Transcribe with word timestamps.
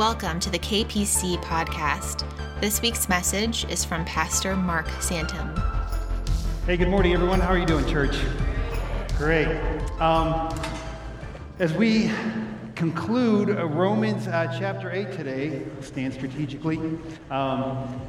Welcome 0.00 0.40
to 0.40 0.48
the 0.48 0.58
KPC 0.58 1.36
podcast. 1.44 2.24
This 2.58 2.80
week's 2.80 3.06
message 3.10 3.66
is 3.66 3.84
from 3.84 4.02
Pastor 4.06 4.56
Mark 4.56 4.88
Santum. 4.98 5.54
Hey, 6.64 6.78
good 6.78 6.88
morning, 6.88 7.12
everyone. 7.12 7.38
How 7.38 7.48
are 7.48 7.58
you 7.58 7.66
doing, 7.66 7.86
church? 7.86 8.16
Great. 9.18 9.60
Um, 10.00 10.58
as 11.58 11.74
we 11.74 12.10
conclude 12.76 13.50
uh, 13.50 13.66
Romans 13.66 14.26
uh, 14.26 14.56
chapter 14.58 14.90
8 14.90 15.12
today, 15.12 15.66
stand 15.82 16.14
strategically. 16.14 16.78
Um, 16.78 18.00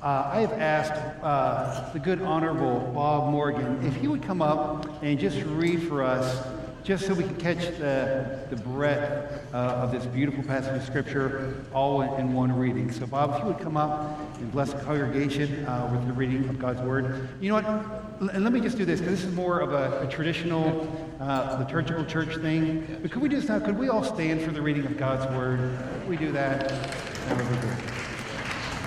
uh, 0.00 0.30
I 0.32 0.42
have 0.42 0.52
asked 0.52 1.24
uh, 1.24 1.92
the 1.92 1.98
good 1.98 2.22
honorable 2.22 2.92
Bob 2.94 3.32
Morgan 3.32 3.84
if 3.84 3.96
he 3.96 4.06
would 4.06 4.22
come 4.22 4.42
up 4.42 5.02
and 5.02 5.18
just 5.18 5.42
read 5.42 5.82
for 5.88 6.04
us 6.04 6.46
just 6.84 7.06
so 7.06 7.14
we 7.14 7.22
can 7.22 7.36
catch 7.36 7.64
the, 7.78 8.40
the 8.50 8.56
breadth 8.56 9.40
uh, 9.54 9.56
of 9.56 9.92
this 9.92 10.04
beautiful 10.06 10.42
passage 10.42 10.76
of 10.76 10.84
Scripture 10.84 11.54
all 11.72 12.02
in, 12.02 12.32
one 12.32 12.52
reading. 12.52 12.90
So, 12.90 13.06
Bob, 13.06 13.34
if 13.34 13.38
you 13.38 13.46
would 13.46 13.60
come 13.60 13.76
up 13.76 14.18
and 14.38 14.50
bless 14.50 14.72
the 14.72 14.80
congregation 14.80 15.64
uh, 15.66 15.88
with 15.92 16.06
the 16.06 16.12
reading 16.12 16.48
of 16.48 16.58
God's 16.58 16.80
Word. 16.80 17.28
You 17.40 17.50
know 17.50 17.54
what? 17.54 18.34
And 18.34 18.42
let 18.42 18.52
me 18.52 18.60
just 18.60 18.76
do 18.76 18.84
this, 18.84 19.00
because 19.00 19.20
this 19.20 19.28
is 19.28 19.34
more 19.34 19.60
of 19.60 19.72
a, 19.72 20.06
a 20.06 20.10
traditional 20.10 20.88
uh, 21.20 21.56
liturgical 21.60 22.04
church 22.04 22.36
thing. 22.38 22.98
But 23.00 23.12
could 23.12 23.22
we 23.22 23.28
just 23.28 23.48
now, 23.48 23.60
could 23.60 23.78
we 23.78 23.88
all 23.88 24.02
stand 24.02 24.42
for 24.42 24.50
the 24.50 24.62
reading 24.62 24.84
of 24.84 24.96
God's 24.98 25.32
Word? 25.36 25.78
Could 26.00 26.08
we 26.08 26.16
do 26.16 26.32
that? 26.32 26.68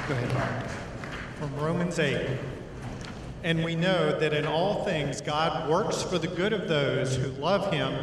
Go 0.08 0.14
ahead, 0.14 0.34
Bob. 0.34 0.70
From 1.40 1.56
Romans 1.56 1.98
8. 1.98 2.28
And 3.46 3.64
we 3.64 3.76
know 3.76 4.20
that 4.20 4.34
in 4.34 4.48
all 4.48 4.84
things 4.86 5.22
God 5.22 5.70
works 5.70 6.02
for 6.02 6.18
the 6.18 6.26
good 6.26 6.52
of 6.52 6.68
those 6.68 7.16
who 7.16 7.28
love 7.34 7.72
him, 7.72 7.94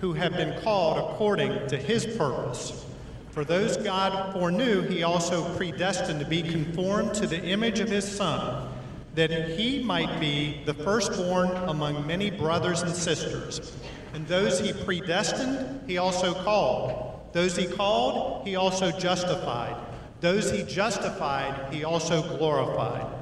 who 0.00 0.12
have 0.12 0.34
been 0.34 0.62
called 0.62 0.98
according 0.98 1.66
to 1.66 1.76
his 1.76 2.06
purpose. 2.06 2.86
For 3.32 3.44
those 3.44 3.76
God 3.76 4.32
foreknew, 4.32 4.82
he 4.82 5.02
also 5.02 5.52
predestined 5.56 6.20
to 6.20 6.26
be 6.26 6.42
conformed 6.42 7.12
to 7.14 7.26
the 7.26 7.42
image 7.42 7.80
of 7.80 7.88
his 7.88 8.08
Son, 8.08 8.68
that 9.16 9.32
he 9.58 9.82
might 9.82 10.20
be 10.20 10.62
the 10.64 10.74
firstborn 10.74 11.48
among 11.68 12.06
many 12.06 12.30
brothers 12.30 12.82
and 12.82 12.94
sisters. 12.94 13.76
And 14.14 14.28
those 14.28 14.60
he 14.60 14.72
predestined, 14.72 15.88
he 15.88 15.98
also 15.98 16.34
called. 16.44 17.18
Those 17.32 17.56
he 17.56 17.66
called, 17.66 18.46
he 18.46 18.54
also 18.54 18.92
justified. 18.92 19.74
Those 20.20 20.52
he 20.52 20.62
justified, 20.62 21.74
he 21.74 21.82
also 21.82 22.22
glorified. 22.38 23.21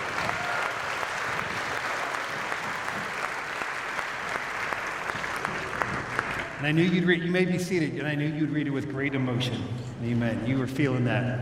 And 6.61 6.67
I 6.67 6.73
knew 6.73 6.83
you'd 6.83 7.05
read, 7.05 7.23
you 7.23 7.31
may 7.31 7.45
be 7.45 7.57
seated, 7.57 7.97
and 7.97 8.07
I 8.07 8.13
knew 8.13 8.27
you'd 8.27 8.51
read 8.51 8.67
it 8.67 8.69
with 8.69 8.87
great 8.91 9.15
emotion. 9.15 9.63
Amen. 10.03 10.45
You 10.45 10.59
were 10.59 10.67
feeling 10.67 11.05
that. 11.05 11.39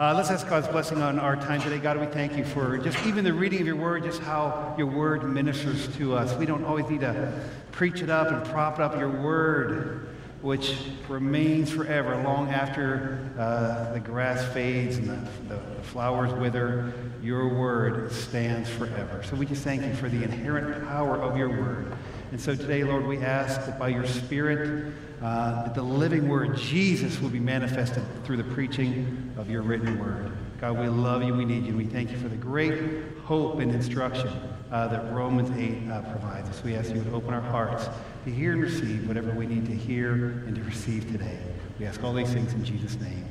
Uh, 0.00 0.14
let's 0.16 0.30
ask 0.30 0.48
God's 0.48 0.66
blessing 0.68 1.02
on 1.02 1.18
our 1.18 1.36
time 1.36 1.60
today. 1.60 1.76
God, 1.76 2.00
we 2.00 2.06
thank 2.06 2.34
you 2.34 2.46
for 2.46 2.78
just 2.78 2.96
even 3.04 3.24
the 3.24 3.34
reading 3.34 3.60
of 3.60 3.66
your 3.66 3.76
word, 3.76 4.04
just 4.04 4.22
how 4.22 4.74
your 4.78 4.86
word 4.86 5.22
ministers 5.24 5.94
to 5.98 6.14
us. 6.14 6.34
We 6.38 6.46
don't 6.46 6.64
always 6.64 6.88
need 6.88 7.00
to 7.00 7.30
preach 7.72 8.00
it 8.00 8.08
up 8.08 8.28
and 8.28 8.42
prop 8.46 8.78
it 8.78 8.82
up. 8.82 8.98
Your 8.98 9.10
word, 9.10 10.08
which 10.40 10.78
remains 11.10 11.70
forever 11.70 12.16
long 12.22 12.48
after 12.48 13.30
uh, 13.38 13.92
the 13.92 14.00
grass 14.00 14.50
fades 14.54 14.96
and 14.96 15.10
the, 15.10 15.56
the, 15.56 15.60
the 15.76 15.82
flowers 15.82 16.32
wither, 16.32 16.90
your 17.22 17.54
word 17.54 18.10
stands 18.12 18.70
forever. 18.70 19.22
So 19.24 19.36
we 19.36 19.44
just 19.44 19.62
thank 19.62 19.82
you 19.84 19.92
for 19.92 20.08
the 20.08 20.24
inherent 20.24 20.88
power 20.88 21.20
of 21.20 21.36
your 21.36 21.50
word. 21.50 21.94
And 22.30 22.40
so 22.40 22.54
today, 22.54 22.84
Lord, 22.84 23.06
we 23.06 23.18
ask 23.18 23.64
that 23.64 23.78
by 23.78 23.88
your 23.88 24.06
Spirit, 24.06 24.92
uh, 25.22 25.64
that 25.64 25.74
the 25.74 25.82
living 25.82 26.28
word, 26.28 26.56
Jesus, 26.58 27.20
will 27.20 27.30
be 27.30 27.40
manifested 27.40 28.02
through 28.24 28.36
the 28.36 28.44
preaching 28.44 29.32
of 29.38 29.48
your 29.48 29.62
written 29.62 29.98
word. 29.98 30.36
God, 30.60 30.78
we 30.78 30.88
love 30.88 31.22
you, 31.22 31.34
we 31.34 31.46
need 31.46 31.64
you, 31.64 31.74
we 31.74 31.86
thank 31.86 32.10
you 32.10 32.18
for 32.18 32.28
the 32.28 32.36
great 32.36 32.82
hope 33.24 33.60
and 33.60 33.72
instruction 33.72 34.28
uh, 34.70 34.88
that 34.88 35.10
Romans 35.12 35.50
8 35.56 35.90
uh, 35.90 36.02
provides 36.10 36.50
us. 36.50 36.62
We 36.62 36.74
ask 36.74 36.94
you 36.94 37.02
to 37.02 37.12
open 37.12 37.32
our 37.32 37.40
hearts 37.40 37.88
to 38.24 38.30
hear 38.30 38.52
and 38.52 38.60
receive 38.60 39.08
whatever 39.08 39.32
we 39.32 39.46
need 39.46 39.64
to 39.66 39.74
hear 39.74 40.14
and 40.46 40.54
to 40.56 40.62
receive 40.64 41.10
today. 41.10 41.38
We 41.78 41.86
ask 41.86 42.02
all 42.02 42.12
these 42.12 42.32
things 42.32 42.52
in 42.52 42.64
Jesus' 42.64 43.00
name. 43.00 43.24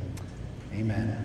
Amen. 0.73 1.23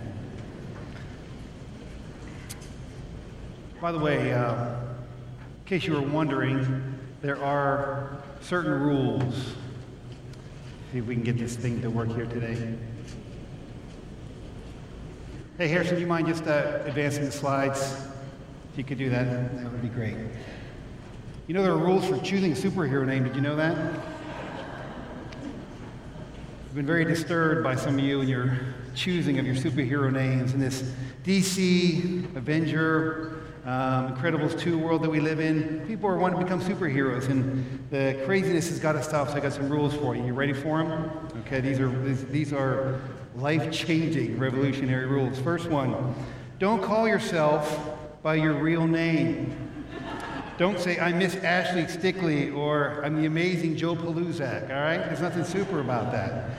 By 3.81 3.91
the 3.91 3.99
way, 3.99 4.33
uh, 4.33 4.65
in 4.65 5.65
case 5.65 5.85
you 5.85 5.93
were 5.93 6.01
wondering, 6.01 6.92
there 7.23 7.41
are 7.41 8.21
certain 8.41 8.73
rules. 8.81 9.33
See 10.91 10.97
if 10.97 11.05
we 11.05 11.15
can 11.15 11.23
get 11.23 11.37
this 11.37 11.55
thing 11.55 11.81
to 11.81 11.89
work 11.89 12.09
here 12.09 12.25
today. 12.25 12.75
Hey, 15.57 15.69
Harrison, 15.69 15.95
do 15.95 16.01
you 16.01 16.07
mind 16.07 16.27
just 16.27 16.45
uh, 16.45 16.79
advancing 16.83 17.23
the 17.23 17.31
slides? 17.31 17.95
If 18.73 18.77
you 18.77 18.83
could 18.83 18.97
do 18.97 19.09
that, 19.09 19.55
that 19.55 19.71
would 19.71 19.81
be 19.81 19.87
great. 19.87 20.17
You 21.47 21.53
know 21.53 21.63
there 21.63 21.71
are 21.71 21.77
rules 21.77 22.05
for 22.05 22.19
choosing 22.19 22.51
a 22.51 22.55
superhero 22.55 23.05
name. 23.05 23.23
Did 23.23 23.35
you 23.37 23.41
know 23.41 23.55
that? 23.55 23.77
I've 26.67 26.75
been 26.75 26.85
very 26.85 27.05
disturbed 27.05 27.63
by 27.63 27.75
some 27.75 27.99
of 27.99 28.03
you 28.03 28.19
and 28.19 28.27
your 28.27 28.59
choosing 28.95 29.39
of 29.39 29.45
your 29.45 29.55
superhero 29.55 30.11
names 30.11 30.51
and 30.51 30.61
this 30.61 30.91
DC, 31.23 32.35
Avenger, 32.35 33.42
um, 33.65 34.13
Incredibles 34.13 34.59
2 34.59 34.77
world 34.77 35.03
that 35.03 35.09
we 35.09 35.21
live 35.21 35.39
in. 35.39 35.85
People 35.87 36.09
are 36.09 36.17
wanting 36.17 36.37
to 36.37 36.43
become 36.43 36.61
superheroes, 36.61 37.29
and 37.29 37.87
the 37.91 38.21
craziness 38.25 38.67
has 38.67 38.77
got 38.79 38.93
to 38.93 39.01
stop. 39.01 39.29
So 39.29 39.35
I 39.35 39.39
got 39.39 39.53
some 39.53 39.69
rules 39.69 39.93
for 39.93 40.15
you. 40.15 40.25
You 40.25 40.33
ready 40.33 40.51
for 40.51 40.83
them? 40.83 41.09
Okay, 41.45 41.61
these 41.61 41.79
are 41.79 41.87
these, 41.87 42.25
these 42.25 42.51
are 42.51 42.99
life-changing, 43.35 44.37
revolutionary 44.37 45.05
rules. 45.05 45.39
First 45.39 45.69
one: 45.69 46.13
don't 46.59 46.83
call 46.83 47.07
yourself 47.07 47.97
by 48.21 48.35
your 48.35 48.53
real 48.53 48.85
name. 48.85 49.55
Don't 50.57 50.77
say 50.77 50.99
I'm 50.99 51.17
Miss 51.17 51.35
Ashley 51.37 51.83
Stickley 51.83 52.53
or 52.53 53.01
I'm 53.03 53.15
the 53.15 53.25
amazing 53.25 53.77
Joe 53.77 53.95
Paluzak. 53.95 54.69
All 54.69 54.81
right, 54.81 54.97
there's 54.97 55.21
nothing 55.21 55.45
super 55.45 55.79
about 55.79 56.11
that. 56.11 56.49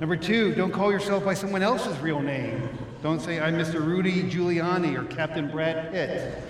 Number 0.00 0.16
two: 0.16 0.54
don't 0.54 0.72
call 0.72 0.90
yourself 0.90 1.26
by 1.26 1.34
someone 1.34 1.62
else's 1.62 1.98
real 1.98 2.20
name. 2.20 2.70
Don't 3.02 3.20
say, 3.20 3.40
I'm 3.40 3.56
Mr. 3.56 3.84
Rudy 3.84 4.22
Giuliani 4.22 4.96
or 4.96 5.02
Captain 5.04 5.50
Brad 5.50 5.90
Pitt. 5.90 6.40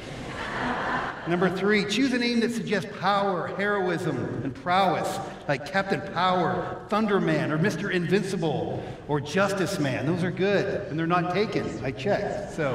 Number 1.26 1.48
three, 1.48 1.86
choose 1.86 2.12
a 2.12 2.18
name 2.18 2.40
that 2.40 2.50
suggests 2.50 2.90
power, 3.00 3.46
heroism, 3.56 4.18
and 4.44 4.54
prowess, 4.54 5.18
like 5.48 5.64
Captain 5.64 6.02
Power, 6.12 6.82
Thunderman, 6.90 7.50
or 7.50 7.58
Mr. 7.58 7.90
Invincible, 7.90 8.84
or 9.08 9.18
Justice 9.18 9.78
Man. 9.78 10.04
Those 10.04 10.22
are 10.24 10.30
good, 10.30 10.86
and 10.88 10.98
they're 10.98 11.06
not 11.06 11.32
taken. 11.32 11.82
I 11.82 11.90
checked. 11.90 12.52
So, 12.52 12.74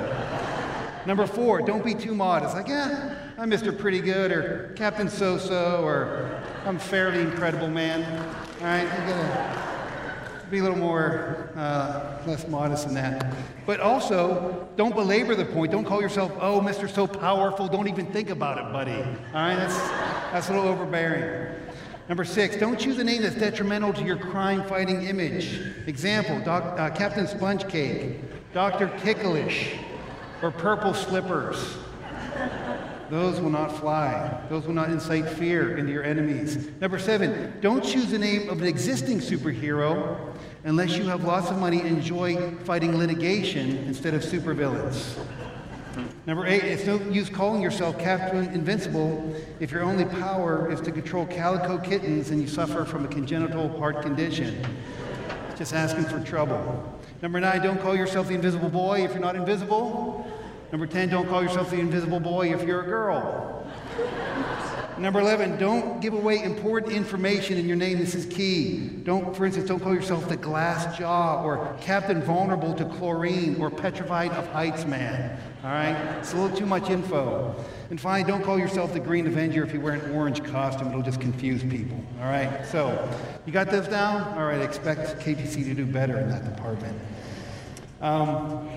Number 1.07 1.25
four, 1.25 1.62
don't 1.62 1.85
be 1.85 1.94
too 1.94 2.13
modest. 2.13 2.53
Like, 2.53 2.68
yeah, 2.68 3.15
I'm 3.38 3.50
Mr. 3.50 3.77
Pretty 3.77 4.01
Good 4.01 4.30
or 4.30 4.73
Captain 4.75 5.07
So 5.07 5.38
So 5.38 5.81
or 5.85 6.44
I'm 6.65 6.77
fairly 6.77 7.21
incredible 7.21 7.69
man. 7.69 8.03
All 8.59 8.65
right, 8.65 9.67
be 10.49 10.59
a 10.59 10.63
little 10.63 10.77
more 10.77 11.49
uh, 11.55 12.17
less 12.25 12.47
modest 12.47 12.85
than 12.85 12.95
that. 12.95 13.33
But 13.65 13.79
also, 13.79 14.67
don't 14.75 14.95
belabor 14.95 15.35
the 15.35 15.45
point. 15.45 15.71
Don't 15.71 15.85
call 15.85 16.01
yourself, 16.01 16.31
oh, 16.39 16.61
Mr. 16.61 16.89
So 16.89 17.07
Powerful. 17.07 17.67
Don't 17.67 17.88
even 17.88 18.05
think 18.07 18.29
about 18.29 18.57
it, 18.57 18.71
buddy. 18.71 18.94
All 18.94 19.33
right, 19.33 19.55
that's, 19.55 19.77
that's 20.31 20.49
a 20.49 20.53
little 20.53 20.69
overbearing. 20.69 21.53
Number 22.07 22.23
six, 22.23 22.55
don't 22.55 22.79
choose 22.79 22.99
a 22.99 23.03
name 23.03 23.21
that's 23.21 23.35
detrimental 23.35 23.91
to 23.94 24.03
your 24.03 24.17
crime 24.17 24.63
fighting 24.63 25.03
image. 25.03 25.59
Example, 25.88 26.39
doc, 26.39 26.79
uh, 26.79 26.89
Captain 26.91 27.27
Sponge 27.27 27.67
Cake, 27.67 28.19
Dr. 28.53 28.88
Ticklish, 28.99 29.73
or 30.41 30.51
Purple 30.51 30.94
Slippers. 30.94 31.77
Those 33.09 33.39
will 33.39 33.49
not 33.49 33.77
fly. 33.77 34.41
Those 34.49 34.65
will 34.65 34.73
not 34.73 34.89
incite 34.89 35.29
fear 35.29 35.77
into 35.77 35.91
your 35.91 36.03
enemies. 36.03 36.69
Number 36.81 36.99
seven, 36.99 37.53
don't 37.61 37.83
choose 37.83 38.11
the 38.11 38.19
name 38.19 38.49
of 38.49 38.61
an 38.61 38.67
existing 38.67 39.19
superhero 39.19 40.35
unless 40.68 40.98
you 40.98 41.06
have 41.06 41.24
lots 41.24 41.50
of 41.50 41.58
money 41.58 41.80
enjoy 41.81 42.52
fighting 42.66 42.98
litigation 42.98 43.78
instead 43.86 44.14
of 44.14 44.22
supervillains. 44.22 45.18
Number 46.25 46.46
eight, 46.46 46.62
it's 46.62 46.86
no 46.86 47.00
use 47.10 47.30
calling 47.30 47.62
yourself 47.62 47.98
Captain 47.98 48.50
Invincible 48.50 49.34
if 49.62 49.72
your 49.72 49.84
only 49.84 50.04
power 50.04 50.69
is 50.69 50.81
to 50.81 50.92
control 50.92 51.25
calico 51.25 51.78
kittens 51.78 52.31
and 52.31 52.42
you 52.42 52.50
suffer 52.50 52.84
from 52.84 53.06
a 53.06 53.08
congenital 53.08 53.69
heart 53.80 54.02
condition. 54.02 54.62
Just 55.58 55.74
asking 55.74 56.04
for 56.04 56.19
trouble. 56.19 57.00
Number 57.22 57.40
nine, 57.40 57.62
don't 57.64 57.81
call 57.81 57.96
yourself 57.96 58.28
the 58.28 58.36
invisible 58.36 58.69
boy 58.69 59.06
if 59.06 59.12
you're 59.12 59.22
not 59.22 59.38
invisible. 59.38 60.30
Number 60.74 60.86
10, 60.86 61.08
don't 61.10 61.30
call 61.30 61.42
yourself 61.42 61.72
the 61.72 61.80
invisible 61.80 62.19
boy 62.19 62.54
if 62.54 62.64
you're 62.64 62.81
a 62.81 62.86
girl. 62.86 63.66
Number 64.99 65.19
11, 65.19 65.59
don't 65.59 66.01
give 66.01 66.15
away 66.15 66.41
important 66.41 66.91
information 66.91 67.57
in 67.59 67.67
your 67.67 67.77
name. 67.77 67.99
This 67.99 68.15
is 68.15 68.25
key. 68.25 68.79
Don't, 69.03 69.35
for 69.35 69.45
instance, 69.45 69.67
don't 69.67 69.79
call 69.79 69.94
yourself 69.94 70.27
the 70.27 70.38
glass 70.38 70.97
jaw 70.97 71.44
or 71.44 71.77
Captain 71.79 72.19
Vulnerable 72.21 72.73
to 72.73 72.85
Chlorine 72.85 73.61
or 73.61 73.69
Petrified 73.69 74.31
of 74.31 74.47
Heights 74.47 74.85
Man. 74.85 75.39
All 75.63 75.69
right? 75.69 75.95
It's 76.17 76.33
a 76.33 76.38
little 76.38 76.57
too 76.57 76.65
much 76.65 76.89
info. 76.89 77.53
And 77.91 78.01
finally, 78.01 78.27
don't 78.27 78.44
call 78.44 78.57
yourself 78.57 78.91
the 78.91 78.99
Green 78.99 79.27
Avenger 79.27 79.63
if 79.63 79.71
you 79.71 79.79
wear 79.79 79.94
an 79.94 80.15
orange 80.15 80.44
costume. 80.44 80.88
It'll 80.88 81.03
just 81.03 81.21
confuse 81.21 81.61
people. 81.61 82.03
All 82.19 82.25
right? 82.25 82.65
So, 82.65 83.07
you 83.45 83.53
got 83.53 83.69
this 83.69 83.88
down? 83.88 84.35
All 84.35 84.45
right, 84.45 84.61
expect 84.61 85.19
KPC 85.19 85.63
to 85.65 85.75
do 85.75 85.85
better 85.85 86.17
in 86.19 86.29
that 86.29 86.44
department. 86.44 86.97
Um, 88.01 88.67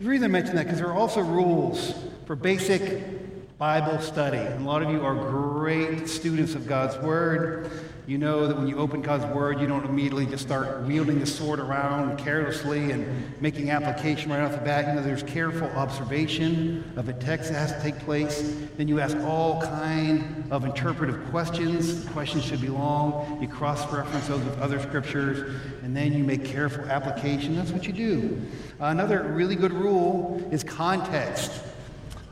the 0.00 0.08
reason 0.08 0.24
I 0.24 0.28
mention 0.28 0.56
that 0.56 0.64
because 0.64 0.78
there 0.78 0.88
are 0.88 0.98
also 0.98 1.20
rules 1.20 1.94
for 2.26 2.34
basic 2.34 3.19
Bible 3.60 4.00
study. 4.00 4.38
And 4.38 4.64
a 4.64 4.66
lot 4.66 4.82
of 4.82 4.88
you 4.88 5.04
are 5.04 5.14
great 5.14 6.08
students 6.08 6.54
of 6.54 6.66
God's 6.66 6.96
Word. 6.96 7.70
You 8.06 8.16
know 8.16 8.46
that 8.46 8.56
when 8.56 8.66
you 8.66 8.78
open 8.78 9.02
God's 9.02 9.26
Word, 9.26 9.60
you 9.60 9.66
don't 9.66 9.84
immediately 9.84 10.24
just 10.24 10.46
start 10.46 10.80
wielding 10.86 11.20
the 11.20 11.26
sword 11.26 11.60
around 11.60 12.18
carelessly 12.18 12.90
and 12.90 13.06
making 13.38 13.70
application 13.70 14.32
right 14.32 14.40
off 14.40 14.52
the 14.52 14.64
bat. 14.64 14.88
You 14.88 14.94
know, 14.94 15.02
there's 15.02 15.22
careful 15.22 15.68
observation 15.76 16.90
of 16.96 17.10
a 17.10 17.12
text 17.12 17.52
that 17.52 17.58
has 17.58 17.72
to 17.74 17.82
take 17.82 17.98
place. 17.98 18.56
Then 18.78 18.88
you 18.88 18.98
ask 18.98 19.14
all 19.18 19.60
kind 19.60 20.46
of 20.50 20.64
interpretive 20.64 21.22
questions. 21.28 22.06
The 22.06 22.10
questions 22.12 22.44
should 22.44 22.62
be 22.62 22.70
long. 22.70 23.42
You 23.42 23.48
cross-reference 23.48 24.26
those 24.28 24.42
with 24.42 24.58
other 24.58 24.80
scriptures, 24.80 25.54
and 25.82 25.94
then 25.94 26.14
you 26.14 26.24
make 26.24 26.46
careful 26.46 26.86
application. 26.86 27.56
That's 27.56 27.72
what 27.72 27.86
you 27.86 27.92
do. 27.92 28.40
Another 28.78 29.22
really 29.24 29.54
good 29.54 29.74
rule 29.74 30.48
is 30.50 30.64
context. 30.64 31.60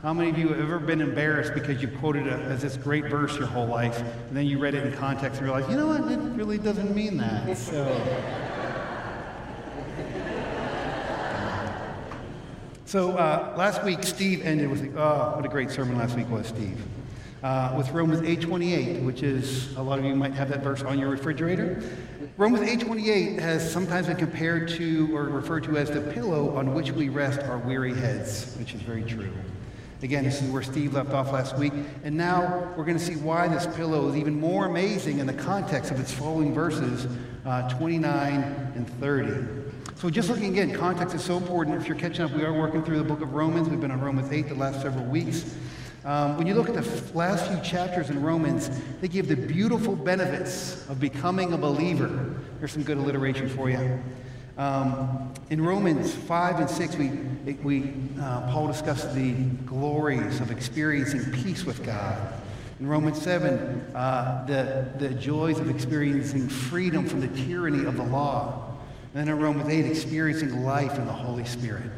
How 0.01 0.13
many 0.13 0.29
of 0.29 0.37
you 0.37 0.47
have 0.47 0.61
ever 0.61 0.79
been 0.79 1.01
embarrassed 1.01 1.53
because 1.53 1.81
you 1.81 1.89
quoted 1.89 2.25
as 2.25 2.61
this 2.61 2.77
great 2.77 3.07
verse 3.07 3.37
your 3.37 3.47
whole 3.47 3.67
life, 3.67 3.99
and 3.99 4.37
then 4.37 4.45
you 4.45 4.57
read 4.57 4.73
it 4.73 4.85
in 4.85 4.93
context 4.93 5.41
and 5.41 5.45
realized, 5.49 5.69
you 5.69 5.75
know 5.75 5.87
what, 5.87 6.09
it 6.09 6.17
really 6.37 6.57
doesn't 6.57 6.95
mean 6.95 7.17
that. 7.17 7.57
So, 7.57 7.83
so 12.85 13.11
uh, 13.17 13.53
last 13.57 13.83
week 13.83 14.01
Steve 14.03 14.41
ended 14.45 14.69
with, 14.69 14.95
oh, 14.95 15.33
what 15.35 15.45
a 15.45 15.49
great 15.49 15.69
sermon 15.69 15.97
last 15.97 16.15
week 16.15 16.29
was, 16.29 16.47
Steve. 16.47 16.81
Uh, 17.43 17.73
with 17.77 17.89
Romans 17.91 18.21
8:28, 18.21 19.03
which 19.03 19.21
is 19.21 19.75
a 19.75 19.81
lot 19.81 19.99
of 19.99 20.05
you 20.05 20.15
might 20.15 20.33
have 20.33 20.47
that 20.47 20.63
verse 20.63 20.81
on 20.81 20.97
your 20.97 21.09
refrigerator. 21.09 21.83
Romans 22.37 22.69
8:28 22.69 23.39
has 23.39 23.69
sometimes 23.69 24.07
been 24.07 24.17
compared 24.17 24.69
to 24.69 25.13
or 25.13 25.23
referred 25.23 25.63
to 25.65 25.77
as 25.77 25.89
the 25.89 26.01
pillow 26.01 26.55
on 26.55 26.73
which 26.73 26.91
we 26.91 27.09
rest 27.09 27.41
our 27.41 27.57
weary 27.57 27.93
heads, 27.93 28.55
which 28.57 28.73
is 28.73 28.81
very 28.81 29.03
true. 29.03 29.31
Again, 30.01 30.23
this 30.23 30.41
is 30.41 30.49
where 30.49 30.63
Steve 30.63 30.93
left 30.93 31.11
off 31.11 31.33
last 31.33 31.57
week. 31.57 31.73
And 32.03 32.15
now 32.15 32.73
we're 32.77 32.85
going 32.85 32.97
to 32.97 33.03
see 33.03 33.17
why 33.17 33.49
this 33.49 33.67
pillow 33.75 34.07
is 34.07 34.15
even 34.15 34.39
more 34.39 34.65
amazing 34.65 35.19
in 35.19 35.27
the 35.27 35.33
context 35.33 35.91
of 35.91 35.99
its 35.99 36.13
following 36.13 36.53
verses 36.53 37.05
uh, 37.45 37.67
29 37.69 38.73
and 38.75 38.89
30. 38.99 39.59
So, 39.95 40.09
just 40.09 40.29
looking 40.29 40.53
again, 40.53 40.73
context 40.73 41.13
is 41.13 41.23
so 41.23 41.35
important. 41.35 41.81
If 41.81 41.87
you're 41.87 41.97
catching 41.97 42.23
up, 42.23 42.31
we 42.31 42.43
are 42.43 42.53
working 42.53 42.83
through 42.83 42.99
the 42.99 43.03
book 43.03 43.21
of 43.21 43.33
Romans. 43.33 43.67
We've 43.67 43.81
been 43.81 43.91
on 43.91 43.99
Romans 43.99 44.31
8 44.31 44.47
the 44.47 44.55
last 44.55 44.81
several 44.81 45.03
weeks. 45.03 45.53
Um, 46.05 46.37
when 46.37 46.47
you 46.47 46.53
look 46.53 46.69
at 46.69 46.75
the 46.75 47.17
last 47.17 47.47
few 47.47 47.59
chapters 47.61 48.09
in 48.09 48.21
Romans, 48.21 48.69
they 49.01 49.09
give 49.09 49.27
the 49.27 49.35
beautiful 49.35 49.97
benefits 49.97 50.87
of 50.87 51.01
becoming 51.01 51.51
a 51.51 51.57
believer. 51.57 52.33
Here's 52.59 52.71
some 52.71 52.83
good 52.83 52.97
alliteration 52.97 53.49
for 53.49 53.69
you. 53.69 54.01
Um, 54.59 55.31
in 55.49 55.63
Romans 55.63 56.13
5 56.13 56.59
and 56.59 56.69
6, 56.69 56.95
we, 56.97 57.11
we, 57.63 57.93
uh, 58.19 58.51
Paul 58.51 58.67
discussed 58.67 59.15
the 59.15 59.31
glories 59.65 60.41
of 60.41 60.51
experiencing 60.51 61.31
peace 61.31 61.63
with 61.63 61.85
God. 61.85 62.33
In 62.81 62.87
Romans 62.87 63.21
7, 63.21 63.95
uh, 63.95 64.45
the, 64.47 64.91
the 64.97 65.13
joys 65.13 65.59
of 65.59 65.69
experiencing 65.69 66.49
freedom 66.49 67.07
from 67.07 67.21
the 67.21 67.29
tyranny 67.45 67.85
of 67.85 67.95
the 67.95 68.03
law. 68.03 68.75
And 69.13 69.25
then 69.25 69.33
in 69.33 69.41
Romans 69.41 69.69
8, 69.69 69.85
experiencing 69.85 70.65
life 70.65 70.97
in 70.99 71.05
the 71.05 71.13
Holy 71.13 71.45
Spirit. 71.45 71.89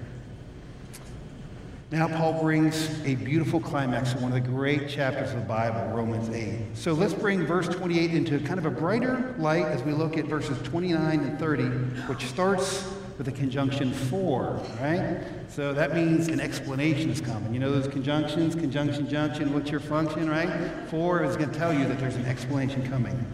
Now, 1.91 2.07
Paul 2.07 2.41
brings 2.41 2.89
a 3.03 3.15
beautiful 3.15 3.59
climax 3.59 4.13
to 4.13 4.19
one 4.19 4.31
of 4.31 4.41
the 4.41 4.49
great 4.49 4.87
chapters 4.87 5.31
of 5.31 5.35
the 5.35 5.45
Bible, 5.45 5.93
Romans 5.93 6.29
8. 6.29 6.73
So 6.73 6.93
let's 6.93 7.13
bring 7.13 7.45
verse 7.45 7.67
28 7.67 8.13
into 8.13 8.39
kind 8.39 8.57
of 8.57 8.65
a 8.65 8.71
brighter 8.71 9.35
light 9.37 9.65
as 9.65 9.83
we 9.83 9.91
look 9.91 10.17
at 10.17 10.23
verses 10.23 10.57
29 10.61 11.19
and 11.19 11.37
30, 11.37 11.63
which 12.07 12.23
starts 12.27 12.89
with 13.17 13.25
the 13.25 13.33
conjunction 13.33 13.91
for, 13.91 14.61
right? 14.79 15.21
So 15.49 15.73
that 15.73 15.93
means 15.93 16.29
an 16.29 16.39
explanation 16.39 17.09
is 17.09 17.19
coming. 17.19 17.53
You 17.53 17.59
know 17.59 17.73
those 17.73 17.91
conjunctions, 17.91 18.55
conjunction, 18.55 19.09
junction, 19.09 19.53
what's 19.53 19.69
your 19.69 19.81
function, 19.81 20.29
right? 20.29 20.49
For 20.87 21.25
is 21.25 21.35
going 21.35 21.51
to 21.51 21.59
tell 21.59 21.73
you 21.73 21.85
that 21.89 21.99
there's 21.99 22.15
an 22.15 22.25
explanation 22.25 22.89
coming. 22.89 23.25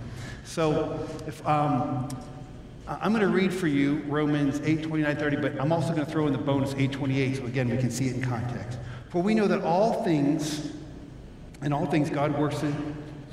So 0.46 1.08
if 1.28 1.46
um, 1.48 2.10
I'm 2.88 3.12
going 3.12 3.22
to 3.22 3.28
read 3.28 3.54
for 3.54 3.68
you 3.68 4.02
Romans 4.08 4.62
8, 4.64 4.84
29, 4.84 5.18
30, 5.18 5.36
but 5.38 5.60
I'm 5.60 5.74
also 5.74 5.94
going 5.94 6.06
to 6.06 6.12
throw 6.12 6.26
in 6.28 6.32
the 6.32 6.40
bonus 6.40 6.74
8, 6.78 6.90
28, 6.90 7.36
so 7.36 7.46
again, 7.46 7.70
we 7.70 7.78
can 7.78 7.92
see 7.92 8.08
it 8.08 8.16
in 8.16 8.22
context. 8.22 8.80
For 9.10 9.22
we 9.22 9.34
know 9.34 9.48
that 9.48 9.62
all 9.62 10.04
things, 10.04 10.72
and 11.62 11.74
all 11.74 11.86
things 11.86 12.10
God 12.10 12.38
works 12.38 12.64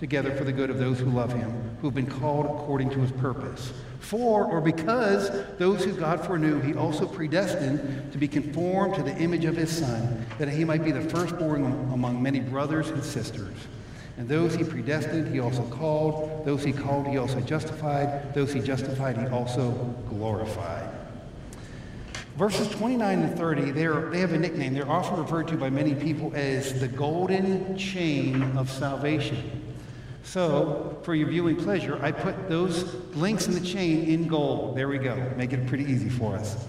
together 0.01 0.35
for 0.35 0.43
the 0.43 0.53
good 0.53 0.71
of 0.71 0.79
those 0.79 0.99
who 0.99 1.07
love 1.07 1.33
him, 1.33 1.53
who 1.81 1.87
have 1.87 1.95
been 1.95 2.07
called 2.07 2.47
according 2.47 2.91
to 2.91 2.99
his 2.99 3.13
purpose. 3.13 3.73
For, 4.01 4.45
or 4.45 4.61
because, 4.61 5.31
those 5.57 5.85
who 5.85 5.93
God 5.93 6.25
foreknew, 6.27 6.61
he 6.61 6.75
also 6.75 7.07
predestined 7.07 8.11
to 8.13 8.19
be 8.19 8.27
conformed 8.27 8.97
to 8.97 9.03
the 9.03 9.17
image 9.19 9.45
of 9.45 9.57
his 9.57 9.71
Son, 9.71 10.27
that 10.39 10.49
he 10.49 10.65
might 10.65 10.85
be 10.85 10.91
the 10.91 11.01
firstborn 11.01 11.63
among 11.93 12.21
many 12.21 12.41
brothers 12.41 12.91
and 12.91 13.05
sisters. 13.05 13.57
And 14.17 14.29
those 14.29 14.55
he 14.55 14.63
predestined, 14.63 15.33
he 15.33 15.41
also 15.41 15.63
called. 15.65 16.45
Those 16.45 16.63
he 16.63 16.73
called, 16.73 17.07
he 17.09 17.19
also 17.19 17.41
justified. 17.41 18.33
Those 18.35 18.53
he 18.53 18.61
justified, 18.61 19.19
he 19.19 19.27
also 19.27 19.73
glorified. 20.09 20.89
Verses 22.37 22.69
29 22.71 23.21
and 23.21 23.39
30, 23.39 23.71
they 23.71 24.19
have 24.19 24.33
a 24.33 24.39
nickname. 24.39 24.75
They're 24.75 24.91
often 24.91 25.21
referred 25.21 25.49
to 25.49 25.57
by 25.57 25.71
many 25.71 25.95
people 25.95 26.33
as 26.35 26.81
the 26.81 26.89
golden 26.89 27.77
chain 27.77 28.43
of 28.57 28.71
salvation. 28.71 29.63
So, 30.25 30.99
for 31.03 31.15
your 31.15 31.29
viewing 31.29 31.57
pleasure, 31.57 31.99
I 32.03 32.11
put 32.11 32.49
those 32.49 32.95
links 33.15 33.47
in 33.47 33.55
the 33.55 33.61
chain 33.61 34.05
in 34.07 34.27
gold. 34.27 34.77
There 34.77 34.89
we 34.89 34.99
go. 34.99 35.15
Make 35.37 35.53
it 35.53 35.67
pretty 35.67 35.85
easy 35.85 36.09
for 36.09 36.35
us. 36.35 36.67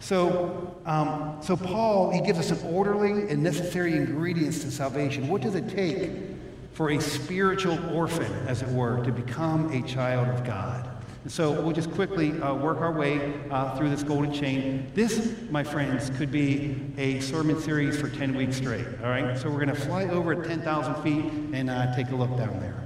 So, 0.00 0.76
um, 0.86 1.38
so 1.42 1.56
Paul, 1.56 2.10
he 2.10 2.20
gives 2.20 2.38
us 2.38 2.50
an 2.50 2.72
orderly 2.72 3.30
and 3.30 3.42
necessary 3.42 3.94
ingredients 3.96 4.60
to 4.60 4.70
salvation. 4.70 5.28
What 5.28 5.40
does 5.40 5.54
it 5.54 5.68
take 5.68 6.29
for 6.72 6.90
a 6.90 7.00
spiritual 7.00 7.78
orphan, 7.94 8.32
as 8.46 8.62
it 8.62 8.68
were, 8.68 9.02
to 9.04 9.12
become 9.12 9.72
a 9.72 9.86
child 9.86 10.28
of 10.28 10.44
God. 10.44 10.88
And 11.22 11.30
so 11.30 11.52
we'll 11.52 11.72
just 11.72 11.90
quickly 11.90 12.40
uh, 12.40 12.54
work 12.54 12.78
our 12.78 12.92
way 12.92 13.34
uh, 13.50 13.76
through 13.76 13.90
this 13.90 14.02
golden 14.02 14.32
chain. 14.32 14.90
This, 14.94 15.34
my 15.50 15.62
friends, 15.62 16.08
could 16.16 16.32
be 16.32 16.80
a 16.96 17.20
sermon 17.20 17.60
series 17.60 18.00
for 18.00 18.08
10 18.08 18.34
weeks 18.34 18.56
straight. 18.56 18.86
All 19.02 19.10
right? 19.10 19.36
So 19.36 19.50
we're 19.50 19.64
going 19.64 19.68
to 19.68 19.74
fly 19.74 20.04
over 20.04 20.32
at 20.32 20.48
10,000 20.48 20.94
feet 21.02 21.24
and 21.52 21.68
uh, 21.68 21.94
take 21.94 22.08
a 22.10 22.16
look 22.16 22.34
down 22.38 22.58
there. 22.60 22.82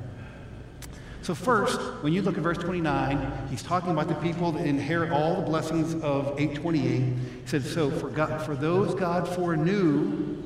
So, 1.22 1.34
first, 1.34 1.80
when 2.02 2.12
you 2.12 2.20
look 2.20 2.36
at 2.36 2.42
verse 2.42 2.58
29, 2.58 3.48
he's 3.48 3.62
talking 3.62 3.92
about 3.92 4.08
the 4.08 4.14
people 4.16 4.52
that 4.52 4.66
inherit 4.66 5.10
all 5.10 5.36
the 5.36 5.42
blessings 5.42 5.94
of 6.02 6.38
828. 6.38 6.82
He 6.82 7.16
said, 7.46 7.64
So, 7.64 7.90
for, 7.90 8.10
God, 8.10 8.44
for 8.44 8.54
those 8.54 8.94
God 8.94 9.26
foreknew, 9.26 10.36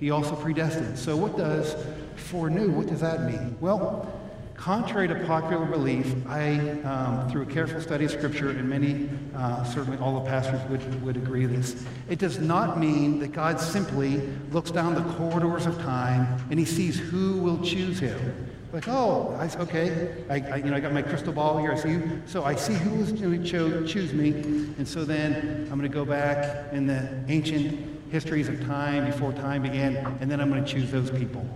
he 0.00 0.10
also 0.10 0.34
predestined. 0.34 0.98
So, 0.98 1.16
what 1.16 1.36
does 1.36 1.76
foreknew? 2.16 2.70
What 2.70 2.86
does 2.86 3.00
that 3.00 3.22
mean? 3.22 3.56
Well, 3.60 4.12
contrary 4.54 5.08
to 5.08 5.14
popular 5.26 5.66
belief, 5.66 6.14
I, 6.26 6.58
um, 6.82 7.28
through 7.30 7.42
a 7.42 7.46
careful 7.46 7.80
study 7.80 8.04
of 8.06 8.10
Scripture, 8.10 8.50
and 8.50 8.68
many, 8.68 9.10
uh, 9.34 9.64
certainly 9.64 9.98
all 9.98 10.20
the 10.20 10.28
pastors 10.28 10.60
would, 10.70 11.02
would 11.02 11.16
agree 11.16 11.46
this, 11.46 11.84
it 12.08 12.18
does 12.18 12.38
not 12.38 12.78
mean 12.78 13.18
that 13.20 13.32
God 13.32 13.60
simply 13.60 14.22
looks 14.50 14.70
down 14.70 14.94
the 14.94 15.02
corridors 15.14 15.66
of 15.66 15.78
time 15.82 16.40
and 16.50 16.58
he 16.58 16.64
sees 16.64 16.98
who 16.98 17.38
will 17.38 17.62
choose 17.62 17.98
him. 17.98 18.50
Like, 18.72 18.88
oh, 18.88 19.36
I, 19.38 19.48
okay, 19.62 20.24
I, 20.28 20.40
I, 20.40 20.56
you 20.56 20.64
know, 20.64 20.76
I 20.76 20.80
got 20.80 20.92
my 20.92 21.02
crystal 21.02 21.32
ball 21.32 21.58
here. 21.58 21.70
I 21.70 21.76
see 21.76 21.90
you. 21.90 22.22
So 22.26 22.42
I 22.42 22.56
see 22.56 22.74
who 22.74 23.00
is 23.02 23.12
going 23.12 23.44
to 23.44 23.48
cho- 23.48 23.86
choose 23.86 24.12
me. 24.12 24.30
And 24.30 24.88
so 24.88 25.04
then 25.04 25.68
I'm 25.70 25.78
going 25.78 25.82
to 25.82 25.88
go 25.88 26.04
back 26.04 26.72
in 26.72 26.88
the 26.88 27.08
ancient 27.28 28.10
histories 28.10 28.48
of 28.48 28.60
time, 28.66 29.06
before 29.06 29.32
time 29.32 29.62
began, 29.62 29.96
and 30.20 30.28
then 30.28 30.40
I'm 30.40 30.50
going 30.50 30.64
to 30.64 30.68
choose 30.68 30.90
those 30.90 31.10
people. 31.10 31.48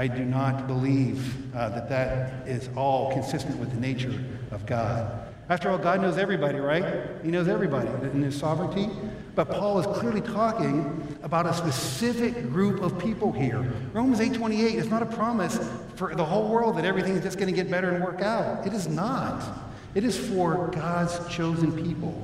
I 0.00 0.06
do 0.06 0.24
not 0.24 0.66
believe 0.66 1.54
uh, 1.54 1.68
that 1.68 1.90
that 1.90 2.48
is 2.48 2.70
all 2.74 3.12
consistent 3.12 3.58
with 3.58 3.70
the 3.70 3.78
nature 3.78 4.18
of 4.50 4.64
God. 4.64 5.28
After 5.50 5.68
all, 5.68 5.76
God 5.76 6.00
knows 6.00 6.16
everybody, 6.16 6.58
right? 6.58 7.10
He 7.22 7.30
knows 7.30 7.48
everybody 7.48 7.86
in 8.08 8.22
his 8.22 8.34
sovereignty. 8.34 8.88
But 9.34 9.50
Paul 9.50 9.78
is 9.78 9.86
clearly 9.98 10.22
talking 10.22 11.18
about 11.22 11.44
a 11.44 11.52
specific 11.52 12.48
group 12.48 12.80
of 12.80 12.98
people 12.98 13.30
here. 13.30 13.60
Romans 13.92 14.20
8:28 14.20 14.72
is 14.72 14.88
not 14.88 15.02
a 15.02 15.06
promise 15.06 15.60
for 15.96 16.14
the 16.14 16.24
whole 16.24 16.48
world 16.48 16.78
that 16.78 16.86
everything 16.86 17.16
is 17.16 17.22
just 17.22 17.36
going 17.36 17.54
to 17.54 17.62
get 17.62 17.70
better 17.70 17.90
and 17.90 18.02
work 18.02 18.22
out. 18.22 18.66
It 18.66 18.72
is 18.72 18.88
not. 18.88 19.42
It 19.94 20.04
is 20.04 20.16
for 20.16 20.68
God's 20.68 21.18
chosen 21.28 21.72
people. 21.72 22.14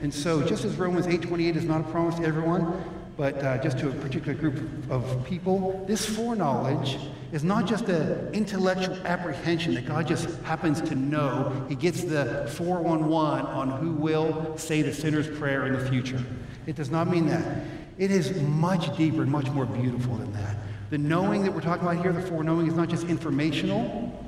And 0.00 0.14
so, 0.14 0.42
just 0.46 0.64
as 0.64 0.76
Romans 0.76 1.08
8:28 1.08 1.56
is 1.56 1.64
not 1.64 1.80
a 1.80 1.90
promise 1.90 2.14
to 2.20 2.24
everyone, 2.24 2.99
but 3.20 3.44
uh, 3.44 3.58
just 3.58 3.78
to 3.78 3.90
a 3.90 3.92
particular 3.92 4.32
group 4.32 4.66
of 4.90 5.26
people, 5.26 5.84
this 5.86 6.06
foreknowledge 6.06 6.96
is 7.32 7.44
not 7.44 7.66
just 7.66 7.86
an 7.90 8.32
intellectual 8.32 8.96
apprehension 9.06 9.74
that 9.74 9.84
God 9.84 10.08
just 10.08 10.40
happens 10.40 10.80
to 10.80 10.94
know. 10.94 11.66
He 11.68 11.74
gets 11.74 12.02
the 12.02 12.50
411 12.54 13.44
on 13.44 13.72
who 13.72 13.92
will 13.92 14.56
say 14.56 14.80
the 14.80 14.94
sinner's 14.94 15.28
prayer 15.38 15.66
in 15.66 15.74
the 15.74 15.86
future. 15.90 16.24
It 16.66 16.76
does 16.76 16.90
not 16.90 17.08
mean 17.08 17.26
that. 17.26 17.44
It 17.98 18.10
is 18.10 18.40
much 18.40 18.96
deeper 18.96 19.20
and 19.20 19.30
much 19.30 19.50
more 19.50 19.66
beautiful 19.66 20.16
than 20.16 20.32
that. 20.32 20.56
The 20.88 20.96
knowing 20.96 21.42
that 21.42 21.52
we're 21.52 21.60
talking 21.60 21.86
about 21.86 22.02
here, 22.02 22.14
the 22.14 22.22
foreknowing, 22.22 22.68
is 22.68 22.74
not 22.74 22.88
just 22.88 23.06
informational, 23.06 24.18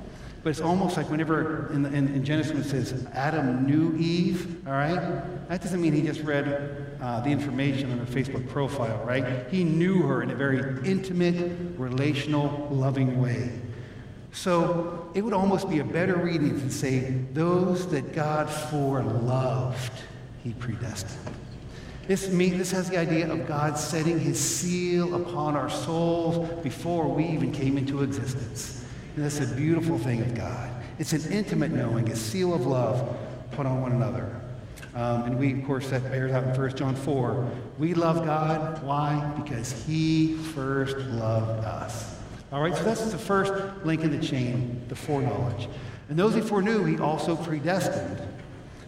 but 0.43 0.51
it's 0.51 0.61
almost 0.61 0.99
like 0.99 1.09
whenever 1.09 1.73
in, 1.73 1.83
the, 1.83 1.89
in, 1.95 2.09
in, 2.09 2.25
Genesis 2.25 2.67
it 2.67 2.69
says 2.69 3.07
Adam 3.15 3.65
knew 3.65 3.97
Eve, 3.97 4.67
all 4.67 4.75
right? 4.75 5.49
That 5.49 5.63
doesn't 5.63 5.81
mean 5.81 5.95
he 5.95 6.03
just 6.03 6.21
read 6.21 6.92
uh, 7.03 7.21
the 7.21 7.31
information 7.31 7.91
on 7.91 7.99
her 7.99 8.07
Facebook 8.07 8.49
profile, 8.49 9.03
right? 9.05 9.49
He 9.51 9.65
knew 9.65 10.03
her 10.03 10.23
in 10.23 10.31
a 10.31 10.37
very 10.37 10.59
intimate, 10.89 11.77
relational, 11.77 12.69
loving 12.71 13.21
way. 13.21 13.51
So 14.31 15.11
it 15.13 15.23
would 15.23 15.35
almost 15.35 15.69
be 15.69 15.81
a 15.81 15.85
better 15.85 16.17
reading 16.17 16.61
to 16.61 16.71
say, 16.71 17.01
those 17.33 17.89
that 17.89 18.15
God 18.15 18.47
foreloved, 18.47 19.91
he 20.45 20.53
predestined. 20.53 21.37
This, 22.07 22.29
mean, 22.31 22.57
this 22.57 22.71
has 22.71 22.89
the 22.89 22.99
idea 22.99 23.31
of 23.31 23.47
God 23.49 23.77
setting 23.79 24.19
his 24.19 24.39
seal 24.39 25.15
upon 25.15 25.57
our 25.57 25.71
souls 25.71 26.63
before 26.63 27.09
we 27.09 27.27
even 27.27 27.51
came 27.53 27.79
into 27.79 28.03
existence. 28.03 28.85
And 29.17 29.25
that's 29.25 29.41
a 29.41 29.55
beautiful 29.55 29.99
thing 29.99 30.21
of 30.21 30.35
God. 30.35 30.71
It's 30.99 31.13
an 31.13 31.33
intimate 31.33 31.73
knowing, 31.73 32.09
a 32.11 32.17
seal 32.17 32.55
of 32.55 32.65
love 32.67 33.17
put 33.51 33.67
on 33.67 33.83
one 33.83 33.93
another. 33.93 34.42
Um, 34.95 35.23
and 35.23 35.39
we, 35.39 35.55
of 35.55 35.65
course, 35.65 35.89
that 35.91 36.03
bears 36.11 36.33
out 36.33 36.45
in 36.45 36.51
1 36.51 36.77
John 36.77 36.95
4. 36.95 37.51
We 37.79 37.95
love 37.95 38.27
God. 38.27 38.83
Why? 38.83 39.33
Because 39.43 39.73
He 39.87 40.35
first 40.35 40.97
loved 40.99 41.65
us. 41.65 42.15
All 42.53 42.61
right, 42.61 42.77
so 42.77 42.83
that's 42.83 43.11
the 43.11 43.19
first 43.19 43.53
link 43.85 44.03
in 44.03 44.11
the 44.11 44.25
chain, 44.25 44.83
the 44.89 44.95
foreknowledge. 44.95 45.69
And 46.11 46.19
those 46.19 46.35
He 46.35 46.43
foreknew, 46.43 46.85
He 46.85 46.99
also 46.99 47.37
predestined. 47.37 48.21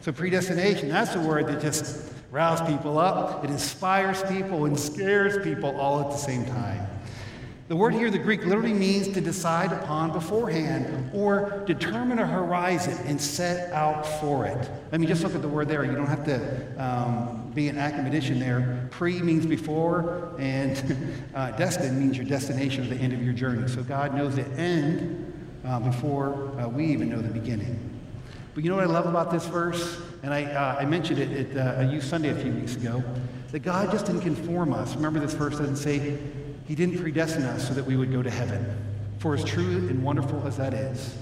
So, 0.02 0.12
predestination, 0.12 0.90
that's 0.90 1.14
a 1.14 1.20
word 1.20 1.46
that 1.46 1.62
just 1.62 2.12
rouses 2.30 2.68
people 2.68 2.98
up, 2.98 3.42
it 3.44 3.48
inspires 3.48 4.22
people 4.24 4.66
and 4.66 4.78
scares 4.78 5.42
people 5.42 5.80
all 5.80 6.00
at 6.00 6.10
the 6.10 6.16
same 6.16 6.44
time. 6.44 6.86
The 7.66 7.76
word 7.76 7.94
here, 7.94 8.10
the 8.10 8.18
Greek, 8.18 8.44
literally 8.44 8.74
means 8.74 9.08
to 9.08 9.22
decide 9.22 9.72
upon 9.72 10.12
beforehand 10.12 11.10
or 11.14 11.64
determine 11.66 12.18
a 12.18 12.26
horizon 12.26 12.98
and 13.06 13.18
set 13.18 13.72
out 13.72 14.06
for 14.20 14.44
it. 14.44 14.70
I 14.92 14.98
mean, 14.98 15.08
just 15.08 15.22
look 15.22 15.34
at 15.34 15.40
the 15.40 15.48
word 15.48 15.68
there. 15.68 15.82
You 15.82 15.94
don't 15.94 16.06
have 16.06 16.26
to 16.26 16.84
um, 16.84 17.50
be 17.54 17.70
an 17.70 17.78
academician 17.78 18.38
there. 18.38 18.86
Pre 18.90 19.22
means 19.22 19.46
before, 19.46 20.34
and 20.38 21.24
uh, 21.34 21.52
destined 21.52 21.98
means 21.98 22.18
your 22.18 22.26
destination 22.26 22.84
or 22.84 22.88
the 22.88 22.96
end 22.96 23.14
of 23.14 23.22
your 23.22 23.32
journey. 23.32 23.66
So 23.66 23.82
God 23.82 24.14
knows 24.14 24.36
the 24.36 24.46
end 24.58 25.32
uh, 25.64 25.80
before 25.80 26.52
uh, 26.60 26.68
we 26.68 26.84
even 26.84 27.08
know 27.08 27.22
the 27.22 27.28
beginning. 27.28 27.78
But 28.54 28.62
you 28.62 28.68
know 28.68 28.76
what 28.76 28.84
I 28.84 28.88
love 28.88 29.06
about 29.06 29.30
this 29.30 29.46
verse? 29.46 30.02
And 30.22 30.34
I, 30.34 30.44
uh, 30.44 30.76
I 30.80 30.84
mentioned 30.84 31.18
it 31.18 31.56
at 31.56 31.56
uh, 31.56 31.80
a 31.80 31.90
Youth 31.90 32.04
Sunday 32.04 32.28
a 32.28 32.36
few 32.36 32.52
weeks 32.52 32.76
ago 32.76 33.02
that 33.52 33.60
God 33.60 33.90
just 33.90 34.04
didn't 34.04 34.20
conform 34.20 34.74
us. 34.74 34.94
Remember, 34.94 35.18
this 35.18 35.32
verse 35.32 35.56
doesn't 35.56 35.76
say, 35.76 36.18
he 36.66 36.74
didn't 36.74 36.98
predestine 36.98 37.44
us 37.44 37.68
so 37.68 37.74
that 37.74 37.84
we 37.84 37.96
would 37.96 38.10
go 38.10 38.22
to 38.22 38.30
heaven. 38.30 38.64
For 39.18 39.34
as 39.34 39.44
true 39.44 39.88
and 39.88 40.02
wonderful 40.02 40.46
as 40.46 40.56
that 40.56 40.74
is, 40.74 41.16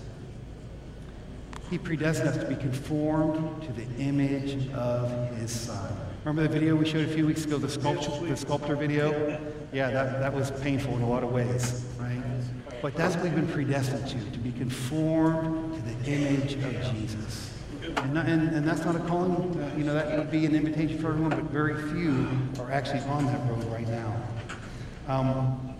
He 1.70 1.78
predestined 1.78 2.28
us 2.28 2.36
to 2.36 2.46
be 2.46 2.56
conformed 2.56 3.62
to 3.62 3.72
the 3.72 3.86
image 4.02 4.68
of 4.72 5.36
His 5.36 5.50
Son. 5.50 5.96
Remember 6.24 6.42
the 6.42 6.60
video 6.60 6.76
we 6.76 6.84
showed 6.84 7.08
a 7.08 7.12
few 7.12 7.26
weeks 7.26 7.44
ago, 7.44 7.58
the 7.58 7.68
sculpture, 7.68 8.26
the 8.26 8.36
sculptor 8.36 8.76
video? 8.76 9.40
Yeah, 9.72 9.90
that, 9.90 10.20
that 10.20 10.34
was 10.34 10.50
painful 10.62 10.96
in 10.96 11.02
a 11.02 11.08
lot 11.08 11.24
of 11.24 11.32
ways, 11.32 11.84
right? 11.98 12.22
But 12.82 12.94
that's 12.96 13.14
what 13.14 13.24
we've 13.24 13.34
been 13.34 13.48
predestined 13.48 14.06
to, 14.08 14.30
to 14.32 14.38
be 14.38 14.52
conformed 14.52 15.74
to 15.74 15.80
the 15.80 16.12
image 16.12 16.54
of 16.54 16.94
Jesus. 16.94 17.54
And, 17.96 18.14
not, 18.14 18.26
and, 18.26 18.48
and, 18.54 18.66
that's 18.66 18.84
not 18.84 18.96
a 18.96 19.00
calling, 19.00 19.60
uh, 19.60 19.74
you 19.76 19.84
know, 19.84 19.94
that 19.94 20.16
would 20.16 20.30
be 20.30 20.46
an 20.46 20.54
invitation 20.54 20.98
for 20.98 21.08
everyone, 21.08 21.30
but 21.30 21.44
very 21.44 21.74
few 21.90 22.28
are 22.60 22.70
actually 22.70 23.00
on 23.00 23.26
that 23.26 23.40
road 23.48 23.64
right 23.72 23.88
now. 23.88 24.22
Um, 25.12 25.76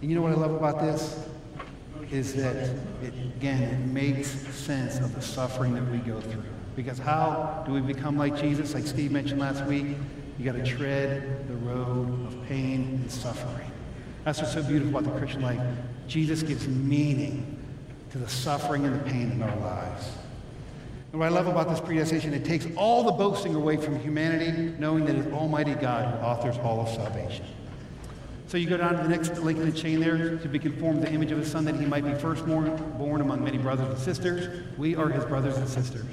you 0.00 0.14
know 0.14 0.22
what 0.22 0.30
I 0.30 0.36
love 0.36 0.54
about 0.54 0.78
this? 0.80 1.26
Is 2.12 2.34
that, 2.34 2.54
it, 3.02 3.12
again, 3.36 3.62
it 3.64 3.78
makes 3.86 4.28
sense 4.28 4.98
of 5.00 5.12
the 5.16 5.20
suffering 5.20 5.74
that 5.74 5.84
we 5.90 5.98
go 5.98 6.20
through. 6.20 6.44
Because 6.76 7.00
how 7.00 7.64
do 7.66 7.72
we 7.72 7.80
become 7.80 8.16
like 8.16 8.36
Jesus, 8.36 8.74
like 8.74 8.86
Steve 8.86 9.10
mentioned 9.10 9.40
last 9.40 9.64
week? 9.64 9.86
You 10.38 10.44
got 10.44 10.52
to 10.52 10.64
tread 10.64 11.48
the 11.48 11.56
road 11.56 12.26
of 12.28 12.46
pain 12.46 13.00
and 13.02 13.10
suffering. 13.10 13.72
That's 14.22 14.40
what's 14.40 14.54
so 14.54 14.62
beautiful 14.62 14.96
about 14.96 15.12
the 15.12 15.18
Christian 15.18 15.42
life. 15.42 15.60
Jesus 16.06 16.44
gives 16.44 16.68
meaning 16.68 17.58
to 18.10 18.18
the 18.18 18.28
suffering 18.28 18.86
and 18.86 19.00
the 19.00 19.10
pain 19.10 19.32
in 19.32 19.42
our 19.42 19.56
lives. 19.56 20.12
And 21.10 21.18
what 21.18 21.26
I 21.26 21.30
love 21.30 21.48
about 21.48 21.68
this 21.68 21.80
predestination, 21.80 22.32
it 22.32 22.44
takes 22.44 22.68
all 22.76 23.02
the 23.02 23.10
boasting 23.10 23.56
away 23.56 23.78
from 23.78 23.98
humanity, 23.98 24.76
knowing 24.78 25.06
that 25.06 25.16
it's 25.16 25.32
Almighty 25.32 25.74
God 25.74 26.14
who 26.14 26.24
authors 26.24 26.56
all 26.58 26.80
of 26.80 26.88
salvation. 26.88 27.44
So 28.48 28.56
you 28.56 28.66
go 28.66 28.78
down 28.78 28.96
to 28.96 29.02
the 29.02 29.10
next 29.10 29.36
link 29.42 29.58
in 29.58 29.70
the 29.70 29.78
chain 29.78 30.00
there 30.00 30.38
to 30.38 30.48
be 30.48 30.58
conformed 30.58 31.02
to 31.02 31.06
the 31.06 31.12
image 31.12 31.30
of 31.32 31.38
his 31.38 31.50
son 31.50 31.66
that 31.66 31.74
he 31.74 31.84
might 31.84 32.02
be 32.02 32.14
firstborn 32.14 32.74
born 32.96 33.20
among 33.20 33.44
many 33.44 33.58
brothers 33.58 33.88
and 33.90 33.98
sisters. 33.98 34.64
We 34.78 34.96
are 34.96 35.10
his 35.10 35.26
brothers 35.26 35.58
and 35.58 35.68
sisters. 35.68 36.06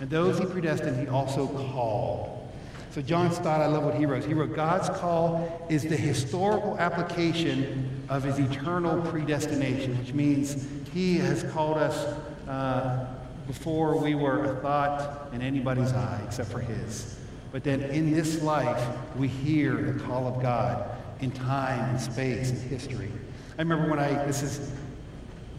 And 0.00 0.08
those 0.08 0.38
he 0.38 0.44
predestined, 0.44 1.00
he 1.00 1.08
also 1.08 1.48
called. 1.48 2.48
So 2.92 3.02
John 3.02 3.32
Stott, 3.32 3.60
I 3.60 3.66
love 3.66 3.82
what 3.82 3.96
he 3.96 4.06
wrote. 4.06 4.24
He 4.24 4.32
wrote, 4.32 4.54
God's 4.54 4.90
call 4.90 5.66
is 5.68 5.82
the 5.82 5.96
historical 5.96 6.78
application 6.78 8.04
of 8.08 8.22
his 8.22 8.38
eternal 8.38 9.02
predestination, 9.10 9.98
which 9.98 10.12
means 10.12 10.64
he 10.94 11.18
has 11.18 11.42
called 11.52 11.78
us 11.78 12.16
uh, 12.48 13.12
before 13.48 14.00
we 14.00 14.14
were 14.14 14.44
a 14.44 14.60
thought 14.60 15.30
in 15.32 15.42
anybody's 15.42 15.92
eye 15.92 16.20
except 16.24 16.52
for 16.52 16.60
his. 16.60 17.18
But 17.50 17.64
then 17.64 17.82
in 17.82 18.12
this 18.12 18.40
life, 18.40 18.86
we 19.16 19.26
hear 19.26 19.74
the 19.74 20.00
call 20.04 20.28
of 20.28 20.40
God 20.40 20.88
in 21.22 21.30
time 21.30 21.90
and 21.90 22.00
space 22.00 22.50
and 22.50 22.60
history. 22.62 23.10
I 23.56 23.62
remember 23.62 23.88
when 23.88 24.00
I, 24.00 24.24
this 24.24 24.42
is 24.42 24.72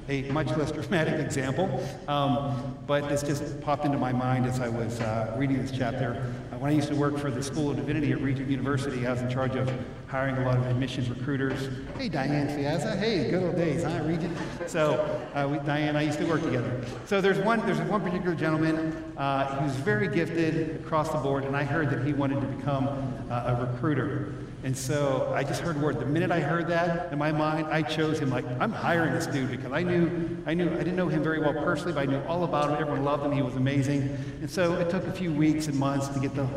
a 0.09 0.23
much 0.23 0.49
less 0.57 0.73
dramatic 0.73 1.13
example, 1.25 1.81
um, 2.09 2.77
but 2.85 3.07
this 3.07 3.23
just 3.23 3.61
popped 3.61 3.85
into 3.85 3.97
my 3.97 4.11
mind 4.11 4.45
as 4.45 4.59
I 4.59 4.67
was 4.67 4.99
uh, 4.99 5.33
reading 5.37 5.61
this 5.61 5.71
chapter. 5.71 6.33
Uh, 6.51 6.57
when 6.57 6.69
I 6.69 6.75
used 6.75 6.89
to 6.89 6.95
work 6.95 7.17
for 7.17 7.31
the 7.31 7.41
School 7.41 7.71
of 7.71 7.77
Divinity 7.77 8.11
at 8.11 8.19
Regent 8.19 8.49
University, 8.49 9.07
I 9.07 9.13
was 9.13 9.21
in 9.21 9.29
charge 9.29 9.55
of 9.55 9.71
hiring 10.07 10.35
a 10.35 10.45
lot 10.45 10.57
of 10.57 10.65
admissions 10.65 11.09
recruiters. 11.09 11.69
Hey, 11.97 12.09
Diane 12.09 12.49
Fiazza. 12.49 12.99
Hey, 12.99 13.31
good 13.31 13.43
old 13.43 13.55
days, 13.55 13.83
huh, 13.83 14.03
Regent? 14.03 14.37
So, 14.67 14.95
uh, 15.33 15.47
we, 15.49 15.59
Diane 15.59 15.89
and 15.89 15.97
I 15.97 16.01
used 16.01 16.19
to 16.19 16.25
work 16.25 16.43
together. 16.43 16.85
So 17.05 17.21
there's 17.21 17.39
one, 17.39 17.65
there's 17.65 17.79
one 17.79 18.01
particular 18.01 18.35
gentleman 18.35 19.13
uh, 19.15 19.61
who's 19.61 19.75
very 19.77 20.09
gifted 20.09 20.81
across 20.81 21.09
the 21.09 21.19
board, 21.19 21.45
and 21.45 21.55
I 21.55 21.63
heard 21.63 21.89
that 21.91 22.05
he 22.05 22.11
wanted 22.11 22.41
to 22.41 22.47
become 22.47 22.89
uh, 23.31 23.55
a 23.55 23.65
recruiter. 23.65 24.33
And 24.63 24.77
so 24.77 25.31
I 25.35 25.43
just 25.43 25.61
heard 25.61 25.81
word. 25.81 25.99
The 25.99 26.05
minute 26.05 26.31
I 26.31 26.39
heard 26.39 26.67
that 26.69 27.11
in 27.11 27.19
my 27.19 27.31
mind, 27.31 27.67
I 27.67 27.81
chose 27.81 28.19
him 28.19 28.29
like, 28.29 28.45
I'm 28.61 28.71
hiring 28.71 29.13
this 29.13 29.27
dude 29.27 29.51
because 29.51 29.71
I 29.73 29.83
knew, 29.83 30.41
I 30.45 30.53
knew, 30.53 30.69
I 30.71 30.77
didn't 30.77 30.95
know 30.95 31.09
him 31.09 31.21
very 31.21 31.39
well 31.39 31.53
personally, 31.53 31.91
but 31.91 32.01
I 32.01 32.05
knew 32.05 32.21
all 32.27 32.45
about 32.45 32.69
him. 32.69 32.77
Everyone 32.77 33.03
loved 33.03 33.25
him. 33.25 33.33
He 33.33 33.41
was 33.41 33.55
amazing. 33.55 34.17
And 34.41 34.49
so 34.49 34.73
it 34.75 34.89
took 34.89 35.05
a 35.05 35.11
few 35.11 35.33
weeks 35.33 35.67
and 35.67 35.77
months 35.77 36.07
to 36.07 36.19
get 36.19 36.33
the 36.33 36.47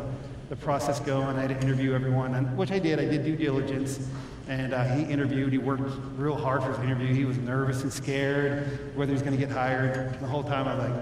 the 0.49 0.55
process 0.55 0.99
going. 0.99 1.37
I 1.37 1.41
had 1.41 1.49
to 1.49 1.59
interview 1.61 1.93
everyone, 1.93 2.35
and, 2.35 2.57
which 2.57 2.71
I 2.71 2.79
did. 2.79 2.99
I 2.99 3.05
did 3.05 3.23
due 3.23 3.35
diligence. 3.35 3.99
And 4.47 4.73
uh, 4.73 4.83
he 4.95 5.03
interviewed. 5.03 5.51
He 5.51 5.57
worked 5.57 5.91
real 6.15 6.35
hard 6.35 6.63
for 6.63 6.71
his 6.71 6.79
interview. 6.79 7.13
He 7.13 7.25
was 7.25 7.37
nervous 7.37 7.83
and 7.83 7.91
scared 7.91 8.95
whether 8.95 9.09
he 9.09 9.13
was 9.13 9.21
going 9.21 9.37
to 9.37 9.45
get 9.45 9.51
hired. 9.51 10.17
The 10.21 10.27
whole 10.27 10.43
time 10.43 10.67
I 10.67 10.75
was 10.75 10.89
like, 10.89 11.01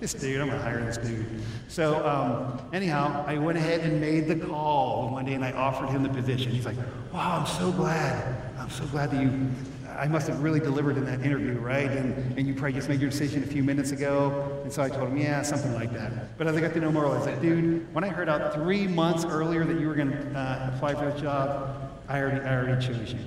this 0.00 0.14
dude, 0.14 0.40
I'm 0.40 0.50
to 0.50 0.58
hire 0.58 0.84
this 0.84 0.98
dude. 0.98 1.26
So, 1.68 2.06
um, 2.06 2.60
anyhow, 2.72 3.24
I 3.26 3.38
went 3.38 3.58
ahead 3.58 3.80
and 3.80 4.00
made 4.00 4.28
the 4.28 4.36
call 4.36 5.10
one 5.10 5.24
day 5.24 5.34
and 5.34 5.44
I 5.44 5.52
offered 5.52 5.88
him 5.88 6.02
the 6.02 6.08
position. 6.08 6.52
He's 6.52 6.66
like, 6.66 6.76
wow, 7.12 7.38
I'm 7.40 7.46
so 7.46 7.72
glad. 7.72 8.52
I'm 8.58 8.70
so 8.70 8.84
glad 8.86 9.10
that 9.12 9.22
you, 9.22 9.48
I 9.96 10.06
must 10.06 10.26
have 10.26 10.42
really 10.42 10.60
delivered 10.60 10.96
in 10.96 11.04
that 11.06 11.20
interview, 11.22 11.54
right? 11.58 11.90
And, 11.90 12.38
and 12.38 12.46
you 12.46 12.54
probably 12.54 12.72
just 12.72 12.88
made 12.88 13.00
your 13.00 13.10
decision 13.10 13.42
a 13.42 13.46
few 13.46 13.62
minutes 13.62 13.92
ago. 13.92 14.60
And 14.62 14.72
so 14.72 14.82
I 14.82 14.88
told 14.88 15.08
him, 15.08 15.16
yeah, 15.16 15.42
something 15.42 15.72
like 15.74 15.92
that. 15.94 16.36
But 16.36 16.48
as 16.48 16.56
I 16.56 16.60
got 16.60 16.74
to 16.74 16.80
know 16.80 16.92
more, 16.92 17.06
I 17.06 17.24
said, 17.24 17.40
dude, 17.40 17.92
when 17.94 18.04
I 18.04 18.08
heard 18.08 18.28
out 18.28 18.52
three 18.54 18.86
months 18.86 19.24
earlier 19.24 19.64
that 19.64 19.80
you 19.80 19.88
were 19.88 19.96
to 19.96 20.38
uh, 20.38 20.72
apply 20.74 20.94
for 20.94 21.10
this 21.10 21.20
job, 21.20 21.92
I 22.08 22.20
already, 22.20 22.40
I 22.40 22.56
already 22.56 22.86
chose 22.86 23.12
you. 23.12 23.20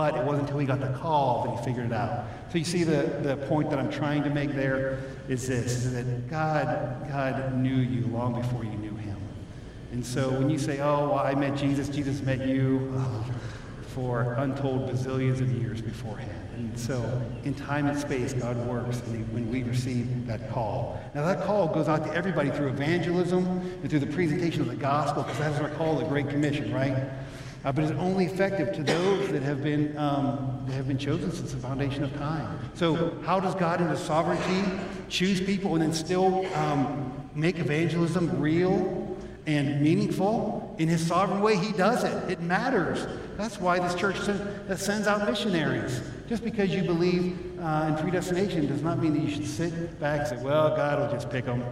But 0.00 0.16
it 0.16 0.24
wasn't 0.24 0.44
until 0.44 0.60
he 0.60 0.66
got 0.66 0.80
the 0.80 0.98
call 0.98 1.44
that 1.44 1.58
he 1.58 1.62
figured 1.62 1.84
it 1.84 1.92
out. 1.92 2.24
So 2.50 2.56
you 2.56 2.64
see 2.64 2.84
the, 2.84 3.02
the 3.22 3.36
point 3.36 3.68
that 3.68 3.78
I'm 3.78 3.90
trying 3.90 4.22
to 4.22 4.30
make 4.30 4.54
there 4.54 4.98
is 5.28 5.46
this, 5.46 5.84
is 5.84 5.92
that 5.92 6.30
God, 6.30 7.06
God 7.06 7.54
knew 7.54 7.76
you 7.76 8.06
long 8.06 8.40
before 8.40 8.64
you 8.64 8.70
knew 8.70 8.96
him. 8.96 9.18
And 9.92 10.04
so 10.04 10.30
when 10.30 10.48
you 10.48 10.58
say, 10.58 10.80
oh, 10.80 11.10
well, 11.10 11.18
I 11.18 11.34
met 11.34 11.54
Jesus, 11.54 11.90
Jesus 11.90 12.22
met 12.22 12.46
you 12.46 12.98
for 13.88 14.36
untold 14.38 14.88
bazillions 14.90 15.42
of 15.42 15.52
years 15.52 15.82
beforehand. 15.82 16.48
And 16.56 16.80
so 16.80 17.22
in 17.44 17.52
time 17.52 17.86
and 17.86 17.98
space, 17.98 18.32
God 18.32 18.56
works 18.66 19.00
when 19.00 19.50
we 19.50 19.64
receive 19.64 20.26
that 20.26 20.50
call. 20.50 20.98
Now 21.14 21.26
that 21.26 21.44
call 21.44 21.68
goes 21.68 21.88
out 21.88 22.06
to 22.06 22.14
everybody 22.14 22.48
through 22.48 22.68
evangelism 22.68 23.44
and 23.82 23.90
through 23.90 23.98
the 23.98 24.06
presentation 24.06 24.62
of 24.62 24.68
the 24.68 24.76
gospel, 24.76 25.24
because 25.24 25.38
that's 25.40 25.60
our 25.60 25.68
call, 25.68 25.98
the 25.98 26.06
Great 26.06 26.30
Commission, 26.30 26.72
right? 26.72 26.96
Uh, 27.62 27.70
but 27.70 27.84
it's 27.84 27.92
only 27.98 28.24
effective 28.24 28.74
to 28.74 28.82
those 28.82 29.28
that 29.28 29.42
have 29.42 29.62
been 29.62 29.96
um, 29.98 30.62
that 30.66 30.72
have 30.72 30.88
been 30.88 30.98
chosen 30.98 31.30
since 31.30 31.52
the 31.52 31.58
foundation 31.58 32.02
of 32.02 32.16
time. 32.16 32.58
So, 32.74 33.18
how 33.22 33.38
does 33.38 33.54
God, 33.54 33.82
in 33.82 33.88
His 33.88 34.00
sovereignty, 34.00 34.64
choose 35.10 35.40
people 35.40 35.74
and 35.74 35.82
then 35.82 35.92
still 35.92 36.46
um, 36.56 37.28
make 37.34 37.58
evangelism 37.58 38.40
real 38.40 39.16
and 39.46 39.82
meaningful? 39.82 40.74
In 40.78 40.88
His 40.88 41.06
sovereign 41.06 41.42
way, 41.42 41.56
He 41.56 41.72
does 41.72 42.02
it. 42.02 42.30
It 42.30 42.40
matters. 42.40 43.06
That's 43.36 43.60
why 43.60 43.78
this 43.78 43.94
church 43.94 44.16
that 44.20 44.78
sends 44.78 45.06
out 45.06 45.28
missionaries. 45.28 46.00
Just 46.30 46.42
because 46.42 46.70
you 46.70 46.82
believe 46.82 47.60
uh, 47.60 47.88
in 47.88 47.96
predestination 48.02 48.68
does 48.68 48.82
not 48.82 48.98
mean 49.00 49.12
that 49.12 49.22
you 49.22 49.30
should 49.30 49.46
sit 49.46 50.00
back 50.00 50.20
and 50.20 50.28
say, 50.28 50.42
"Well, 50.42 50.74
God 50.74 50.98
will 50.98 51.10
just 51.10 51.28
pick 51.28 51.44
them." 51.44 51.62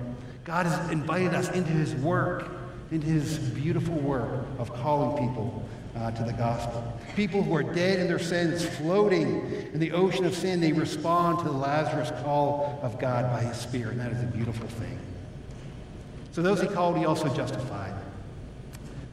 God 0.44 0.66
has 0.66 0.90
invited 0.90 1.32
us 1.32 1.48
into 1.50 1.70
His 1.70 1.94
work, 1.94 2.46
into 2.90 3.06
His 3.06 3.38
beautiful 3.38 3.94
work 3.94 4.44
of 4.58 4.70
calling 4.74 5.26
people 5.26 5.64
uh, 5.98 6.10
to 6.12 6.22
the 6.22 6.32
gospel. 6.32 6.96
People 7.16 7.42
who 7.42 7.54
are 7.54 7.62
dead 7.62 7.98
in 7.98 8.06
their 8.06 8.18
sins, 8.18 8.64
floating 8.64 9.68
in 9.72 9.80
the 9.80 9.92
ocean 9.92 10.24
of 10.24 10.34
sin, 10.34 10.60
they 10.60 10.72
respond 10.72 11.38
to 11.38 11.44
the 11.44 11.52
Lazarus 11.52 12.10
call 12.22 12.78
of 12.82 12.98
God 12.98 13.30
by 13.32 13.42
his 13.42 13.56
Spirit, 13.56 13.92
and 13.92 14.00
that 14.00 14.12
is 14.12 14.22
a 14.22 14.26
beautiful 14.26 14.68
thing. 14.68 14.98
So 16.32 16.42
those 16.42 16.60
he 16.60 16.68
called, 16.68 16.96
he 16.96 17.04
also 17.04 17.34
justified. 17.34 17.94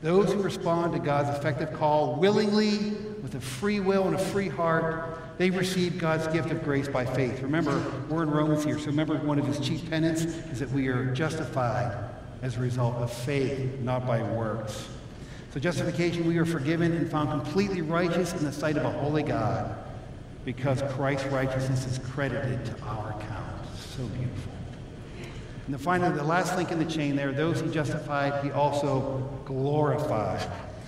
Those 0.02 0.32
who 0.32 0.42
respond 0.42 0.94
to 0.94 1.00
God's 1.00 1.36
effective 1.36 1.74
call 1.74 2.16
willingly, 2.16 2.92
with 3.24 3.34
a 3.34 3.42
free 3.42 3.80
will 3.80 4.06
and 4.06 4.16
a 4.16 4.20
free 4.20 4.50
heart, 4.50 5.20
they 5.40 5.50
receive 5.50 5.98
God's 5.98 6.28
gift 6.28 6.52
of 6.52 6.64
grace 6.64 6.88
by 6.88 7.06
faith. 7.06 7.42
Remember, 7.42 7.84
we're 8.10 8.24
in 8.24 8.30
Romans 8.30 8.64
here, 8.64 8.78
so 8.78 8.86
remember 8.86 9.18
one 9.18 9.40
of 9.40 9.48
his 9.48 9.60
chief 9.60 9.90
tenets 9.90 10.22
is 10.24 10.60
that 10.60 10.70
we 10.70 10.88
are 10.88 11.12
justified 11.14 11.98
as 12.42 12.58
a 12.58 12.60
result 12.60 12.96
of 12.98 13.12
faith, 13.12 13.80
not 13.80 14.06
by 14.06 14.22
works. 14.22 14.88
So, 15.56 15.62
justification, 15.62 16.28
we 16.28 16.38
are 16.38 16.46
forgiven 16.46 16.92
and 16.92 17.10
found 17.10 17.30
completely 17.30 17.82
righteous 17.82 18.34
in 18.34 18.44
the 18.44 18.52
sight 18.52 18.76
of 18.76 18.84
a 18.84 18.92
holy 18.92 19.24
God 19.24 19.74
because 20.44 20.82
Christ's 20.94 21.28
righteousness 21.28 21.88
is 21.88 21.98
credited 22.10 22.66
to 22.66 22.82
our 22.84 23.12
account. 23.12 23.66
So 23.96 24.04
beautiful. 24.04 24.52
And 25.66 25.74
then 25.74 25.78
finally, 25.78 26.14
the 26.14 26.26
last 26.26 26.58
link 26.58 26.74
in 26.74 26.78
the 26.78 26.84
chain 26.84 27.16
there, 27.16 27.32
those 27.32 27.62
he 27.62 27.70
justified, 27.70 28.44
he 28.44 28.52
also 28.52 29.26
glorified. 29.46 30.46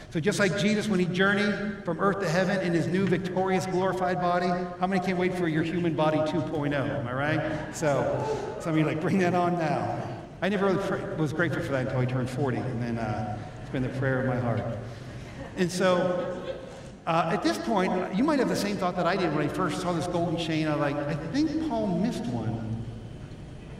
So 0.10 0.20
just 0.20 0.38
like 0.38 0.60
Jesus, 0.60 0.90
when 0.90 1.00
he 1.00 1.06
journeyed 1.06 1.86
from 1.86 2.02
earth 2.02 2.20
to 2.20 2.28
heaven 2.28 2.60
in 2.60 2.74
his 2.74 2.88
new 2.88 3.08
victorious 3.08 3.66
glorified 3.68 4.20
body, 4.20 4.50
how 4.82 4.88
many 4.88 5.00
can't 5.00 5.18
wait 5.18 5.34
for 5.34 5.48
your 5.48 5.64
human 5.64 5.96
body 5.96 6.18
2.0? 6.18 6.74
Am 6.74 7.08
I 7.08 7.14
right? 7.14 7.74
So 7.74 8.58
some 8.60 8.74
of 8.74 8.78
you 8.78 8.84
like, 8.84 9.00
bring 9.00 9.20
that 9.20 9.34
on 9.34 9.58
now. 9.58 9.98
I 10.42 10.50
never 10.50 10.66
really 10.66 11.16
was 11.16 11.32
grateful 11.32 11.64
for 11.64 11.72
that 11.72 11.88
until 11.88 12.02
I 12.02 12.06
turned 12.06 12.30
40. 12.30 12.58
And 12.58 12.84
then 12.84 12.98
uh, 12.98 13.38
it's 13.68 13.74
been 13.74 13.84
the 13.84 14.00
prayer 14.00 14.22
of 14.22 14.28
my 14.28 14.40
heart. 14.40 14.64
And 15.58 15.70
so 15.70 16.42
uh, 17.06 17.32
at 17.34 17.44
this 17.44 17.58
point, 17.58 18.16
you 18.16 18.24
might 18.24 18.40
have 18.40 18.48
the 18.48 18.56
same 18.56 18.78
thought 18.78 18.96
that 18.96 19.06
I 19.06 19.18
did 19.18 19.36
when 19.36 19.44
I 19.44 19.50
first 19.50 19.82
saw 19.82 19.92
this 19.92 20.08
golden 20.08 20.38
chain. 20.38 20.70
I 20.70 20.74
like, 20.76 20.96
I 20.96 21.16
think 21.16 21.68
Paul 21.68 21.88
missed 21.88 22.24
one. 22.28 22.86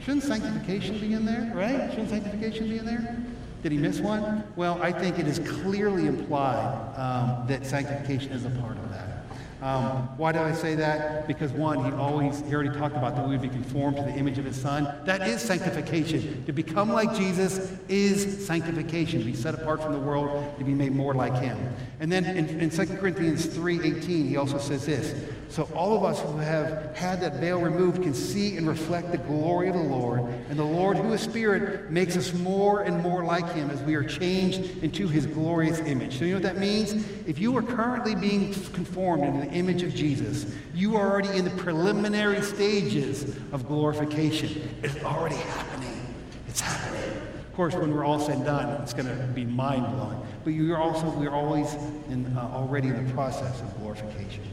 Shouldn't 0.02 0.26
sanctification 0.26 1.00
be 1.00 1.14
in 1.14 1.24
there, 1.24 1.54
right? 1.56 1.90
Shouldn't 1.92 2.10
sanctification 2.10 2.68
be 2.68 2.80
in 2.80 2.86
there? 2.86 3.16
Did 3.64 3.72
he 3.72 3.78
miss 3.78 4.02
one? 4.02 4.44
Well, 4.58 4.78
I 4.82 4.92
think 4.92 5.20
it 5.20 5.28
is 5.28 5.40
clearly 5.40 6.06
implied 6.06 6.98
um, 6.98 7.48
that 7.48 7.66
sanctification 7.66 8.34
is 8.34 8.44
a 8.44 8.50
part 8.50 8.76
of 8.76 8.92
that. 8.92 9.17
Um, 9.62 10.16
why 10.18 10.32
do 10.32 10.40
I 10.40 10.52
say 10.52 10.76
that? 10.76 11.28
Because 11.28 11.52
one, 11.52 11.84
he 11.84 11.92
always, 11.92 12.42
he 12.42 12.54
already 12.54 12.78
talked 12.78 12.96
about 12.96 13.16
that 13.16 13.28
we 13.28 13.32
would 13.32 13.42
be 13.42 13.50
conformed 13.50 13.98
to 13.98 14.04
the 14.04 14.14
image 14.14 14.38
of 14.38 14.46
his 14.46 14.60
son. 14.60 14.94
That 15.06 15.28
is 15.28 15.42
sanctification. 15.42 16.46
To 16.46 16.52
become 16.52 16.92
like 16.92 17.16
Jesus 17.16 17.72
is 17.88 18.46
sanctification. 18.46 19.20
To 19.20 19.26
be 19.26 19.34
set 19.34 19.56
apart 19.56 19.82
from 19.82 19.94
the 19.94 20.00
world, 20.00 20.58
to 20.60 20.64
be 20.64 20.76
made 20.76 20.92
more 20.92 21.16
like 21.16 21.36
him. 21.36 21.58
And 22.00 22.12
then 22.12 22.26
in, 22.26 22.48
in 22.60 22.70
2 22.70 22.86
Corinthians 22.98 23.48
3.18, 23.48 24.04
he 24.04 24.38
also 24.38 24.60
says 24.60 24.86
this, 24.86 25.16
so 25.50 25.64
all 25.74 25.96
of 25.96 26.04
us 26.04 26.20
who 26.20 26.38
have 26.38 26.96
had 26.96 27.22
that 27.22 27.36
veil 27.36 27.60
removed 27.60 28.04
can 28.04 28.14
see 28.14 28.58
and 28.58 28.68
reflect 28.68 29.12
the 29.12 29.18
glory 29.18 29.70
of 29.70 29.76
the 29.76 29.82
Lord. 29.82 30.22
And 30.50 30.60
the 30.60 30.64
Lord, 30.64 30.98
who 30.98 31.14
is 31.14 31.22
Spirit, 31.22 31.90
makes 31.90 32.18
us 32.18 32.34
more 32.34 32.82
and 32.82 33.02
more 33.02 33.24
like 33.24 33.54
Him 33.54 33.70
as 33.70 33.82
we 33.84 33.96
are 33.96 34.04
changed 34.04 34.84
into 34.84 35.08
His 35.08 35.26
glorious 35.26 35.80
image. 35.80 36.20
So 36.20 36.26
you 36.26 36.32
know 36.32 36.42
what 36.42 36.54
that 36.54 36.58
means? 36.58 36.94
If 37.26 37.40
you 37.40 37.56
are 37.56 37.62
currently 37.62 38.14
being 38.14 38.54
conformed 38.74 39.24
into 39.24 39.46
the 39.46 39.47
image 39.52 39.84
of 39.84 39.94
Jesus, 39.94 40.54
you 40.74 40.96
are 40.96 41.12
already 41.12 41.38
in 41.38 41.46
the 41.46 41.52
preliminary 41.52 42.42
stages 42.42 43.36
of 43.52 43.68
glorification. 43.68 44.70
It's 44.84 45.04
already 45.04 45.36
happening. 45.36 46.16
It's 46.48 46.62
happening. 46.62 47.04
Of 47.12 47.54
course, 47.54 47.76
when 47.76 47.94
we're 47.94 48.06
all 48.06 48.20
said 48.20 48.38
and 48.38 48.46
done, 48.46 48.82
it's 48.82 48.94
going 48.94 49.08
to 49.08 49.24
be 49.34 49.46
mind 49.46 49.86
blowing. 49.96 50.22
But 50.44 50.52
you're 50.54 50.78
also 50.78 51.10
we're 51.10 51.32
always 51.32 51.74
in, 52.10 52.26
uh, 52.38 52.52
already 52.54 52.90
in 52.90 53.08
the 53.08 53.14
process 53.14 53.62
of 53.62 53.78
glorification. 53.80 54.44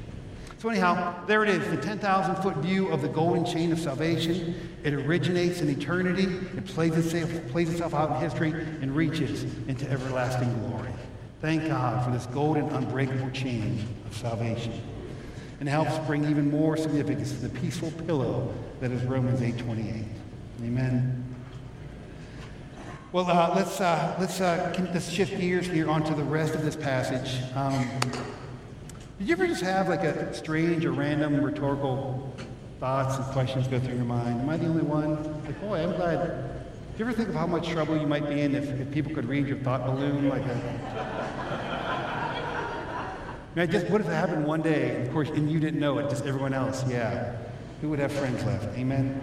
So, 0.64 0.70
anyhow, 0.70 1.26
there 1.26 1.42
it 1.42 1.50
is 1.50 1.68
the 1.68 1.76
10,000 1.76 2.37
foot 2.37 2.57
view 2.57 2.88
of 2.88 3.02
the 3.02 3.09
golden 3.09 3.44
chain 3.44 3.70
of 3.70 3.78
salvation. 3.78 4.54
It 4.83 4.94
originates 4.94 5.61
in 5.61 5.68
eternity, 5.68 6.24
it 6.57 6.64
plays 6.64 6.96
itself, 6.96 7.30
plays 7.52 7.70
itself 7.70 7.92
out 7.92 8.12
in 8.12 8.16
history, 8.16 8.52
and 8.80 8.96
reaches 8.96 9.44
into 9.68 9.87
everlasting 9.90 10.50
glory. 10.61 10.88
Thank 11.42 11.68
God 11.68 12.02
for 12.02 12.11
this 12.11 12.24
golden, 12.24 12.70
unbreakable 12.70 13.30
chain 13.33 13.87
of 14.14 14.20
salvation. 14.20 14.72
And 15.61 15.68
helps 15.68 15.96
bring 16.07 16.24
even 16.29 16.50
more 16.50 16.77
significance 16.77 17.31
to 17.33 17.48
the 17.48 17.61
peaceful 17.61 17.90
pillow 18.07 18.53
that 18.81 18.90
is 18.90 19.03
Romans 19.05 19.40
8:28. 19.40 20.05
Amen. 20.62 21.24
Well, 23.12 23.31
uh, 23.31 23.55
let's, 23.55 23.81
uh, 23.81 24.16
let's, 24.18 24.40
uh, 24.40 24.74
let's 24.92 25.09
shift 25.09 25.38
gears 25.38 25.66
here 25.66 25.88
onto 25.88 26.14
the 26.14 26.24
rest 26.24 26.55
of 26.55 26.64
this 26.64 26.74
passage. 26.74 27.40
Um, 27.55 27.88
did 29.18 29.29
you 29.29 29.33
ever 29.33 29.46
just 29.46 29.62
have 29.62 29.88
like 29.88 30.03
a 30.03 30.35
strange 30.35 30.85
or 30.85 30.90
random 30.90 31.40
rhetorical 31.40 32.35
thoughts 32.81 33.16
and 33.16 33.24
questions 33.27 33.68
go 33.68 33.79
through 33.79 33.94
your 33.94 34.05
mind? 34.05 34.40
Am 34.40 34.48
I 34.48 34.57
the 34.57 34.66
only 34.66 34.83
one? 34.83 35.22
Like, 35.44 35.61
boy, 35.61 35.83
I'm 35.83 35.92
glad. 35.92 36.27
Do 36.96 36.98
you 36.98 37.05
ever 37.09 37.16
think 37.16 37.29
of 37.29 37.37
how 37.37 37.46
much 37.46 37.68
trouble 37.68 37.96
you 37.96 38.07
might 38.07 38.29
be 38.29 38.40
in 38.40 38.55
if, 38.55 38.68
if 38.81 38.90
people 38.90 39.14
could 39.14 39.29
read 39.29 39.46
your 39.46 39.59
thought 39.59 39.87
balloon 39.87 40.29
like 40.29 40.42
a. 40.42 41.13
Man, 43.55 43.71
just 43.71 43.87
what 43.88 44.01
if 44.01 44.09
it 44.09 44.12
happened 44.12 44.45
one 44.45 44.62
day, 44.62 45.01
of 45.03 45.12
course, 45.12 45.29
and 45.31 45.51
you 45.51 45.61
didn't 45.61 45.79
know 45.79 45.99
it, 45.99 46.11
just 46.11 46.27
everyone 46.27 46.53
else? 46.53 46.85
Yeah. 46.88 47.37
Who 47.81 47.88
would 47.90 48.01
have 48.01 48.11
friends 48.11 48.45
left? 48.45 48.77
Amen. 48.77 49.21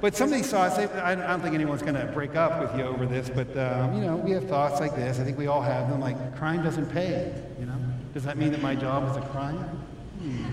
But 0.00 0.14
some 0.14 0.30
of 0.30 0.34
these 0.34 0.50
thoughts, 0.50 0.76
I 0.78 1.14
don't 1.14 1.40
think 1.40 1.54
anyone's 1.54 1.82
going 1.82 1.94
to 1.94 2.06
break 2.12 2.36
up 2.36 2.60
with 2.60 2.78
you 2.78 2.84
over 2.84 3.06
this, 3.06 3.30
but 3.30 3.56
um, 3.56 3.94
you 3.94 4.02
know, 4.02 4.16
we 4.16 4.32
have 4.32 4.46
thoughts 4.48 4.80
like 4.80 4.94
this. 4.94 5.18
I 5.18 5.24
think 5.24 5.38
we 5.38 5.46
all 5.46 5.62
have 5.62 5.88
them. 5.88 6.00
Like 6.00 6.36
crime 6.36 6.62
doesn't 6.62 6.86
pay. 6.92 7.34
You 7.58 7.66
know. 7.66 7.76
Does 8.14 8.24
that 8.24 8.36
mean 8.36 8.52
that 8.52 8.62
my 8.62 8.74
job 8.74 9.10
is 9.10 9.16
a 9.16 9.22
crime? 9.28 9.58
Hmm. 10.20 10.44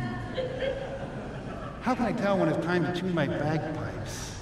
How 1.81 1.93
can 1.93 2.05
I 2.05 2.13
tell 2.13 2.39
when 2.39 2.49
it's 2.49 2.65
time 2.65 2.83
to 2.85 2.99
tune 2.99 3.13
my 3.13 3.27
bagpipes? 3.27 4.35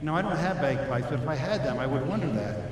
No, 0.00 0.14
I 0.14 0.22
don't 0.22 0.36
have 0.36 0.60
bagpipes, 0.60 1.06
but 1.10 1.20
if 1.20 1.28
I 1.28 1.34
had 1.34 1.64
them, 1.64 1.78
I 1.78 1.86
would 1.86 2.06
wonder 2.06 2.28
that. 2.28 2.71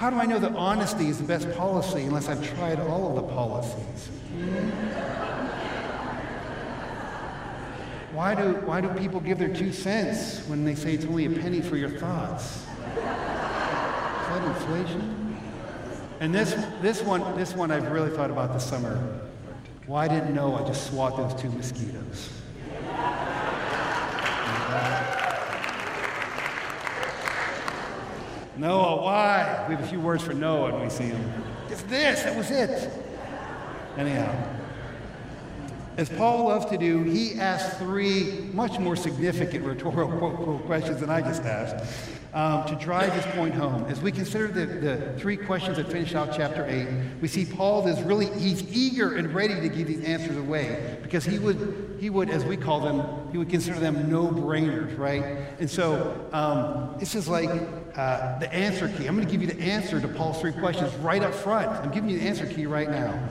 How 0.00 0.08
do 0.08 0.16
I 0.16 0.24
know 0.24 0.38
that 0.38 0.56
honesty 0.56 1.08
is 1.08 1.18
the 1.18 1.24
best 1.24 1.54
policy 1.58 2.04
unless 2.04 2.26
I've 2.26 2.42
tried 2.56 2.80
all 2.80 3.10
of 3.10 3.16
the 3.16 3.34
policies? 3.34 4.08
Why 8.14 8.34
do, 8.34 8.54
why 8.64 8.80
do 8.80 8.88
people 8.94 9.20
give 9.20 9.38
their 9.38 9.54
two 9.54 9.74
cents 9.74 10.42
when 10.48 10.64
they 10.64 10.74
say 10.74 10.94
it's 10.94 11.04
only 11.04 11.26
a 11.26 11.30
penny 11.30 11.60
for 11.60 11.76
your 11.76 11.90
thoughts? 11.90 12.64
that 12.94 14.42
inflation? 14.56 15.36
And 16.20 16.34
this, 16.34 16.54
this, 16.80 17.02
one, 17.02 17.36
this 17.36 17.52
one 17.52 17.70
I've 17.70 17.92
really 17.92 18.08
thought 18.08 18.30
about 18.30 18.54
this 18.54 18.64
summer. 18.64 19.20
Why 19.84 20.08
didn't 20.08 20.34
Noah 20.34 20.66
just 20.66 20.90
swat 20.90 21.18
those 21.18 21.38
two 21.38 21.50
mosquitoes? 21.50 22.30
Noah, 28.60 29.02
why? 29.02 29.64
We 29.68 29.74
have 29.74 29.82
a 29.82 29.88
few 29.88 30.00
words 30.00 30.22
for 30.22 30.34
Noah 30.34 30.72
when 30.72 30.82
we 30.82 30.90
see 30.90 31.04
him. 31.04 31.32
It's 31.70 31.80
this, 31.84 32.24
that 32.24 32.36
was 32.36 32.50
it. 32.50 32.92
Anyhow, 33.96 34.49
as 36.00 36.08
Paul 36.08 36.48
loves 36.48 36.64
to 36.66 36.78
do, 36.78 37.02
he 37.02 37.38
asks 37.38 37.76
three 37.76 38.48
much 38.54 38.78
more 38.78 38.96
significant 38.96 39.66
rhetorical 39.66 40.58
questions 40.64 41.00
than 41.00 41.10
I 41.10 41.20
just 41.20 41.42
asked 41.42 41.84
um, 42.32 42.64
to 42.68 42.74
drive 42.76 43.12
his 43.12 43.26
point 43.34 43.52
home. 43.54 43.84
As 43.84 44.00
we 44.00 44.10
consider 44.10 44.48
the, 44.48 44.64
the 44.64 45.18
three 45.18 45.36
questions 45.36 45.76
that 45.76 45.92
finish 45.92 46.14
out 46.14 46.32
chapter 46.34 46.64
8, 46.66 47.20
we 47.20 47.28
see 47.28 47.44
Paul 47.44 47.86
is 47.86 48.00
really, 48.00 48.26
he's 48.38 48.62
eager 48.74 49.16
and 49.16 49.34
ready 49.34 49.60
to 49.60 49.68
give 49.68 49.88
these 49.88 50.02
answers 50.02 50.38
away 50.38 50.96
because 51.02 51.26
he 51.26 51.38
would, 51.38 51.98
he 52.00 52.08
would, 52.08 52.30
as 52.30 52.46
we 52.46 52.56
call 52.56 52.80
them, 52.80 53.30
he 53.30 53.36
would 53.36 53.50
consider 53.50 53.78
them 53.78 54.10
no-brainers, 54.10 54.96
right? 54.98 55.22
And 55.58 55.68
so 55.68 56.28
um, 56.32 56.98
this 56.98 57.14
is 57.14 57.28
like 57.28 57.50
uh, 57.94 58.38
the 58.38 58.50
answer 58.54 58.88
key. 58.88 59.06
I'm 59.06 59.16
going 59.16 59.26
to 59.26 59.30
give 59.30 59.42
you 59.42 59.48
the 59.48 59.62
answer 59.62 60.00
to 60.00 60.08
Paul's 60.08 60.40
three 60.40 60.52
questions 60.52 60.94
right 60.96 61.22
up 61.22 61.34
front. 61.34 61.68
I'm 61.68 61.90
giving 61.90 62.08
you 62.08 62.18
the 62.18 62.26
answer 62.26 62.46
key 62.46 62.64
right 62.64 62.88
now. 62.88 63.28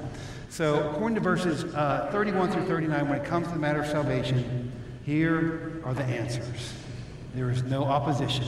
So 0.50 0.90
according 0.90 1.16
to 1.16 1.22
verses 1.22 1.64
uh, 1.76 2.10
31 2.12 2.52
through 2.52 2.66
39, 2.66 3.10
when 3.10 3.20
it 3.20 3.26
comes 3.26 3.48
to 3.48 3.54
the 3.54 3.60
matter 3.60 3.82
of 3.82 3.88
salvation, 3.88 4.72
here 5.06 5.82
are 5.86 5.94
the 5.94 6.04
answers. 6.04 6.74
There 7.36 7.50
is 7.50 7.64
no 7.64 7.86
opposition. 7.86 8.46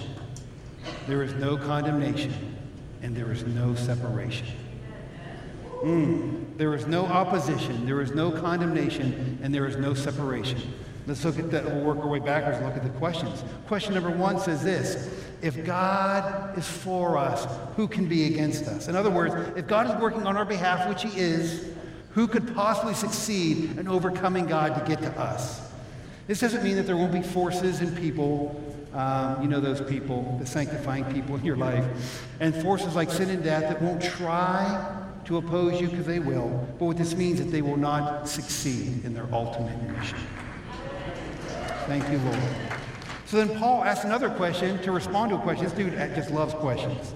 There 1.08 1.24
is 1.24 1.34
no 1.36 1.58
condemnation 1.58 2.34
and 3.02 3.16
there 3.16 3.32
is 3.32 3.44
no 3.44 3.76
separation. 3.76 4.48
Mm. 5.84 6.58
There 6.58 6.76
is 6.76 6.86
no 6.86 7.06
opposition, 7.06 7.86
there 7.86 8.02
is 8.02 8.12
no 8.12 8.30
condemnation, 8.30 9.40
and 9.42 9.54
there 9.54 9.66
is 9.66 9.78
no 9.78 9.96
separation. 9.96 10.62
Let's 11.08 11.26
look 11.26 11.40
at 11.40 11.50
that. 11.52 11.66
We'll 11.66 11.84
work 11.84 11.98
our 11.98 12.08
way 12.08 12.20
backwards 12.20 12.58
and 12.58 12.68
look 12.68 12.76
at 12.76 12.84
the 12.84 12.98
questions. 13.00 13.44
Question 13.68 13.96
number 13.96 14.12
one 14.12 14.40
says 14.40 14.64
this 14.64 15.10
If 15.42 15.66
God 15.66 16.56
is 16.58 16.68
for 16.68 17.18
us, 17.18 17.48
who 17.76 17.88
can 17.88 18.08
be 18.08 18.26
against 18.26 18.66
us? 18.66 18.88
In 18.88 18.96
other 18.96 19.10
words, 19.10 19.34
if 19.58 19.66
God 19.66 19.90
is 19.90 20.00
working 20.00 20.28
on 20.28 20.38
our 20.38 20.46
behalf, 20.46 20.88
which 20.88 21.02
He 21.02 21.20
is, 21.20 21.74
who 22.14 22.28
could 22.28 22.54
possibly 22.54 22.94
succeed 22.94 23.78
in 23.78 23.88
overcoming 23.88 24.46
God 24.46 24.76
to 24.76 24.86
get 24.86 25.02
to 25.02 25.12
us? 25.20 25.70
This 26.28 26.40
doesn't 26.40 26.64
mean 26.64 26.76
that 26.76 26.84
there 26.84 26.98
won't 26.98 27.14
be 27.14 27.22
forces 27.22 27.82
and 27.82 27.98
people 27.98 28.72
um, 28.94 29.42
you 29.42 29.48
know 29.48 29.62
those 29.62 29.82
people, 29.82 30.38
the 30.40 30.46
sanctifying 30.46 31.06
people 31.06 31.36
in 31.36 31.46
your 31.46 31.56
life. 31.56 32.26
And 32.40 32.54
forces 32.56 32.96
like 32.96 33.10
sin 33.10 33.30
and 33.30 33.44
death 33.44 33.62
that 33.64 33.82
won't 33.82 34.02
try 34.02 35.06
to 35.26 35.38
oppose 35.38 35.80
you 35.80 35.88
because 35.88 36.06
they 36.06 36.20
will. 36.20 36.50
But 36.78 36.86
what 36.86 36.98
this 36.98 37.16
means 37.16 37.40
is 37.40 37.46
that 37.46 37.52
they 37.52 37.62
will 37.62 37.78
not 37.78 38.28
succeed 38.28 39.06
in 39.06 39.14
their 39.14 39.28
ultimate 39.32 39.82
mission. 39.98 40.18
Thank 41.86 42.10
you, 42.12 42.18
Lord. 42.20 42.40
So 43.26 43.38
then 43.38 43.58
Paul 43.58 43.84
asks 43.84 44.04
another 44.04 44.30
question 44.30 44.82
to 44.84 44.92
respond 44.92 45.30
to 45.30 45.38
a 45.38 45.40
question. 45.40 45.64
This 45.64 45.74
dude 45.74 45.94
just 46.14 46.32
loves 46.32 46.54
questions. 46.56 47.14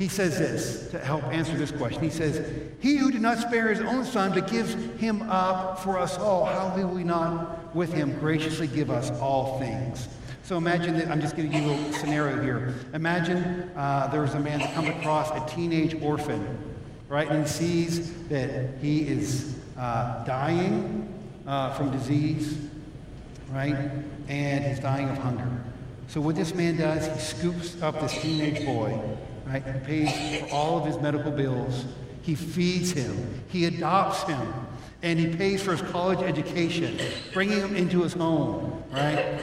He 0.00 0.08
says 0.08 0.38
this 0.38 0.88
to 0.92 0.98
help 0.98 1.22
answer 1.24 1.54
this 1.58 1.70
question. 1.70 2.02
He 2.02 2.08
says, 2.08 2.42
He 2.80 2.96
who 2.96 3.12
did 3.12 3.20
not 3.20 3.36
spare 3.36 3.68
his 3.68 3.82
own 3.82 4.06
son, 4.06 4.32
but 4.32 4.50
gives 4.50 4.72
him 4.98 5.20
up 5.28 5.80
for 5.80 5.98
us 5.98 6.16
all, 6.16 6.46
how 6.46 6.74
will 6.74 6.88
we 6.88 7.04
not 7.04 7.74
with 7.74 7.92
him 7.92 8.18
graciously 8.18 8.66
give 8.66 8.90
us 8.90 9.10
all 9.20 9.58
things? 9.58 10.08
So 10.42 10.56
imagine 10.56 10.96
that, 10.96 11.10
I'm 11.10 11.20
just 11.20 11.36
give 11.36 11.52
you 11.52 11.60
a 11.60 11.66
little 11.66 11.92
scenario 11.92 12.42
here. 12.42 12.74
Imagine 12.94 13.70
uh, 13.76 14.06
there 14.06 14.22
was 14.22 14.32
a 14.32 14.40
man 14.40 14.60
that 14.60 14.72
comes 14.72 14.88
across 14.88 15.30
a 15.32 15.54
teenage 15.54 15.94
orphan, 16.00 16.58
right? 17.10 17.28
And 17.28 17.46
sees 17.46 18.26
that 18.28 18.78
he 18.80 19.06
is 19.06 19.58
uh, 19.76 20.24
dying 20.24 21.12
uh, 21.46 21.74
from 21.74 21.90
disease, 21.90 22.56
right? 23.50 23.76
And 24.28 24.64
he's 24.64 24.80
dying 24.80 25.10
of 25.10 25.18
hunger. 25.18 25.62
So 26.08 26.22
what 26.22 26.36
this 26.36 26.54
man 26.54 26.78
does, 26.78 27.06
he 27.06 27.20
scoops 27.20 27.80
up 27.82 28.00
this 28.00 28.18
teenage 28.22 28.64
boy, 28.64 28.98
right? 29.50 29.64
He 29.64 29.80
pays 29.80 30.40
for 30.40 30.54
all 30.54 30.78
of 30.78 30.86
his 30.86 30.98
medical 30.98 31.30
bills. 31.30 31.84
He 32.22 32.34
feeds 32.34 32.92
him. 32.92 33.42
He 33.48 33.64
adopts 33.66 34.22
him. 34.24 34.52
And 35.02 35.18
he 35.18 35.28
pays 35.28 35.62
for 35.62 35.72
his 35.72 35.82
college 35.90 36.20
education, 36.20 36.98
bringing 37.32 37.58
him 37.58 37.74
into 37.74 38.02
his 38.02 38.12
home, 38.12 38.84
right? 38.90 39.40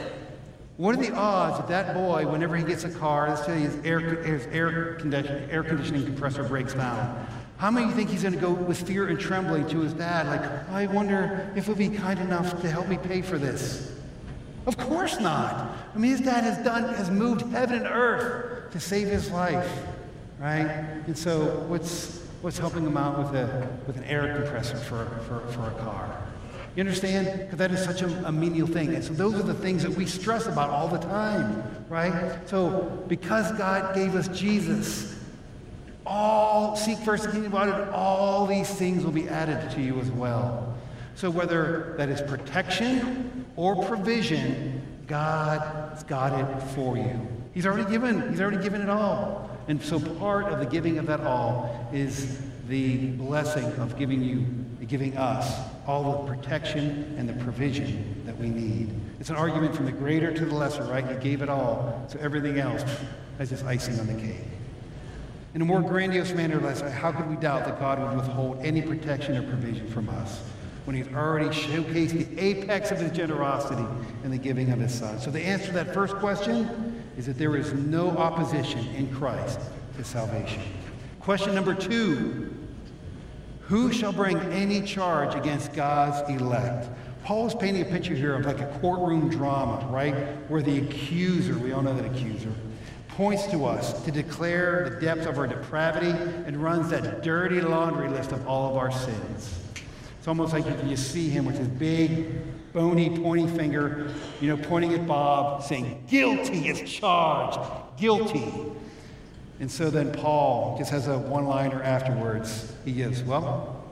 What 0.76 0.96
are 0.96 1.02
the 1.02 1.12
odds 1.12 1.58
that 1.58 1.68
that 1.68 1.94
boy, 1.94 2.28
whenever 2.28 2.56
he 2.56 2.62
gets 2.62 2.84
a 2.84 2.90
car, 2.90 3.28
let's 3.28 3.44
say 3.44 3.58
his 3.58 3.76
air, 3.84 3.98
his 3.98 4.46
air, 4.46 4.94
conditioning, 4.94 5.50
air 5.50 5.64
conditioning 5.64 6.04
compressor 6.04 6.44
breaks 6.44 6.74
down, 6.74 7.26
how 7.56 7.72
many 7.72 7.86
of 7.86 7.90
you 7.90 7.96
think 7.96 8.10
he's 8.10 8.22
going 8.22 8.34
to 8.34 8.40
go 8.40 8.52
with 8.52 8.86
fear 8.86 9.08
and 9.08 9.18
trembling 9.18 9.66
to 9.70 9.80
his 9.80 9.92
dad, 9.92 10.28
like, 10.28 10.68
I 10.70 10.86
wonder 10.86 11.52
if 11.56 11.66
he'll 11.66 11.74
be 11.74 11.88
kind 11.88 12.20
enough 12.20 12.62
to 12.62 12.70
help 12.70 12.86
me 12.86 12.96
pay 12.96 13.20
for 13.20 13.36
this? 13.36 13.92
Of 14.64 14.76
course 14.76 15.18
not. 15.18 15.76
I 15.92 15.98
mean, 15.98 16.12
his 16.12 16.20
dad 16.20 16.44
has 16.44 16.58
done, 16.64 16.94
has 16.94 17.10
moved 17.10 17.40
heaven 17.50 17.78
and 17.78 17.86
earth 17.88 18.70
to 18.70 18.78
save 18.78 19.08
his 19.08 19.32
life, 19.32 19.68
right? 20.38 20.66
And 21.06 21.16
so, 21.16 21.64
what's 21.68 22.20
what's 22.40 22.58
helping 22.58 22.84
them 22.84 22.96
out 22.96 23.18
with 23.18 23.34
a 23.34 23.68
with 23.86 23.96
an 23.96 24.04
air 24.04 24.36
compressor 24.36 24.76
for 24.76 25.04
for, 25.26 25.40
for 25.52 25.68
a 25.68 25.82
car? 25.82 26.22
You 26.78 26.82
understand? 26.82 27.40
Because 27.40 27.58
that 27.58 27.72
is 27.72 27.82
such 27.82 28.02
a, 28.02 28.28
a 28.28 28.30
menial 28.30 28.68
thing. 28.68 28.94
And 28.94 29.02
so 29.02 29.12
those 29.12 29.34
are 29.34 29.42
the 29.42 29.52
things 29.52 29.82
that 29.82 29.90
we 29.90 30.06
stress 30.06 30.46
about 30.46 30.70
all 30.70 30.86
the 30.86 30.98
time, 30.98 31.64
right? 31.88 32.38
So 32.48 33.02
because 33.08 33.50
God 33.58 33.96
gave 33.96 34.14
us 34.14 34.28
Jesus, 34.28 35.16
all 36.06 36.76
seek 36.76 36.98
first 36.98 37.24
the 37.24 37.32
kingdom 37.32 37.52
of 37.52 37.66
God, 37.66 37.88
all 37.88 38.46
these 38.46 38.68
things 38.68 39.04
will 39.04 39.10
be 39.10 39.28
added 39.28 39.72
to 39.72 39.82
you 39.82 39.98
as 39.98 40.08
well. 40.12 40.72
So 41.16 41.30
whether 41.30 41.94
that 41.98 42.10
is 42.10 42.22
protection 42.22 43.44
or 43.56 43.84
provision, 43.84 44.80
God's 45.08 46.04
got 46.04 46.38
it 46.38 46.62
for 46.74 46.96
you. 46.96 47.26
He's 47.54 47.66
already 47.66 47.90
given. 47.90 48.30
He's 48.30 48.40
already 48.40 48.62
given 48.62 48.82
it 48.82 48.88
all. 48.88 49.47
And 49.68 49.82
so 49.82 50.00
part 50.00 50.46
of 50.46 50.60
the 50.60 50.66
giving 50.66 50.98
of 50.98 51.06
that 51.06 51.20
all 51.20 51.88
is 51.92 52.40
the 52.68 53.08
blessing 53.12 53.66
of 53.74 53.98
giving 53.98 54.22
you, 54.22 54.46
giving 54.86 55.16
us 55.18 55.58
all 55.86 56.24
the 56.24 56.34
protection 56.34 57.14
and 57.18 57.28
the 57.28 57.44
provision 57.44 58.22
that 58.24 58.36
we 58.38 58.48
need. 58.48 58.90
It's 59.20 59.28
an 59.28 59.36
argument 59.36 59.76
from 59.76 59.84
the 59.84 59.92
greater 59.92 60.32
to 60.32 60.44
the 60.46 60.54
lesser, 60.54 60.84
right? 60.84 61.08
You 61.08 61.16
gave 61.16 61.42
it 61.42 61.50
all, 61.50 62.06
so 62.08 62.18
everything 62.18 62.58
else 62.58 62.82
is 63.38 63.50
just 63.50 63.64
icing 63.64 64.00
on 64.00 64.06
the 64.06 64.14
cake. 64.14 64.44
In 65.54 65.60
a 65.60 65.64
more 65.64 65.82
grandiose 65.82 66.32
manner, 66.32 66.60
how 66.90 67.12
could 67.12 67.28
we 67.28 67.36
doubt 67.36 67.64
that 67.66 67.78
God 67.78 67.98
would 67.98 68.16
withhold 68.16 68.60
any 68.62 68.80
protection 68.80 69.36
or 69.36 69.42
provision 69.42 69.86
from 69.90 70.08
us 70.08 70.40
when 70.84 70.96
He's 70.96 71.08
already 71.08 71.48
showcased 71.48 72.12
the 72.12 72.40
apex 72.40 72.90
of 72.90 72.98
His 72.98 73.12
generosity 73.12 73.84
in 74.24 74.30
the 74.30 74.38
giving 74.38 74.70
of 74.70 74.78
His 74.78 74.94
Son? 74.94 75.18
So 75.18 75.30
the 75.30 75.40
answer 75.40 75.66
to 75.66 75.72
that 75.72 75.92
first 75.92 76.14
question 76.16 76.87
is 77.18 77.26
that 77.26 77.36
there 77.36 77.56
is 77.56 77.74
no 77.74 78.10
opposition 78.10 78.86
in 78.94 79.12
Christ 79.12 79.58
to 79.96 80.04
salvation. 80.04 80.62
Question 81.20 81.54
number 81.54 81.74
two 81.74 82.54
who 83.62 83.92
shall 83.92 84.12
bring 84.12 84.38
any 84.50 84.80
charge 84.80 85.34
against 85.34 85.74
God's 85.74 86.26
elect? 86.30 86.88
Paul 87.24 87.48
is 87.48 87.54
painting 87.54 87.82
a 87.82 87.84
picture 87.84 88.14
here 88.14 88.34
of 88.34 88.46
like 88.46 88.60
a 88.60 88.78
courtroom 88.80 89.28
drama, 89.28 89.86
right? 89.90 90.14
Where 90.48 90.62
the 90.62 90.78
accuser, 90.78 91.58
we 91.58 91.72
all 91.72 91.82
know 91.82 91.94
that 91.94 92.06
accuser, 92.06 92.50
points 93.08 93.46
to 93.48 93.66
us 93.66 94.00
to 94.04 94.10
declare 94.10 94.88
the 94.88 95.00
depth 95.04 95.26
of 95.26 95.36
our 95.36 95.46
depravity 95.46 96.12
and 96.46 96.56
runs 96.56 96.88
that 96.90 97.22
dirty 97.22 97.60
laundry 97.60 98.08
list 98.08 98.32
of 98.32 98.46
all 98.46 98.70
of 98.70 98.76
our 98.76 98.92
sins. 98.92 99.58
It's 100.18 100.28
almost 100.28 100.52
like 100.52 100.64
you 100.86 100.96
see 100.96 101.28
him 101.28 101.44
with 101.44 101.58
his 101.58 101.68
big, 101.68 102.40
bony, 102.72 103.16
pointy 103.18 103.46
finger, 103.46 104.12
you 104.40 104.48
know, 104.54 104.62
pointing 104.62 104.94
at 104.94 105.06
Bob, 105.06 105.62
saying, 105.62 106.04
Guilty 106.08 106.68
is 106.68 106.90
charged, 106.90 107.58
guilty. 107.96 108.52
And 109.60 109.70
so 109.70 109.90
then 109.90 110.12
Paul 110.12 110.76
just 110.78 110.90
has 110.90 111.08
a 111.08 111.18
one 111.18 111.46
liner 111.46 111.82
afterwards. 111.82 112.72
He 112.84 112.92
gives, 112.92 113.22
Well, 113.22 113.84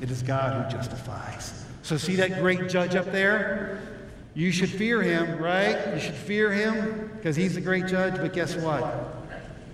it 0.00 0.10
is 0.10 0.22
God 0.22 0.70
who 0.70 0.76
justifies. 0.76 1.64
So 1.82 1.96
see 1.96 2.16
that 2.16 2.40
great 2.40 2.68
judge 2.68 2.94
up 2.94 3.10
there? 3.10 3.80
You 4.34 4.52
should 4.52 4.68
fear 4.68 5.02
him, 5.02 5.42
right? 5.42 5.94
You 5.94 6.00
should 6.00 6.14
fear 6.14 6.52
him 6.52 7.10
because 7.16 7.34
he's 7.34 7.54
the 7.54 7.60
great 7.60 7.86
judge. 7.86 8.16
But 8.16 8.32
guess 8.32 8.54
what? 8.54 9.16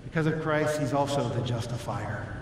Because 0.04 0.26
of 0.26 0.40
Christ, 0.40 0.80
he's 0.80 0.94
also 0.94 1.28
the 1.28 1.42
justifier. 1.42 2.33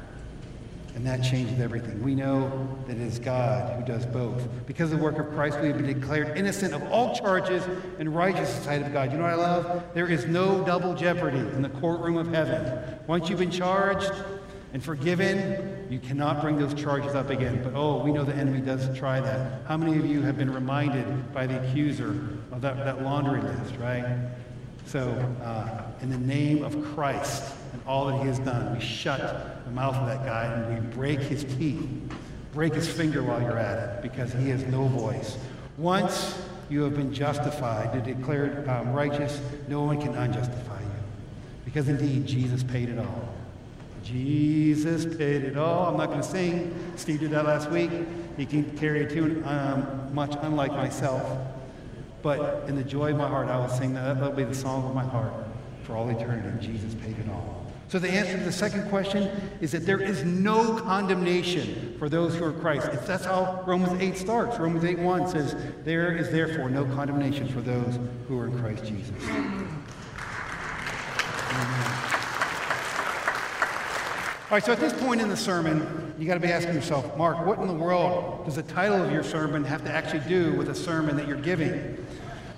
And 0.95 1.07
that 1.07 1.23
changes 1.23 1.59
everything. 1.59 2.03
We 2.03 2.15
know 2.15 2.69
that 2.87 2.97
it 2.97 3.03
is 3.03 3.19
God 3.19 3.79
who 3.79 3.85
does 3.85 4.05
both. 4.05 4.47
Because 4.67 4.93
of 4.93 4.99
the 4.99 5.05
work 5.05 5.19
of 5.19 5.31
Christ, 5.31 5.59
we 5.61 5.69
have 5.69 5.79
been 5.79 6.01
declared 6.01 6.37
innocent 6.37 6.75
of 6.75 6.83
all 6.93 7.15
charges 7.15 7.65
and 7.99 8.15
righteous 8.15 8.51
in 8.51 8.59
the 8.59 8.65
sight 8.65 8.83
of 8.83 8.93
God. 8.93 9.11
You 9.11 9.17
know 9.17 9.25
what 9.25 9.33
I 9.33 9.37
love? 9.37 9.85
There 9.95 10.09
is 10.09 10.27
no 10.27 10.63
double 10.65 10.95
jeopardy 10.95 11.39
in 11.39 11.63
the 11.63 11.71
courtroom 11.71 12.19
of 12.19 12.29
heaven. 12.29 12.99
Once 13.07 13.31
you've 13.31 13.39
been 13.39 13.51
charged 13.51 14.13
and 14.75 14.85
forgiven, 14.85 15.87
you 15.91 15.99
cannot 15.99 16.43
bring 16.43 16.59
those 16.59 16.75
charges 16.75 17.15
up 17.15 17.31
again. 17.31 17.63
But 17.63 17.75
oh, 17.75 18.03
we 18.03 18.13
know 18.13 18.25
the 18.25 18.35
enemy 18.35 18.61
does 18.61 18.95
try 18.97 19.21
that. 19.21 19.63
How 19.67 19.79
many 19.79 19.99
of 19.99 20.05
you 20.05 20.21
have 20.23 20.37
been 20.37 20.53
reminded 20.53 21.33
by 21.33 21.47
the 21.47 21.63
accuser 21.63 22.11
of 22.51 22.61
that, 22.61 22.77
that 22.79 23.03
laundry 23.03 23.41
list, 23.41 23.77
right? 23.77 24.05
So, 24.93 25.09
uh, 25.43 25.85
in 26.03 26.11
the 26.11 26.19
name 26.19 26.63
of 26.63 26.77
Christ 26.95 27.55
and 27.73 27.81
all 27.87 28.09
that 28.09 28.21
he 28.21 28.27
has 28.27 28.39
done. 28.41 28.75
We 28.75 28.85
shut 28.85 29.65
the 29.65 29.71
mouth 29.71 29.95
of 29.95 30.07
that 30.07 30.23
guy 30.27 30.45
and 30.45 30.75
we 30.75 30.95
break 30.95 31.19
his 31.19 31.45
teeth, 31.45 31.89
break 32.53 32.75
his 32.75 32.87
finger 32.87 33.23
while 33.23 33.41
you're 33.41 33.57
at 33.57 33.79
it 33.79 34.03
because 34.03 34.35
he 34.35 34.51
has 34.51 34.63
no 34.65 34.89
voice. 34.89 35.39
Once 35.79 36.39
you 36.69 36.83
have 36.83 36.95
been 36.95 37.11
justified, 37.11 37.95
you're 37.95 38.15
declared 38.15 38.69
um, 38.69 38.93
righteous, 38.93 39.41
no 39.67 39.81
one 39.81 39.99
can 39.99 40.13
unjustify 40.13 40.83
you. 40.83 41.03
Because 41.65 41.89
indeed, 41.89 42.27
Jesus 42.27 42.63
paid 42.63 42.91
it 42.91 42.99
all. 42.99 43.31
Jesus 44.05 45.07
paid 45.07 45.43
it 45.43 45.57
all. 45.57 45.87
I'm 45.87 45.97
not 45.97 46.09
going 46.09 46.21
to 46.21 46.29
sing. 46.29 46.93
Steve 46.97 47.21
did 47.21 47.31
that 47.31 47.47
last 47.47 47.71
week. 47.71 47.91
He 48.37 48.45
can 48.45 48.77
carry 48.77 49.05
a 49.05 49.09
tune 49.09 49.43
um, 49.47 50.13
much 50.13 50.35
unlike 50.43 50.73
myself. 50.73 51.25
But 52.23 52.69
in 52.69 52.77
the 52.77 52.85
joy 52.85 53.11
of 53.11 53.17
my 53.17 53.29
heart, 53.29 53.49
I 53.49 53.59
will 53.59 53.69
sing 53.69 53.95
that. 53.95 54.19
That'll 54.19 54.33
be 54.33 54.45
the 54.45 54.55
song 54.55 54.87
of 54.89 54.95
my 54.95 55.05
heart 55.05 55.33
for 55.83 55.97
all 55.97 56.09
eternity. 56.09 56.67
Jesus 56.67 56.95
paid 56.95 57.19
it 57.19 57.29
all. 57.29 57.67
So 57.89 57.99
the 57.99 58.09
answer 58.09 58.39
to 58.39 58.45
the 58.45 58.53
second 58.53 58.89
question 58.89 59.31
is 59.61 59.71
that 59.73 59.85
there 59.85 60.01
is 60.01 60.25
no 60.25 60.79
condemnation 60.81 61.95
for 61.99 62.09
those 62.09 62.35
who 62.35 62.45
are 62.45 62.53
Christ. 62.53 62.89
That's 63.07 63.27
how 63.27 63.63
Romans 63.67 64.01
8 64.01 64.17
starts. 64.17 64.59
Romans 64.59 64.85
8 64.85 64.99
1 64.99 65.29
says, 65.29 65.55
There 65.85 66.17
is 66.17 66.31
therefore 66.31 66.71
no 66.71 66.87
condemnation 66.87 67.47
for 67.49 67.61
those 67.61 67.99
who 68.29 68.39
are 68.39 68.47
in 68.47 68.59
Christ 68.59 68.87
Jesus. 68.87 69.29
All 74.53 74.57
right, 74.57 74.65
so 74.65 74.73
at 74.73 74.81
this 74.81 74.95
point 74.95 75.21
in 75.21 75.29
the 75.29 75.37
sermon, 75.37 76.15
you 76.19 76.27
got 76.27 76.35
to 76.35 76.41
be 76.41 76.49
asking 76.49 76.75
yourself, 76.75 77.15
Mark, 77.17 77.45
what 77.47 77.59
in 77.59 77.67
the 77.67 77.75
world 77.75 78.45
does 78.47 78.57
the 78.57 78.63
title 78.63 79.03
of 79.03 79.11
your 79.11 79.23
sermon 79.23 79.65
have 79.65 79.85
to 79.85 79.91
actually 79.91 80.27
do 80.29 80.55
with 80.55 80.69
the 80.69 80.75
sermon 80.75 81.17
that 81.17 81.29
you're 81.29 81.37
giving? 81.37 82.02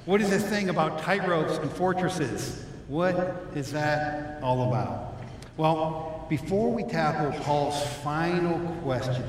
What 0.06 0.20
is 0.20 0.28
this 0.28 0.44
thing 0.44 0.68
about 0.68 1.00
tightropes 1.00 1.58
and 1.62 1.70
fortresses? 1.70 2.62
What 2.88 3.46
is 3.54 3.72
that 3.72 4.42
all 4.42 4.68
about? 4.68 5.16
Well, 5.56 6.26
before 6.28 6.70
we 6.70 6.82
tackle 6.82 7.32
Paul's 7.40 7.82
final 8.02 8.58
question, 8.82 9.24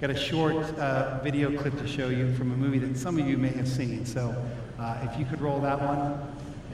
got 0.00 0.10
a 0.10 0.16
short 0.16 0.56
uh, 0.56 1.20
video 1.22 1.56
clip 1.56 1.78
to 1.78 1.86
show 1.86 2.08
you 2.08 2.34
from 2.34 2.50
a 2.50 2.56
movie 2.56 2.80
that 2.80 2.98
some 2.98 3.16
of 3.16 3.28
you 3.28 3.38
may 3.38 3.50
have 3.50 3.68
seen. 3.68 4.04
So 4.04 4.34
uh, 4.80 5.08
if 5.08 5.16
you 5.20 5.24
could 5.24 5.40
roll 5.40 5.60
that 5.60 5.80
one, 5.80 6.20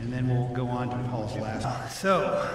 and 0.01 0.11
then 0.11 0.27
we'll 0.27 0.48
go 0.55 0.66
on 0.66 0.88
to 0.88 1.09
Paul's 1.11 1.37
last. 1.37 2.01
So, 2.01 2.51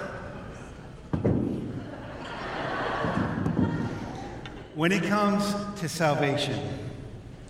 When 4.73 4.91
it 4.91 5.03
comes 5.03 5.55
to 5.81 5.89
salvation 5.89 6.59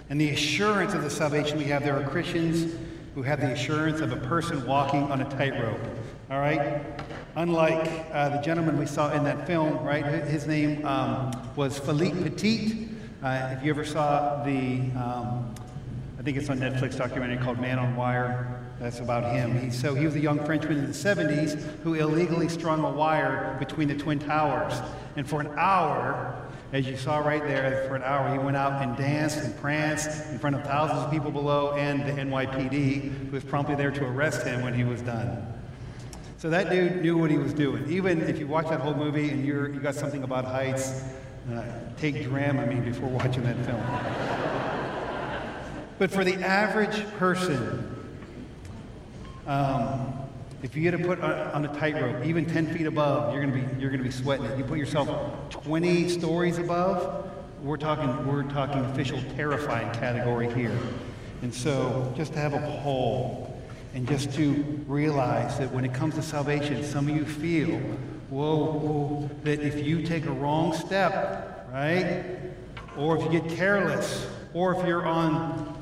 and 0.10 0.20
the 0.20 0.30
assurance 0.30 0.94
of 0.94 1.04
the 1.04 1.10
salvation 1.10 1.58
we 1.58 1.66
have, 1.66 1.84
there 1.84 2.00
are 2.00 2.08
Christians 2.08 2.74
who 3.18 3.24
have 3.24 3.42
the 3.42 3.52
assurance 3.52 4.00
of 4.00 4.12
a 4.12 4.28
person 4.28 4.64
walking 4.68 5.12
on 5.12 5.22
a 5.22 5.26
tightrope. 5.32 5.82
All 6.30 6.38
right? 6.38 6.84
Unlike 7.36 8.06
uh, 8.14 8.30
the 8.30 8.38
gentleman 8.42 8.78
we 8.78 8.86
saw 8.86 9.12
in 9.12 9.24
that 9.24 9.48
film, 9.48 9.84
right? 9.84 10.06
His 10.06 10.46
name 10.46 10.86
um, 10.86 11.32
was 11.56 11.80
Philippe 11.80 12.22
Petit. 12.22 12.90
Uh, 13.24 13.56
if 13.58 13.64
you 13.64 13.72
ever 13.72 13.84
saw 13.84 14.44
the, 14.44 14.82
um, 14.96 15.52
I 16.20 16.22
think 16.22 16.38
it's 16.38 16.48
on 16.52 16.60
Netflix 16.60 16.96
documentary 16.96 17.38
called 17.38 17.60
Man 17.60 17.80
on 17.80 17.96
Wire, 17.96 18.64
that's 18.80 19.00
about 19.00 19.34
him. 19.34 19.62
He, 19.62 19.72
so 19.72 19.96
he 19.96 20.06
was 20.06 20.14
a 20.14 20.20
young 20.20 20.46
Frenchman 20.46 20.78
in 20.78 20.86
the 20.86 20.94
70s 20.94 21.60
who 21.82 21.96
illegally 21.96 22.48
strung 22.48 22.84
a 22.84 22.92
wire 22.92 23.56
between 23.58 23.88
the 23.88 23.96
Twin 23.96 24.20
Towers. 24.20 24.80
And 25.16 25.28
for 25.28 25.42
an 25.42 25.48
hour, 25.58 26.47
as 26.74 26.86
you 26.86 26.98
saw 26.98 27.20
right 27.20 27.42
there, 27.44 27.86
for 27.88 27.96
an 27.96 28.04
hour, 28.04 28.30
he 28.32 28.38
went 28.38 28.58
out 28.58 28.82
and 28.82 28.98
danced 28.98 29.38
and 29.38 29.58
pranced 29.58 30.30
in 30.30 30.38
front 30.38 30.56
of 30.56 30.64
thousands 30.64 31.00
of 31.00 31.12
people 31.12 31.32
below 31.32 31.72
and 31.74 32.02
the 32.02 32.12
NYPD, 32.22 33.28
who 33.28 33.32
was 33.32 33.44
promptly 33.44 33.76
there 33.76 33.92
to 33.92 34.06
arrest 34.06 34.46
him 34.46 34.62
when 34.62 34.74
he 34.74 34.84
was 34.84 35.02
done. 35.02 35.54
So 36.38 36.50
that 36.50 36.70
dude 36.70 37.02
knew 37.02 37.18
what 37.18 37.32
he 37.32 37.38
was 37.38 37.54
doing. 37.54 37.90
Even 37.90 38.22
if 38.22 38.38
you 38.38 38.48
watch 38.48 38.68
that 38.68 38.82
whole 38.82 38.94
movie 38.94 39.30
and 39.30 39.46
you're, 39.46 39.74
you 39.74 39.80
got 39.80 39.96
something 39.96 40.24
about 40.24 40.44
heights, 40.44 41.04
uh, 41.52 41.64
take 41.98 42.16
Dramamine 42.16 42.84
before 42.84 43.10
watching 43.10 43.44
that 43.44 43.56
film. 43.66 43.82
but 45.98 46.12
for 46.12 46.26
the 46.26 46.36
average 46.36 47.08
person, 47.18 47.96
um, 49.48 50.27
if 50.64 50.76
you 50.76 50.82
get 50.82 50.92
to 50.92 51.00
put 51.00 51.22
on 51.22 51.66
a 51.66 51.74
tightrope, 51.76 52.26
even 52.26 52.46
10 52.46 52.74
feet 52.76 52.88
above, 52.88 53.34
you're 53.34 53.46
going 53.46 53.54
to 53.54 53.76
be 53.76 53.82
you're 53.82 53.92
to 53.92 53.98
be 53.98 54.12
sweating 54.12 54.46
it. 54.46 54.58
You 54.58 54.64
put 54.64 54.80
yourself 54.80 55.50
20 55.50 56.10
stories 56.10 56.58
above, 56.58 57.30
we're 57.62 57.78
talking 57.78 58.28
we're 58.28 58.44
talking 58.44 58.84
official 58.86 59.22
terrifying 59.36 59.92
category 59.94 60.52
here. 60.54 60.78
And 61.42 61.54
so, 61.54 62.12
just 62.18 62.34
to 62.34 62.40
have 62.40 62.54
a 62.54 62.80
pole, 62.82 63.62
and 63.94 64.08
just 64.08 64.34
to 64.34 64.84
realize 64.88 65.60
that 65.60 65.72
when 65.72 65.86
it 65.86 65.94
comes 65.94 66.16
to 66.16 66.22
salvation, 66.24 66.84
some 66.84 67.08
of 67.08 67.16
you 67.16 67.26
feel, 67.26 67.78
whoa, 68.30 68.66
whoa 68.66 69.30
that 69.44 69.60
if 69.60 69.86
you 69.86 70.02
take 70.02 70.26
a 70.26 70.32
wrong 70.32 70.74
step, 70.74 71.70
right, 71.72 72.26
or 72.98 73.18
if 73.18 73.24
you 73.24 73.40
get 73.40 73.50
careless, 73.56 74.28
or 74.54 74.76
if 74.76 74.88
you're 74.88 75.06
on 75.06 75.78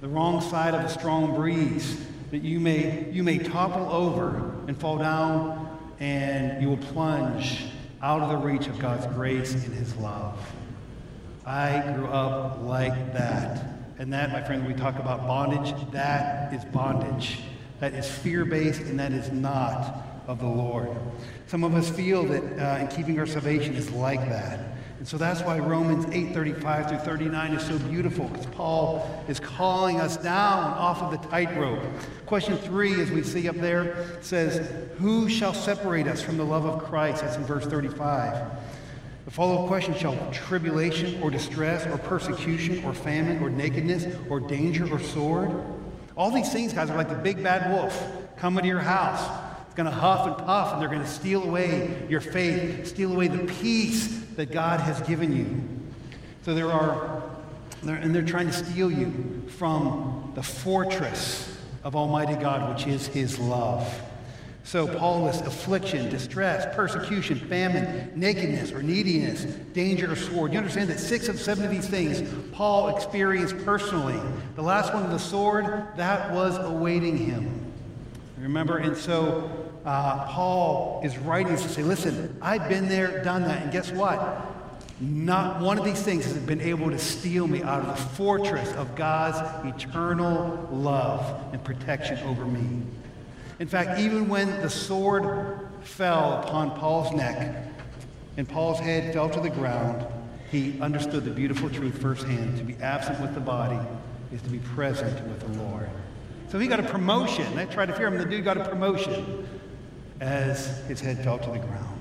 the 0.00 0.08
wrong 0.08 0.40
side 0.40 0.74
of 0.74 0.84
a 0.84 0.88
strong 0.88 1.34
breeze, 1.34 2.04
that 2.30 2.42
you 2.42 2.60
may, 2.60 3.10
you 3.10 3.22
may 3.22 3.38
topple 3.38 3.90
over 3.90 4.54
and 4.66 4.78
fall 4.78 4.98
down 4.98 5.78
and 6.00 6.62
you 6.62 6.68
will 6.68 6.76
plunge 6.76 7.66
out 8.02 8.20
of 8.20 8.28
the 8.28 8.36
reach 8.36 8.66
of 8.66 8.78
God's 8.78 9.06
grace 9.14 9.52
and 9.52 9.74
His 9.74 9.96
love. 9.96 10.38
I 11.44 11.80
grew 11.94 12.06
up 12.06 12.60
like 12.62 13.12
that. 13.14 13.64
And 13.98 14.12
that, 14.12 14.30
my 14.30 14.42
friend, 14.42 14.66
we 14.66 14.74
talk 14.74 14.98
about 14.98 15.26
bondage, 15.26 15.74
that 15.92 16.52
is 16.52 16.64
bondage. 16.66 17.38
That 17.80 17.94
is 17.94 18.08
fear 18.08 18.44
based 18.44 18.82
and 18.82 18.98
that 19.00 19.12
is 19.12 19.32
not 19.32 20.04
of 20.26 20.40
the 20.40 20.46
Lord. 20.46 20.90
Some 21.46 21.64
of 21.64 21.74
us 21.74 21.88
feel 21.88 22.24
that 22.24 22.42
uh, 22.58 22.80
in 22.80 22.88
keeping 22.88 23.18
our 23.18 23.26
salvation 23.26 23.74
is 23.74 23.90
like 23.90 24.20
that. 24.28 24.60
And 24.98 25.06
so 25.06 25.16
that's 25.16 25.42
why 25.42 25.60
Romans 25.60 26.06
8:35 26.06 26.88
through 26.88 26.98
39 26.98 27.52
is 27.52 27.64
so 27.64 27.78
beautiful, 27.78 28.26
because 28.28 28.46
Paul 28.46 29.24
is 29.28 29.38
calling 29.38 30.00
us 30.00 30.16
down 30.16 30.72
off 30.72 31.02
of 31.02 31.12
the 31.12 31.28
tightrope. 31.28 31.80
Question 32.26 32.56
three, 32.58 33.00
as 33.00 33.10
we 33.10 33.22
see 33.22 33.48
up 33.48 33.56
there, 33.56 34.18
says, 34.22 34.68
Who 34.98 35.28
shall 35.28 35.54
separate 35.54 36.08
us 36.08 36.20
from 36.20 36.36
the 36.36 36.44
love 36.44 36.66
of 36.66 36.82
Christ? 36.82 37.22
That's 37.22 37.36
in 37.36 37.44
verse 37.44 37.64
35. 37.64 38.44
The 39.24 39.30
follow-up 39.30 39.68
question 39.68 39.94
shall 39.94 40.16
tribulation 40.32 41.22
or 41.22 41.30
distress 41.30 41.86
or 41.86 41.98
persecution 41.98 42.84
or 42.84 42.92
famine 42.92 43.42
or 43.42 43.50
nakedness 43.50 44.06
or 44.28 44.40
danger 44.40 44.92
or 44.92 44.98
sword? 44.98 45.50
All 46.16 46.30
these 46.32 46.52
things, 46.52 46.72
guys, 46.72 46.90
are 46.90 46.96
like 46.96 47.08
the 47.08 47.14
big 47.14 47.42
bad 47.44 47.70
wolf 47.70 48.10
coming 48.36 48.62
to 48.62 48.68
your 48.68 48.80
house. 48.80 49.47
Going 49.78 49.88
to 49.88 49.94
huff 49.94 50.26
and 50.26 50.36
puff, 50.36 50.72
and 50.72 50.82
they're 50.82 50.88
going 50.88 51.02
to 51.02 51.06
steal 51.06 51.44
away 51.44 52.04
your 52.08 52.20
faith, 52.20 52.88
steal 52.88 53.12
away 53.12 53.28
the 53.28 53.44
peace 53.60 54.08
that 54.34 54.50
God 54.50 54.80
has 54.80 55.00
given 55.02 55.32
you. 55.32 55.62
So 56.42 56.52
there 56.52 56.66
are, 56.66 57.22
and 57.86 58.12
they're 58.12 58.24
trying 58.24 58.48
to 58.48 58.52
steal 58.52 58.90
you 58.90 59.44
from 59.56 60.32
the 60.34 60.42
fortress 60.42 61.56
of 61.84 61.94
Almighty 61.94 62.34
God, 62.34 62.74
which 62.74 62.88
is 62.88 63.06
His 63.06 63.38
love. 63.38 63.88
So 64.64 64.88
Paul 64.98 65.22
lists 65.22 65.46
affliction, 65.46 66.10
distress, 66.10 66.74
persecution, 66.74 67.38
famine, 67.38 68.10
nakedness 68.16 68.72
or 68.72 68.82
neediness, 68.82 69.44
danger 69.74 70.10
or 70.10 70.16
sword. 70.16 70.52
You 70.52 70.58
understand 70.58 70.90
that 70.90 70.98
six 70.98 71.28
of 71.28 71.38
seven 71.38 71.64
of 71.64 71.70
these 71.70 71.86
things 71.86 72.28
Paul 72.50 72.96
experienced 72.96 73.56
personally. 73.64 74.18
The 74.56 74.62
last 74.62 74.92
one, 74.92 75.08
the 75.08 75.18
sword, 75.20 75.86
that 75.94 76.32
was 76.34 76.56
awaiting 76.56 77.16
him. 77.16 77.72
Remember? 78.38 78.78
And 78.78 78.96
so 78.96 79.67
uh, 79.84 80.26
Paul 80.26 81.00
is 81.04 81.16
writing 81.18 81.56
to 81.56 81.68
say, 81.68 81.82
listen, 81.82 82.36
I've 82.42 82.68
been 82.68 82.88
there, 82.88 83.22
done 83.22 83.42
that, 83.44 83.62
and 83.62 83.72
guess 83.72 83.90
what? 83.90 84.46
Not 85.00 85.60
one 85.60 85.78
of 85.78 85.84
these 85.84 86.02
things 86.02 86.24
has 86.24 86.36
been 86.38 86.60
able 86.60 86.90
to 86.90 86.98
steal 86.98 87.46
me 87.46 87.62
out 87.62 87.82
of 87.82 87.86
the 87.86 88.02
fortress 88.14 88.72
of 88.72 88.96
God's 88.96 89.38
eternal 89.76 90.68
love 90.72 91.52
and 91.52 91.62
protection 91.62 92.18
over 92.26 92.44
me. 92.44 92.82
In 93.60 93.68
fact, 93.68 94.00
even 94.00 94.28
when 94.28 94.48
the 94.60 94.70
sword 94.70 95.68
fell 95.82 96.42
upon 96.42 96.72
Paul's 96.78 97.14
neck 97.14 97.56
and 98.36 98.48
Paul's 98.48 98.80
head 98.80 99.12
fell 99.14 99.30
to 99.30 99.40
the 99.40 99.50
ground, 99.50 100.04
he 100.50 100.80
understood 100.80 101.24
the 101.24 101.30
beautiful 101.30 101.70
truth 101.70 102.00
firsthand. 102.00 102.58
To 102.58 102.64
be 102.64 102.74
absent 102.82 103.20
with 103.20 103.34
the 103.34 103.40
body 103.40 103.78
is 104.32 104.42
to 104.42 104.48
be 104.48 104.58
present 104.58 105.26
with 105.28 105.40
the 105.40 105.62
Lord. 105.62 105.88
So 106.48 106.58
he 106.58 106.66
got 106.66 106.80
a 106.80 106.84
promotion. 106.84 107.58
I 107.58 107.66
tried 107.66 107.86
to 107.86 107.92
fear 107.92 108.08
him. 108.08 108.16
The 108.16 108.24
dude 108.24 108.44
got 108.44 108.56
a 108.56 108.68
promotion 108.68 109.46
as 110.20 110.78
his 110.86 111.00
head 111.00 111.22
fell 111.22 111.38
to 111.38 111.50
the 111.50 111.58
ground. 111.58 112.00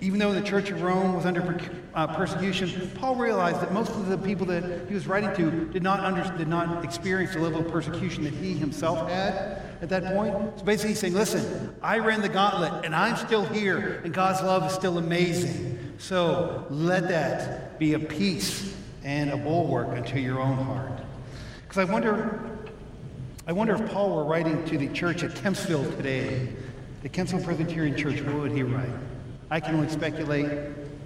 Even 0.00 0.18
though 0.18 0.32
the 0.32 0.42
Church 0.42 0.70
of 0.70 0.82
Rome 0.82 1.14
was 1.14 1.24
under 1.24 1.58
uh, 1.94 2.06
persecution, 2.08 2.90
Paul 2.96 3.16
realized 3.16 3.60
that 3.60 3.72
most 3.72 3.90
of 3.90 4.08
the 4.08 4.18
people 4.18 4.46
that 4.46 4.86
he 4.88 4.94
was 4.94 5.06
writing 5.06 5.34
to 5.36 5.66
did 5.72 5.82
not, 5.82 6.00
under- 6.00 6.36
did 6.36 6.48
not 6.48 6.84
experience 6.84 7.32
the 7.32 7.40
level 7.40 7.60
of 7.60 7.68
persecution 7.68 8.22
that 8.24 8.34
he 8.34 8.52
himself 8.52 9.08
had 9.08 9.62
at 9.80 9.88
that 9.88 10.14
point. 10.14 10.34
So 10.58 10.64
basically, 10.64 10.90
he's 10.90 10.98
saying, 10.98 11.14
Listen, 11.14 11.74
I 11.82 11.98
ran 11.98 12.20
the 12.20 12.28
gauntlet 12.28 12.84
and 12.84 12.94
I'm 12.94 13.16
still 13.16 13.46
here, 13.46 14.00
and 14.04 14.12
God's 14.12 14.42
love 14.42 14.64
is 14.66 14.72
still 14.72 14.98
amazing. 14.98 15.94
So 15.98 16.66
let 16.68 17.08
that 17.08 17.78
be 17.78 17.94
a 17.94 17.98
peace 17.98 18.74
and 19.02 19.30
a 19.30 19.36
bulwark 19.36 19.88
unto 19.88 20.18
your 20.18 20.40
own 20.40 20.56
heart. 20.58 21.00
Because 21.62 21.88
I 21.88 21.90
wonder 21.90 22.55
I 23.48 23.52
wonder 23.52 23.76
if 23.76 23.92
Paul 23.92 24.16
were 24.16 24.24
writing 24.24 24.64
to 24.64 24.76
the 24.76 24.88
church 24.88 25.22
at 25.22 25.30
Kempsville 25.30 25.96
today, 25.96 26.48
the 27.04 27.08
Kempsville 27.08 27.44
Presbyterian 27.44 27.96
Church, 27.96 28.20
what 28.22 28.34
would 28.34 28.50
he 28.50 28.64
write? 28.64 28.90
I 29.52 29.60
can 29.60 29.76
only 29.76 29.88
speculate, 29.88 30.50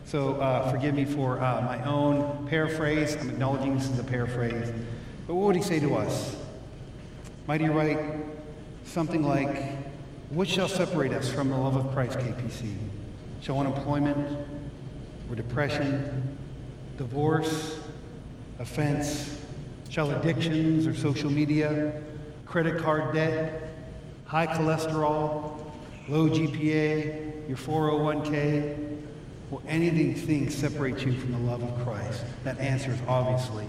so 0.07 0.37
uh, 0.37 0.71
forgive 0.73 0.95
me 0.95 1.05
for 1.05 1.39
uh, 1.39 1.61
my 1.61 1.85
own 1.85 2.47
paraphrase. 2.49 3.15
I'm 3.17 3.29
acknowledging 3.29 3.75
this 3.75 3.91
is 3.91 3.99
a 3.99 4.05
paraphrase. 4.05 4.73
But 5.27 5.35
what 5.35 5.49
would 5.49 5.57
he 5.57 5.61
say 5.61 5.81
to 5.81 5.97
us? 5.97 6.35
Might 7.47 7.61
he 7.61 7.69
write 7.69 7.99
something 8.85 9.23
like, 9.23 9.63
What 10.31 10.49
shall 10.49 10.69
separate 10.69 11.13
us 11.13 11.31
from 11.31 11.51
the 11.51 11.59
love 11.59 11.77
of 11.77 11.93
Christ, 11.93 12.21
KPC? 12.21 12.75
Shall 13.43 13.61
unemployment 13.61 14.47
or 15.29 15.37
depression, 15.37 16.39
divorce, 16.97 17.81
offense, 18.59 19.39
shall 19.91 20.11
addictions 20.11 20.87
or 20.87 20.95
social 20.95 21.31
media, 21.31 22.03
credit 22.51 22.83
card 22.83 23.15
debt, 23.15 23.71
high 24.25 24.47
cholesterol, 24.47 25.57
low 26.09 26.29
GPA, 26.29 27.49
your 27.49 27.57
401k, 27.57 28.99
will 29.51 29.63
anything 29.69 30.51
separate 30.51 31.07
you 31.07 31.13
from 31.13 31.31
the 31.31 31.39
love 31.39 31.63
of 31.63 31.85
Christ? 31.85 32.25
That 32.43 32.59
answer 32.59 32.91
is 32.91 32.99
obviously 33.07 33.67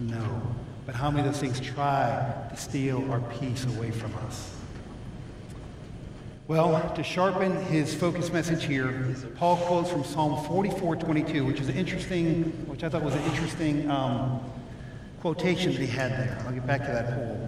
no. 0.00 0.42
But 0.84 0.96
how 0.96 1.12
many 1.12 1.26
of 1.26 1.32
those 1.32 1.40
things 1.40 1.60
try 1.60 2.34
to 2.50 2.56
steal 2.56 3.08
our 3.12 3.20
peace 3.38 3.66
away 3.66 3.92
from 3.92 4.12
us? 4.26 4.52
Well, 6.48 6.92
to 6.96 7.04
sharpen 7.04 7.64
his 7.66 7.94
focus 7.94 8.32
message 8.32 8.64
here, 8.64 9.14
Paul 9.36 9.58
quotes 9.58 9.90
from 9.90 10.02
Psalm 10.02 10.44
44 10.46 10.96
22, 10.96 11.44
which 11.46 11.60
is 11.60 11.68
an 11.68 11.76
interesting, 11.76 12.42
which 12.66 12.82
I 12.82 12.88
thought 12.88 13.02
was 13.02 13.14
an 13.14 13.22
interesting 13.22 13.88
um, 13.88 14.40
quotation 15.20 15.70
that 15.72 15.80
he 15.80 15.86
had 15.86 16.10
there. 16.10 16.42
I'll 16.44 16.52
get 16.52 16.66
back 16.66 16.80
to 16.80 16.92
that 16.92 17.14
poll. 17.14 17.43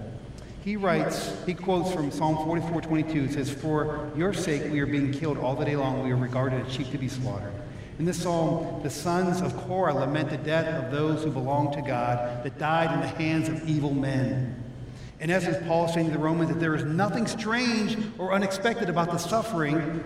He 0.66 0.74
writes, 0.74 1.32
he 1.46 1.54
quotes 1.54 1.92
from 1.92 2.10
Psalm 2.10 2.44
44 2.44 2.80
22, 2.80 3.24
it 3.26 3.32
says, 3.34 3.48
For 3.48 4.10
your 4.16 4.32
sake 4.34 4.64
we 4.72 4.80
are 4.80 4.86
being 4.86 5.12
killed 5.12 5.38
all 5.38 5.54
the 5.54 5.64
day 5.64 5.76
long, 5.76 6.02
we 6.02 6.10
are 6.10 6.16
regarded 6.16 6.66
as 6.66 6.72
sheep 6.72 6.90
to 6.90 6.98
be 6.98 7.06
slaughtered. 7.06 7.52
In 8.00 8.04
this 8.04 8.20
psalm, 8.20 8.82
the 8.82 8.90
sons 8.90 9.42
of 9.42 9.56
Korah 9.68 9.94
lament 9.94 10.28
the 10.28 10.38
death 10.38 10.66
of 10.84 10.90
those 10.90 11.22
who 11.22 11.30
belong 11.30 11.72
to 11.72 11.82
God 11.82 12.42
that 12.42 12.58
died 12.58 12.92
in 12.92 13.00
the 13.00 13.06
hands 13.06 13.48
of 13.48 13.68
evil 13.68 13.94
men. 13.94 14.60
In 15.20 15.30
essence, 15.30 15.56
Paul 15.68 15.84
is 15.84 15.94
saying 15.94 16.06
to 16.06 16.12
the 16.12 16.18
Romans 16.18 16.48
that 16.48 16.58
there 16.58 16.74
is 16.74 16.82
nothing 16.82 17.28
strange 17.28 17.96
or 18.18 18.32
unexpected 18.32 18.88
about 18.88 19.12
the 19.12 19.18
suffering 19.18 20.02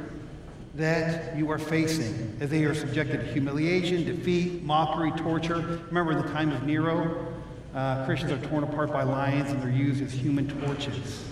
that 0.74 1.38
you 1.38 1.50
are 1.50 1.58
facing, 1.58 2.36
as 2.38 2.50
they 2.50 2.64
are 2.64 2.74
subjected 2.74 3.22
to 3.22 3.32
humiliation, 3.32 4.04
defeat, 4.04 4.62
mockery, 4.62 5.10
torture. 5.12 5.80
Remember, 5.86 6.14
the 6.20 6.28
time 6.28 6.52
of 6.52 6.66
Nero, 6.66 7.29
uh, 7.74 8.04
Christians 8.04 8.32
are 8.32 8.48
torn 8.48 8.64
apart 8.64 8.92
by 8.92 9.02
lions 9.02 9.50
and 9.50 9.62
they're 9.62 9.70
used 9.70 10.02
as 10.02 10.12
human 10.12 10.48
torches. 10.60 11.24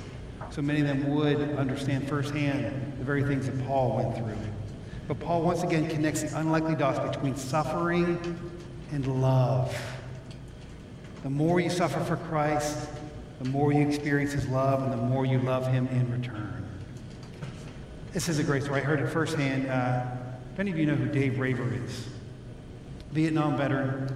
So 0.51 0.63
many 0.63 0.81
of 0.81 0.87
them 0.87 1.15
would 1.15 1.41
understand 1.57 2.09
firsthand 2.09 2.95
the 2.99 3.05
very 3.05 3.23
things 3.25 3.47
that 3.47 3.67
Paul 3.67 3.97
went 3.97 4.17
through. 4.17 4.37
But 5.09 5.21
Paul 5.21 5.43
once 5.43 5.63
again 5.63 5.89
connects 5.89 6.23
the 6.23 6.39
unlikely 6.39 6.77
dots 6.77 6.99
between 6.99 7.37
suffering 7.37 8.39
and 8.93 9.23
love. 9.23 9.77
The 11.23 11.31
more 11.31 11.61
you 11.61 11.71
suffer 11.71 12.01
for 12.05 12.17
Christ, 12.17 12.89
the 13.41 13.49
more 13.49 13.73
you 13.73 13.87
experience 13.87 14.33
his 14.33 14.47
love 14.49 14.83
and 14.83 14.93
the 14.93 14.97
more 14.97 15.27
you 15.27 15.39
love 15.41 15.67
him 15.67 15.89
in 15.89 16.11
return. 16.11 16.67
This 18.13 18.29
is 18.29 18.39
a 18.39 18.45
great 18.45 18.63
story. 18.63 18.81
I 18.81 18.85
heard 18.85 19.01
it 19.01 19.09
firsthand. 19.09 19.69
Uh, 19.69 20.05
if 20.53 20.61
any 20.61 20.71
of 20.71 20.79
you 20.79 20.87
know 20.87 20.95
who 20.95 21.07
Dave 21.07 21.39
Roever 21.39 21.73
is, 21.73 22.09
Vietnam 23.13 23.57
veteran, 23.57 24.15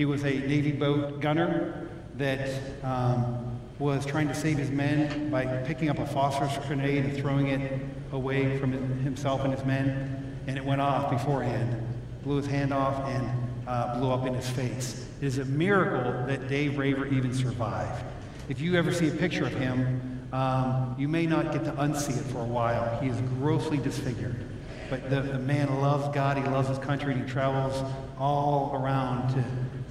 he 0.00 0.06
was 0.06 0.24
a 0.24 0.32
Navy 0.32 0.72
boat 0.72 1.20
gunner 1.20 1.86
that 2.16 2.48
um, 2.82 3.60
was 3.78 4.06
trying 4.06 4.28
to 4.28 4.34
save 4.34 4.56
his 4.56 4.70
men 4.70 5.28
by 5.30 5.44
picking 5.44 5.90
up 5.90 5.98
a 5.98 6.06
phosphorus 6.06 6.56
grenade 6.66 7.04
and 7.04 7.18
throwing 7.18 7.48
it 7.48 7.82
away 8.10 8.56
from 8.56 8.72
himself 9.00 9.44
and 9.44 9.52
his 9.52 9.62
men, 9.66 10.40
and 10.46 10.56
it 10.56 10.64
went 10.64 10.80
off 10.80 11.10
beforehand, 11.10 11.86
blew 12.22 12.38
his 12.38 12.46
hand 12.46 12.72
off, 12.72 13.06
and 13.10 13.30
uh, 13.68 13.98
blew 13.98 14.10
up 14.10 14.24
in 14.24 14.32
his 14.32 14.48
face. 14.48 15.06
It 15.20 15.26
is 15.26 15.36
a 15.36 15.44
miracle 15.44 16.26
that 16.28 16.48
Dave 16.48 16.78
Roever 16.78 17.06
even 17.08 17.34
survived. 17.34 18.02
If 18.48 18.58
you 18.58 18.76
ever 18.76 18.94
see 18.94 19.08
a 19.08 19.12
picture 19.12 19.44
of 19.44 19.52
him, 19.52 20.26
um, 20.32 20.96
you 20.98 21.08
may 21.08 21.26
not 21.26 21.52
get 21.52 21.64
to 21.64 21.72
unsee 21.72 22.16
it 22.16 22.24
for 22.32 22.38
a 22.38 22.46
while. 22.46 22.98
He 23.02 23.10
is 23.10 23.20
grossly 23.38 23.76
disfigured. 23.76 24.46
But 24.88 25.10
the, 25.10 25.20
the 25.20 25.38
man 25.38 25.78
loves 25.82 26.08
God, 26.14 26.38
he 26.38 26.44
loves 26.44 26.68
his 26.68 26.78
country, 26.78 27.12
and 27.12 27.22
he 27.22 27.30
travels 27.30 27.84
all 28.18 28.72
around 28.74 29.34
to 29.34 29.44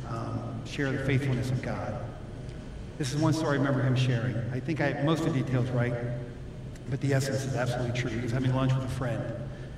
um, 0.09 0.65
share 0.65 0.91
the 0.91 1.05
faithfulness 1.05 1.51
of 1.51 1.61
God. 1.61 1.95
This 2.97 3.13
is 3.13 3.21
one 3.21 3.33
story 3.33 3.57
I 3.57 3.59
remember 3.59 3.81
him 3.81 3.95
sharing. 3.95 4.35
I 4.53 4.59
think 4.59 4.81
I 4.81 4.91
have 4.91 5.05
most 5.05 5.25
of 5.25 5.33
the 5.33 5.41
details 5.41 5.69
right, 5.69 5.93
but 6.89 6.99
the 7.01 7.13
essence 7.13 7.45
is 7.45 7.55
absolutely 7.55 7.99
true. 7.99 8.11
He 8.11 8.21
was 8.21 8.31
having 8.31 8.53
lunch 8.53 8.73
with 8.73 8.83
a 8.83 8.89
friend 8.89 9.23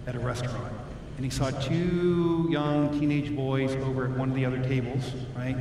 at 0.08 0.16
a 0.16 0.20
restaurant, 0.20 0.74
and 1.18 1.26
he 1.26 1.30
saw 1.30 1.52
two 1.52 2.48
young 2.50 3.00
teenage 3.00 3.36
boys 3.36 3.72
over 3.76 4.06
at 4.06 4.12
one 4.12 4.30
of 4.30 4.36
the 4.36 4.46
other 4.46 4.62
tables, 4.64 5.04
right? 5.36 5.58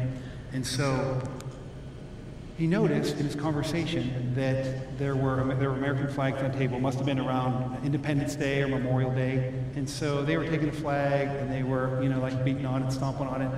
And 0.53 0.67
so 0.67 1.21
he 2.61 2.67
noticed 2.67 3.17
in 3.17 3.25
his 3.25 3.35
conversation 3.35 4.35
that 4.35 4.99
there 4.99 5.17
were, 5.17 5.37
there 5.55 5.71
were 5.71 5.77
American 5.77 6.09
flags 6.09 6.43
on 6.43 6.53
the 6.53 6.59
table. 6.59 6.77
It 6.77 6.81
must 6.81 6.99
have 6.99 7.07
been 7.07 7.19
around 7.19 7.83
Independence 7.87 8.35
Day 8.37 8.63
or 8.63 8.69
Memorial 8.69 9.11
Day. 9.15 9.55
And 9.77 9.89
so 9.89 10.23
they 10.23 10.37
were 10.37 10.45
taking 10.45 10.67
the 10.67 10.77
flag 10.77 11.29
and 11.29 11.51
they 11.51 11.63
were, 11.63 12.03
you 12.03 12.11
know, 12.11 12.21
like 12.21 12.45
beating 12.45 12.67
on 12.67 12.83
it, 12.83 12.93
stomping 12.93 13.29
on 13.29 13.41
it. 13.41 13.51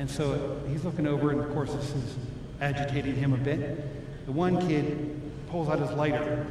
And 0.00 0.10
so 0.10 0.58
he's 0.66 0.82
looking 0.82 1.06
over, 1.06 1.30
and 1.30 1.40
of 1.42 1.52
course, 1.52 1.74
this 1.74 1.90
is 1.90 2.16
agitating 2.62 3.16
him 3.16 3.34
a 3.34 3.36
bit. 3.36 4.24
The 4.24 4.32
one 4.32 4.66
kid 4.66 5.20
pulls 5.50 5.68
out 5.68 5.78
his 5.78 5.90
lighter 5.90 6.46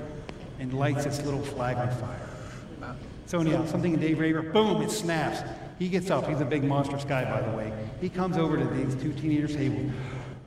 and 0.60 0.72
lights 0.72 1.06
this 1.06 1.20
little 1.24 1.42
flag 1.42 1.78
on 1.78 1.90
fire. 1.90 2.96
So 3.26 3.40
anyhow, 3.40 3.66
something 3.66 3.96
in 3.96 4.00
Dave 4.00 4.20
Roever, 4.20 4.44
boom, 4.44 4.84
it 4.84 4.92
snaps. 4.92 5.42
He 5.80 5.90
gets 5.90 6.12
up. 6.12 6.30
He's 6.30 6.42
a 6.42 6.46
big 6.46 6.64
monstrous 6.64 7.04
guy, 7.04 7.26
by 7.26 7.42
the 7.42 7.58
way. 7.58 7.74
He 8.00 8.08
comes 8.08 8.38
over 8.38 8.56
to 8.56 8.66
these 8.66 8.94
two 9.02 9.14
teenagers' 9.14 9.56
table 9.56 9.90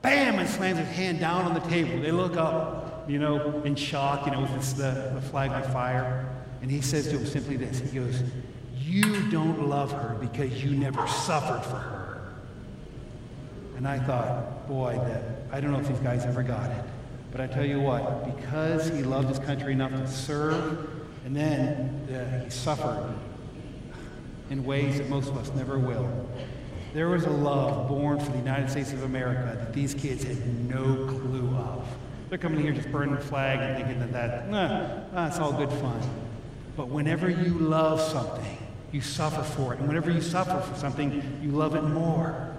bam, 0.01 0.39
and 0.39 0.49
slams 0.49 0.79
his 0.79 0.89
hand 0.89 1.19
down 1.19 1.45
on 1.45 1.55
the 1.55 1.61
table. 1.69 2.01
They 2.01 2.13
look 2.13 2.37
up, 2.37 3.09
you 3.11 3.19
know, 3.19 3.63
in 3.65 3.75
shock, 3.75 4.27
you 4.27 4.33
know, 4.33 4.43
with 4.43 4.77
the, 4.77 5.11
the 5.15 5.23
flag 5.23 5.51
on 5.51 5.65
fire. 5.73 6.29
And 6.61 6.71
he 6.71 6.81
says 6.81 7.09
to 7.09 7.19
him 7.19 7.27
simply 7.27 7.57
this 7.57 7.81
He 7.81 7.99
goes, 7.99 8.23
You 8.79 9.29
don't 9.31 9.69
love 9.69 9.91
her 9.91 10.17
because 10.21 10.63
you 10.63 10.71
never 10.71 11.05
suffered 11.09 11.65
for 11.65 11.77
her. 11.77 12.02
And 13.83 13.89
I 13.89 13.99
thought, 13.99 14.69
boy, 14.69 14.95
that 14.95 15.23
I 15.51 15.61
don't 15.61 15.73
know 15.73 15.81
if 15.81 15.89
these 15.89 15.99
guys 15.99 16.25
ever 16.25 16.45
got 16.45 16.71
it. 16.71 16.85
But 17.33 17.41
I 17.41 17.49
tell 17.49 17.65
you 17.65 17.81
what, 17.81 18.37
because 18.37 18.89
he 18.91 19.03
loved 19.03 19.29
his 19.29 19.41
country 19.41 19.73
enough 19.73 19.91
to 19.91 20.07
serve, 20.07 20.89
and 21.25 21.35
then 21.35 22.07
uh, 22.09 22.45
he 22.45 22.51
suffered 22.51 23.13
in 24.51 24.65
ways 24.65 24.99
that 24.99 25.09
most 25.09 25.31
of 25.31 25.37
us 25.37 25.51
never 25.57 25.81
will. 25.81 26.09
There 26.95 27.09
was 27.09 27.25
a 27.25 27.31
love 27.31 27.89
born 27.89 28.21
for 28.21 28.31
the 28.31 28.39
United 28.39 28.71
States 28.71 28.93
of 28.93 29.03
America 29.03 29.57
that 29.59 29.73
these 29.73 29.95
kids 29.95 30.23
had 30.23 30.47
no 30.71 30.85
clue 31.09 31.49
of. 31.57 31.85
They're 32.29 32.39
coming 32.39 32.61
here 32.61 32.71
just 32.71 32.93
burning 32.93 33.17
the 33.17 33.21
flag 33.21 33.59
and 33.59 33.77
thinking 33.77 33.99
that, 33.99 34.13
that 34.13 34.49
nah, 34.49 35.01
that's 35.13 35.41
all 35.41 35.53
good 35.53 35.73
fun. 35.73 36.01
But 36.77 36.87
whenever 36.87 37.29
you 37.29 37.55
love 37.55 38.01
something, 38.01 38.59
you 38.93 39.01
suffer 39.01 39.43
for 39.43 39.75
it. 39.75 39.81
And 39.81 39.89
whenever 39.89 40.13
you 40.13 40.21
suffer 40.21 40.61
for 40.61 40.79
something, 40.79 41.41
you 41.43 41.51
love 41.51 41.75
it 41.75 41.83
more. 41.83 42.52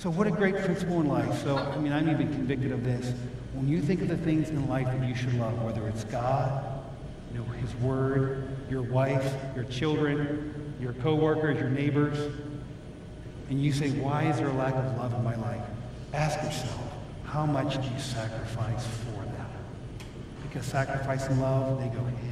So 0.00 0.08
what 0.08 0.26
a 0.26 0.30
great 0.30 0.56
principle 0.56 0.98
in 1.02 1.08
life. 1.08 1.42
So, 1.42 1.58
I 1.58 1.76
mean, 1.76 1.92
I'm 1.92 2.08
even 2.08 2.32
convicted 2.32 2.72
of 2.72 2.82
this. 2.82 3.12
When 3.52 3.68
you 3.68 3.82
think 3.82 4.00
of 4.00 4.08
the 4.08 4.16
things 4.16 4.48
in 4.48 4.66
life 4.66 4.86
that 4.86 5.06
you 5.06 5.14
should 5.14 5.34
love, 5.34 5.62
whether 5.62 5.86
it's 5.88 6.04
God, 6.04 6.82
you 7.30 7.38
know, 7.38 7.44
His 7.44 7.74
Word, 7.76 8.48
your 8.70 8.80
wife, 8.80 9.30
your 9.54 9.64
children, 9.64 10.74
your 10.80 10.94
coworkers, 10.94 11.58
your 11.60 11.68
neighbors, 11.68 12.34
and 13.50 13.62
you 13.62 13.74
say, 13.74 13.90
why 13.90 14.22
is 14.22 14.38
there 14.38 14.48
a 14.48 14.54
lack 14.54 14.74
of 14.74 14.96
love 14.96 15.12
in 15.12 15.22
my 15.22 15.36
life? 15.36 15.64
Ask 16.14 16.42
yourself, 16.44 16.80
how 17.26 17.44
much 17.44 17.74
do 17.74 17.82
you 17.82 18.00
sacrifice 18.00 18.86
for 18.86 19.22
them? 19.22 19.50
Because 20.44 20.64
sacrifice 20.64 21.26
and 21.26 21.42
love, 21.42 21.78
they 21.78 21.88
go 21.88 22.02
hand. 22.02 22.29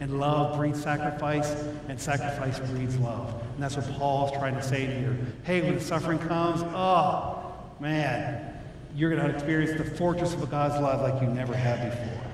And 0.00 0.20
love 0.20 0.56
breeds 0.56 0.80
sacrifice, 0.80 1.50
and 1.88 2.00
sacrifice 2.00 2.60
breeds 2.70 2.96
love. 2.98 3.34
And 3.54 3.62
that's 3.62 3.76
what 3.76 3.90
Paul's 3.98 4.30
trying 4.32 4.54
to 4.54 4.62
say 4.62 4.86
to 4.86 5.00
you. 5.00 5.16
Hey, 5.42 5.60
when 5.60 5.80
suffering 5.80 6.20
comes, 6.20 6.62
oh, 6.62 7.52
man, 7.80 8.54
you're 8.94 9.10
going 9.10 9.26
to 9.26 9.34
experience 9.34 9.76
the 9.76 9.96
fortress 9.96 10.34
of 10.34 10.50
God's 10.50 10.80
love 10.80 11.02
like 11.02 11.20
you 11.20 11.28
never 11.28 11.54
have 11.54 11.90
before. 11.90 12.28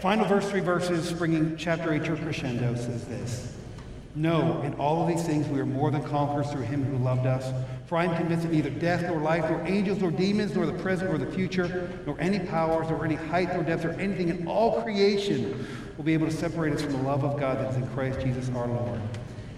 Final 0.00 0.26
verse, 0.26 0.48
three 0.48 0.60
verses, 0.60 1.12
bringing 1.12 1.56
chapter 1.56 1.92
8 1.92 2.04
to 2.04 2.12
a 2.12 2.16
crescendo, 2.16 2.74
says 2.74 3.04
this. 3.06 3.54
No, 4.14 4.62
in 4.62 4.74
all 4.74 5.02
of 5.02 5.08
these 5.08 5.24
things 5.24 5.46
we 5.48 5.60
are 5.60 5.66
more 5.66 5.90
than 5.90 6.02
conquerors 6.02 6.50
through 6.50 6.62
him 6.62 6.84
who 6.84 6.96
loved 7.04 7.26
us. 7.26 7.52
For 7.86 7.96
I 7.96 8.04
am 8.04 8.16
convinced 8.16 8.44
that 8.44 8.52
neither 8.52 8.70
death 8.70 9.02
nor 9.02 9.20
life, 9.20 9.48
nor 9.48 9.64
angels 9.66 10.00
nor 10.00 10.10
demons, 10.10 10.54
nor 10.54 10.66
the 10.66 10.72
present 10.74 11.10
nor 11.10 11.18
the 11.18 11.30
future, 11.30 11.90
nor 12.04 12.18
any 12.20 12.38
powers, 12.38 12.88
nor 12.90 13.04
any 13.04 13.14
height 13.14 13.52
nor 13.54 13.62
depth, 13.62 13.84
or 13.84 13.92
anything 13.92 14.28
in 14.28 14.46
all 14.46 14.82
creation 14.82 15.66
will 15.98 16.04
be 16.04 16.14
able 16.14 16.28
to 16.28 16.32
separate 16.32 16.72
us 16.72 16.80
from 16.80 16.92
the 16.92 17.02
love 17.02 17.24
of 17.24 17.38
God 17.38 17.58
that 17.58 17.70
is 17.72 17.76
in 17.76 17.86
Christ 17.88 18.20
Jesus 18.20 18.48
our 18.54 18.68
Lord. 18.68 19.00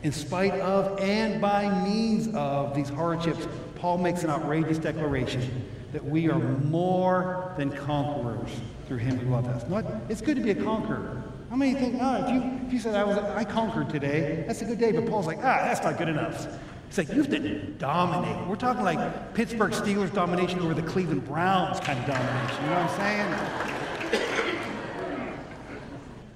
In 0.03 0.11
spite 0.11 0.55
of 0.55 0.99
and 0.99 1.41
by 1.41 1.68
means 1.84 2.34
of 2.34 2.74
these 2.74 2.88
hardships, 2.88 3.47
Paul 3.76 3.99
makes 3.99 4.24
an 4.24 4.30
outrageous 4.30 4.78
declaration. 4.78 5.68
that 5.93 6.05
we 6.05 6.28
are 6.28 6.38
more 6.38 7.53
than 7.57 7.70
conquerors 7.70 8.51
through 8.86 8.99
him 8.99 9.18
who 9.18 9.30
loved 9.30 9.49
us. 9.49 9.68
Not, 9.68 9.84
it's 10.09 10.20
good 10.20 10.36
to 10.36 10.43
be 10.43 10.51
a 10.51 10.55
conqueror. 10.55 11.22
How 11.49 11.57
many 11.57 11.74
think, 11.74 11.97
ah, 12.01 12.24
if 12.24 12.32
you, 12.32 12.66
if 12.66 12.72
you 12.72 12.78
said, 12.78 12.95
I, 12.95 13.03
was, 13.03 13.18
I 13.18 13.45
conquered 13.45 13.91
today, 13.91 14.45
that's 14.47 14.62
a 14.62 14.64
good 14.64 14.78
day. 14.78 14.93
But 14.93 15.07
Paul's 15.07 15.26
like, 15.26 15.38
ah, 15.38 15.62
that's 15.64 15.82
not 15.82 15.99
good 15.99 16.09
enough. 16.09 16.47
It's 16.88 16.99
like, 16.99 17.09
you 17.09 17.16
have 17.16 17.30
to 17.30 17.59
dominate. 17.78 18.47
We're 18.49 18.57
talking 18.57 18.84
like 18.84 19.34
Pittsburgh 19.34 19.72
Steelers 19.72 20.12
domination 20.12 20.61
over 20.61 20.74
the 20.74 20.82
Cleveland 20.82 21.26
Browns 21.26 21.80
kind 21.80 21.99
of 21.99 22.07
domination. 22.07 22.64
You 22.64 22.70
know 22.70 22.80
what 22.80 22.91
I'm 22.91 22.97
saying? 22.97 23.80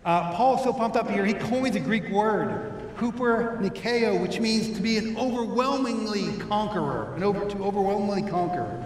Uh, 0.05 0.34
Paul's 0.34 0.62
so 0.62 0.72
pumped 0.72 0.96
up 0.96 1.11
here, 1.11 1.24
he 1.24 1.32
coins 1.32 1.76
a 1.76 1.80
Greek 1.80 2.09
word, 2.11 2.94
huper 2.96 3.59
nikeo, 3.61 4.20
which 4.20 4.38
means 4.38 4.76
to 4.76 4.82
be 4.82 4.98
an 4.98 5.16
overwhelmingly 5.16 6.36
conqueror, 6.46 7.14
an 7.14 7.22
over, 7.22 7.48
to 7.48 7.64
overwhelmingly 7.64 8.28
conquer. 8.30 8.84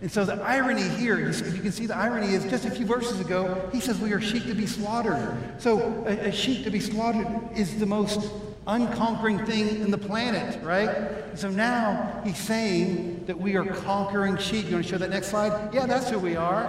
And 0.00 0.10
so 0.10 0.24
the 0.24 0.34
irony 0.42 0.88
here, 0.88 1.28
if 1.28 1.54
you 1.54 1.62
can 1.62 1.72
see 1.72 1.86
the 1.86 1.96
irony, 1.96 2.34
is 2.34 2.44
just 2.44 2.64
a 2.64 2.70
few 2.70 2.86
verses 2.86 3.20
ago, 3.20 3.68
he 3.72 3.80
says 3.80 3.98
we 3.98 4.12
are 4.12 4.20
sheep 4.20 4.46
to 4.46 4.54
be 4.54 4.66
slaughtered. 4.66 5.36
So 5.58 6.04
a, 6.06 6.28
a 6.28 6.32
sheep 6.32 6.64
to 6.64 6.70
be 6.70 6.80
slaughtered 6.80 7.26
is 7.56 7.78
the 7.78 7.86
most 7.86 8.30
unconquering 8.66 9.44
thing 9.46 9.68
in 9.80 9.90
the 9.90 9.98
planet, 9.98 10.62
right? 10.62 11.16
So 11.34 11.50
now 11.50 12.20
he's 12.24 12.38
saying 12.38 13.24
that 13.26 13.38
we 13.38 13.56
are 13.56 13.64
conquering 13.64 14.36
sheep. 14.36 14.66
You 14.66 14.74
want 14.74 14.84
to 14.84 14.90
show 14.90 14.98
that 14.98 15.10
next 15.10 15.28
slide? 15.28 15.72
Yeah, 15.72 15.86
that's 15.86 16.10
who 16.10 16.18
we 16.18 16.36
are. 16.36 16.64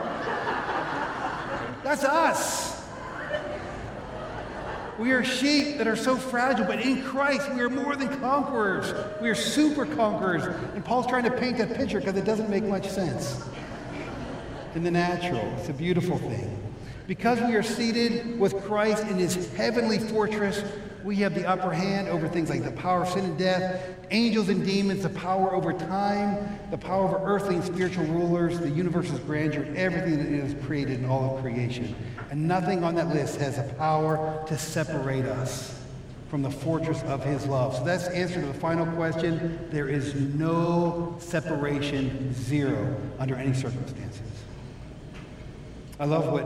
That's 1.83 2.03
us. 2.03 2.78
We 4.99 5.11
are 5.11 5.23
sheep 5.23 5.77
that 5.77 5.87
are 5.87 5.95
so 5.95 6.17
fragile, 6.17 6.65
but 6.65 6.81
in 6.81 7.01
Christ 7.01 7.49
we 7.53 7.61
are 7.61 7.69
more 7.69 7.95
than 7.95 8.19
conquerors. 8.19 8.93
We 9.21 9.29
are 9.29 9.35
super 9.35 9.85
conquerors. 9.85 10.43
And 10.75 10.83
Paul's 10.83 11.07
trying 11.07 11.23
to 11.23 11.31
paint 11.31 11.57
that 11.59 11.73
picture 11.75 12.01
because 12.01 12.17
it 12.17 12.25
doesn't 12.25 12.49
make 12.49 12.65
much 12.65 12.89
sense 12.89 13.41
in 14.75 14.83
the 14.83 14.91
natural. 14.91 15.53
It's 15.57 15.69
a 15.69 15.73
beautiful 15.73 16.17
thing. 16.17 16.68
Because 17.09 17.41
we 17.41 17.55
are 17.55 17.63
seated 17.63 18.39
with 18.39 18.55
Christ 18.65 19.01
in 19.07 19.17
his 19.17 19.51
heavenly 19.53 19.97
fortress, 19.97 20.63
we 21.03 21.15
have 21.15 21.33
the 21.33 21.43
upper 21.43 21.73
hand 21.73 22.07
over 22.07 22.27
things 22.27 22.51
like 22.51 22.63
the 22.63 22.69
power 22.69 23.01
of 23.01 23.09
sin 23.09 23.25
and 23.25 23.35
death, 23.35 23.83
angels 24.11 24.47
and 24.47 24.63
demons, 24.63 25.01
the 25.01 25.09
power 25.09 25.51
over 25.55 25.73
time, 25.73 26.59
the 26.69 26.77
power 26.77 27.05
over 27.05 27.19
earthly 27.25 27.55
and 27.55 27.63
spiritual 27.63 28.05
rulers, 28.05 28.59
the 28.59 28.69
universe's 28.69 29.17
grandeur, 29.21 29.65
everything 29.75 30.19
that 30.19 30.27
is 30.27 30.53
created 30.67 30.99
in 30.99 31.05
all 31.05 31.35
of 31.35 31.41
creation. 31.41 31.95
And 32.29 32.47
nothing 32.47 32.83
on 32.83 32.93
that 32.93 33.07
list 33.07 33.39
has 33.39 33.55
the 33.55 33.63
power 33.73 34.43
to 34.45 34.55
separate 34.55 35.25
us 35.25 35.81
from 36.29 36.43
the 36.43 36.51
fortress 36.51 37.01
of 37.05 37.23
his 37.23 37.47
love. 37.47 37.75
So 37.75 37.85
that's 37.85 38.07
the 38.07 38.15
answer 38.15 38.39
to 38.39 38.45
the 38.45 38.53
final 38.53 38.85
question. 38.85 39.67
There 39.71 39.89
is 39.89 40.13
no 40.13 41.15
separation, 41.17 42.35
zero, 42.35 43.01
under 43.17 43.33
any 43.33 43.55
circumstances. 43.55 44.21
I 45.99 46.05
love 46.05 46.31
what 46.31 46.45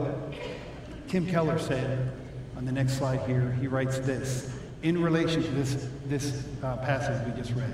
Tim 1.08 1.26
Keller 1.26 1.58
said 1.58 2.12
on 2.56 2.64
the 2.64 2.72
next 2.72 2.94
slide 2.94 3.20
here. 3.28 3.56
He 3.60 3.66
writes 3.66 3.98
this 3.98 4.54
in 4.82 5.02
relation 5.02 5.42
to 5.42 5.50
this, 5.50 5.88
this 6.06 6.46
uh, 6.62 6.76
passage 6.78 7.26
we 7.26 7.40
just 7.40 7.54
read. 7.54 7.70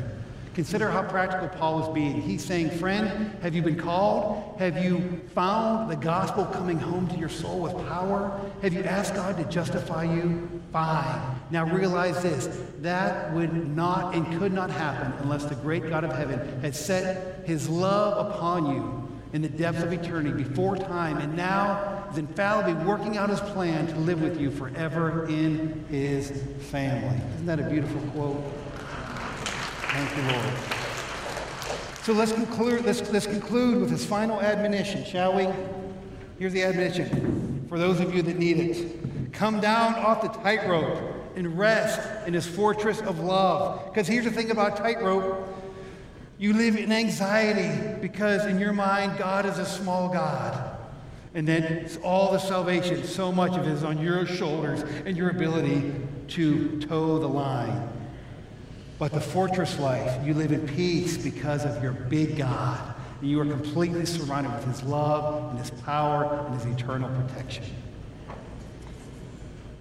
Consider 0.55 0.91
how 0.91 1.03
practical 1.05 1.49
Paul 1.49 1.83
is 1.83 1.95
being. 1.95 2.21
He's 2.21 2.45
saying, 2.45 2.71
Friend, 2.71 3.33
have 3.41 3.55
you 3.55 3.63
been 3.63 3.77
called? 3.77 4.57
Have 4.59 4.83
you 4.85 5.21
found 5.33 5.91
the 5.91 5.97
gospel 5.97 6.45
coming 6.45 6.79
home 6.79 7.07
to 7.09 7.17
your 7.17 7.29
soul 7.29 7.61
with 7.61 7.73
power? 7.87 8.39
Have 8.63 8.73
you 8.73 8.83
asked 8.83 9.15
God 9.15 9.37
to 9.37 9.45
justify 9.45 10.05
you? 10.05 10.61
Fine. 10.73 11.41
Now 11.51 11.65
realize 11.65 12.23
this 12.23 12.49
that 12.81 13.33
would 13.33 13.69
not 13.75 14.15
and 14.15 14.27
could 14.39 14.53
not 14.53 14.71
happen 14.71 15.13
unless 15.23 15.45
the 15.45 15.55
great 15.55 15.89
God 15.89 16.03
of 16.03 16.13
heaven 16.13 16.61
had 16.63 16.75
set 16.75 17.47
his 17.47 17.69
love 17.69 18.31
upon 18.31 18.67
you 18.67 19.00
in 19.33 19.43
the 19.43 19.49
depths 19.49 19.83
of 19.83 19.93
eternity 19.93 20.43
before 20.43 20.77
time 20.77 21.19
and 21.19 21.37
now 21.37 22.05
is 22.11 22.19
infallibly 22.19 22.75
working 22.85 23.17
out 23.17 23.31
his 23.31 23.41
plan 23.41 23.87
to 23.87 23.97
live 23.97 24.21
with 24.21 24.41
you 24.41 24.51
forever 24.51 25.27
in 25.29 25.85
his 25.89 26.31
family. 26.71 27.21
Isn't 27.35 27.47
that 27.47 27.61
a 27.61 27.71
beautiful 27.71 28.01
quote? 28.11 28.43
Thank 29.93 30.17
you, 30.17 30.23
Lord. 30.33 30.81
So 32.03 32.13
let's 32.13 32.33
conclude, 32.33 32.85
let's, 32.85 33.09
let's 33.11 33.27
conclude 33.27 33.81
with 33.81 33.91
his 33.91 34.05
final 34.05 34.41
admonition, 34.41 35.05
shall 35.05 35.35
we? 35.35 35.49
Here's 36.39 36.53
the 36.53 36.65
admonition 36.65 37.67
for 37.69 37.79
those 37.79 38.01
of 38.01 38.15
you 38.15 38.23
that 38.23 38.37
need 38.37 38.59
it. 38.59 39.33
Come 39.33 39.61
down 39.61 39.95
off 39.95 40.23
the 40.23 40.29
tightrope 40.29 40.99
and 41.37 41.57
rest 41.57 42.01
in 42.27 42.35
his 42.35 42.47
fortress 42.47 43.01
of 43.03 43.21
love. 43.21 43.85
Because 43.87 44.09
here's 44.09 44.25
the 44.25 44.31
thing 44.31 44.51
about 44.51 44.77
tightrope 44.77 45.49
you 46.41 46.55
live 46.55 46.75
in 46.75 46.91
anxiety 46.91 47.99
because 48.01 48.47
in 48.47 48.59
your 48.59 48.73
mind, 48.73 49.19
God 49.19 49.45
is 49.45 49.59
a 49.59 49.67
small 49.67 50.09
God. 50.09 50.75
And 51.35 51.47
then 51.47 51.65
it's 51.65 51.99
all 51.99 52.33
the 52.33 52.39
salvation, 52.39 53.05
so 53.05 53.31
much 53.31 53.59
of 53.59 53.69
it 53.69 53.73
is 53.73 53.85
on 53.85 54.01
your 54.01 54.25
shoulders 54.25 54.81
and 55.05 55.19
your 55.19 55.29
ability 55.29 55.93
to 56.29 56.81
toe 56.81 57.19
the 57.19 57.29
line. 57.29 57.91
But 58.99 59.13
the 59.13 59.21
fortress 59.21 59.79
life, 59.79 60.27
you 60.27 60.33
live 60.33 60.51
in 60.51 60.67
peace 60.67 61.19
because 61.19 61.67
of 61.67 61.83
your 61.83 61.93
big 61.93 62.39
God. 62.39 62.95
And 63.21 63.29
You 63.29 63.39
are 63.43 63.45
completely 63.45 64.07
surrounded 64.07 64.55
with 64.55 64.65
His 64.65 64.83
love 64.83 65.51
and 65.51 65.59
His 65.59 65.71
power 65.83 66.47
and 66.47 66.55
His 66.55 66.65
eternal 66.75 67.11
protection. 67.21 67.65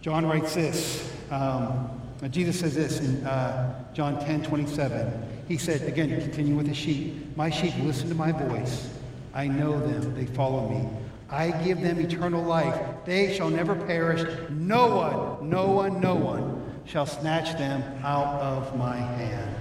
John 0.01 0.25
writes 0.25 0.55
this. 0.55 1.09
Um, 1.31 2.01
Jesus 2.29 2.59
says 2.59 2.75
this 2.75 2.99
in 2.99 3.25
uh, 3.25 3.93
John 3.93 4.19
10 4.19 4.43
27. 4.43 5.38
He 5.49 5.57
said, 5.57 5.81
again, 5.81 6.09
continue 6.21 6.55
with 6.55 6.67
the 6.67 6.75
sheep. 6.75 7.35
My 7.35 7.49
sheep 7.49 7.73
listen 7.81 8.07
to 8.09 8.15
my 8.15 8.31
voice. 8.31 8.87
I 9.33 9.47
know 9.47 9.79
them, 9.79 10.13
they 10.13 10.27
follow 10.27 10.69
me. 10.69 10.87
I 11.27 11.49
give 11.63 11.81
them 11.81 11.99
eternal 11.99 12.43
life. 12.43 12.79
They 13.03 13.35
shall 13.35 13.49
never 13.49 13.75
perish. 13.75 14.23
No 14.51 14.95
one, 14.95 15.49
no 15.49 15.67
one, 15.67 15.99
no 15.99 16.13
one 16.13 16.81
shall 16.85 17.07
snatch 17.07 17.57
them 17.57 17.83
out 18.03 18.39
of 18.41 18.77
my 18.77 18.95
hand. 18.95 19.55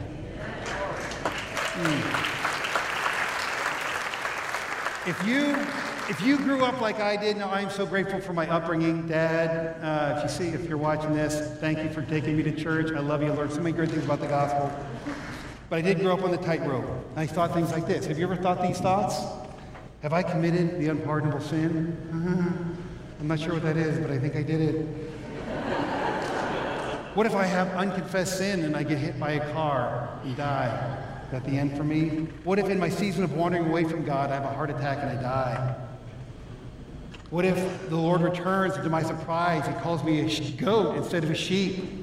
Mm. 1.78 2.28
If 5.08 5.26
you 5.26 5.56
if 6.10 6.20
you 6.20 6.36
grew 6.36 6.64
up 6.64 6.82
like 6.82 7.00
I 7.00 7.16
did, 7.16 7.38
now 7.38 7.50
I'm 7.50 7.70
so 7.70 7.86
grateful 7.86 8.20
for 8.20 8.34
my 8.34 8.46
upbringing, 8.48 9.06
Dad. 9.06 9.76
Uh, 9.82 10.16
if 10.16 10.22
you 10.22 10.28
see, 10.28 10.48
if 10.54 10.68
you're 10.68 10.78
watching 10.78 11.14
this, 11.14 11.50
thank 11.60 11.78
you 11.78 11.88
for 11.88 12.02
taking 12.02 12.36
me 12.36 12.42
to 12.42 12.52
church. 12.52 12.92
I 12.92 13.00
love 13.00 13.22
you. 13.22 13.32
Learned 13.32 13.52
so 13.52 13.60
many 13.60 13.74
great 13.74 13.90
things 13.90 14.04
about 14.04 14.20
the 14.20 14.26
gospel. 14.26 14.70
But 15.68 15.80
I 15.80 15.82
did 15.82 16.00
grow 16.00 16.14
up 16.14 16.22
on 16.22 16.30
the 16.30 16.38
tightrope. 16.38 16.86
I 17.16 17.26
thought 17.26 17.52
things 17.52 17.72
like 17.72 17.86
this. 17.86 18.06
Have 18.06 18.18
you 18.18 18.24
ever 18.24 18.36
thought 18.36 18.62
these 18.62 18.78
thoughts? 18.78 19.20
Have 20.02 20.12
I 20.12 20.22
committed 20.22 20.80
the 20.80 20.88
unpardonable 20.88 21.40
sin? 21.40 21.96
I'm 23.20 23.28
not 23.28 23.40
sure 23.40 23.54
what 23.54 23.62
that 23.64 23.76
is, 23.76 23.98
but 23.98 24.10
I 24.10 24.18
think 24.18 24.36
I 24.36 24.42
did 24.42 24.60
it. 24.60 24.86
What 27.14 27.26
if 27.26 27.34
I 27.34 27.46
have 27.46 27.68
unconfessed 27.70 28.38
sin 28.38 28.64
and 28.64 28.76
I 28.76 28.84
get 28.84 28.98
hit 28.98 29.18
by 29.18 29.32
a 29.32 29.52
car 29.52 30.20
and 30.22 30.36
die? 30.36 30.68
Is 31.24 31.32
that 31.32 31.42
the 31.42 31.58
end 31.58 31.76
for 31.76 31.82
me? 31.82 32.28
What 32.44 32.60
if 32.60 32.68
in 32.68 32.78
my 32.78 32.88
season 32.88 33.24
of 33.24 33.32
wandering 33.32 33.66
away 33.66 33.82
from 33.82 34.04
God 34.04 34.30
I 34.30 34.34
have 34.34 34.44
a 34.44 34.54
heart 34.54 34.70
attack 34.70 34.98
and 35.02 35.18
I 35.18 35.20
die? 35.20 35.76
What 37.30 37.44
if 37.44 37.90
the 37.90 37.96
Lord 37.96 38.20
returns 38.20 38.74
and 38.74 38.84
to 38.84 38.90
my 38.90 39.02
surprise 39.02 39.66
he 39.66 39.72
calls 39.82 40.04
me 40.04 40.20
a 40.20 40.50
goat 40.52 40.96
instead 40.96 41.24
of 41.24 41.30
a 41.30 41.34
sheep? 41.34 41.97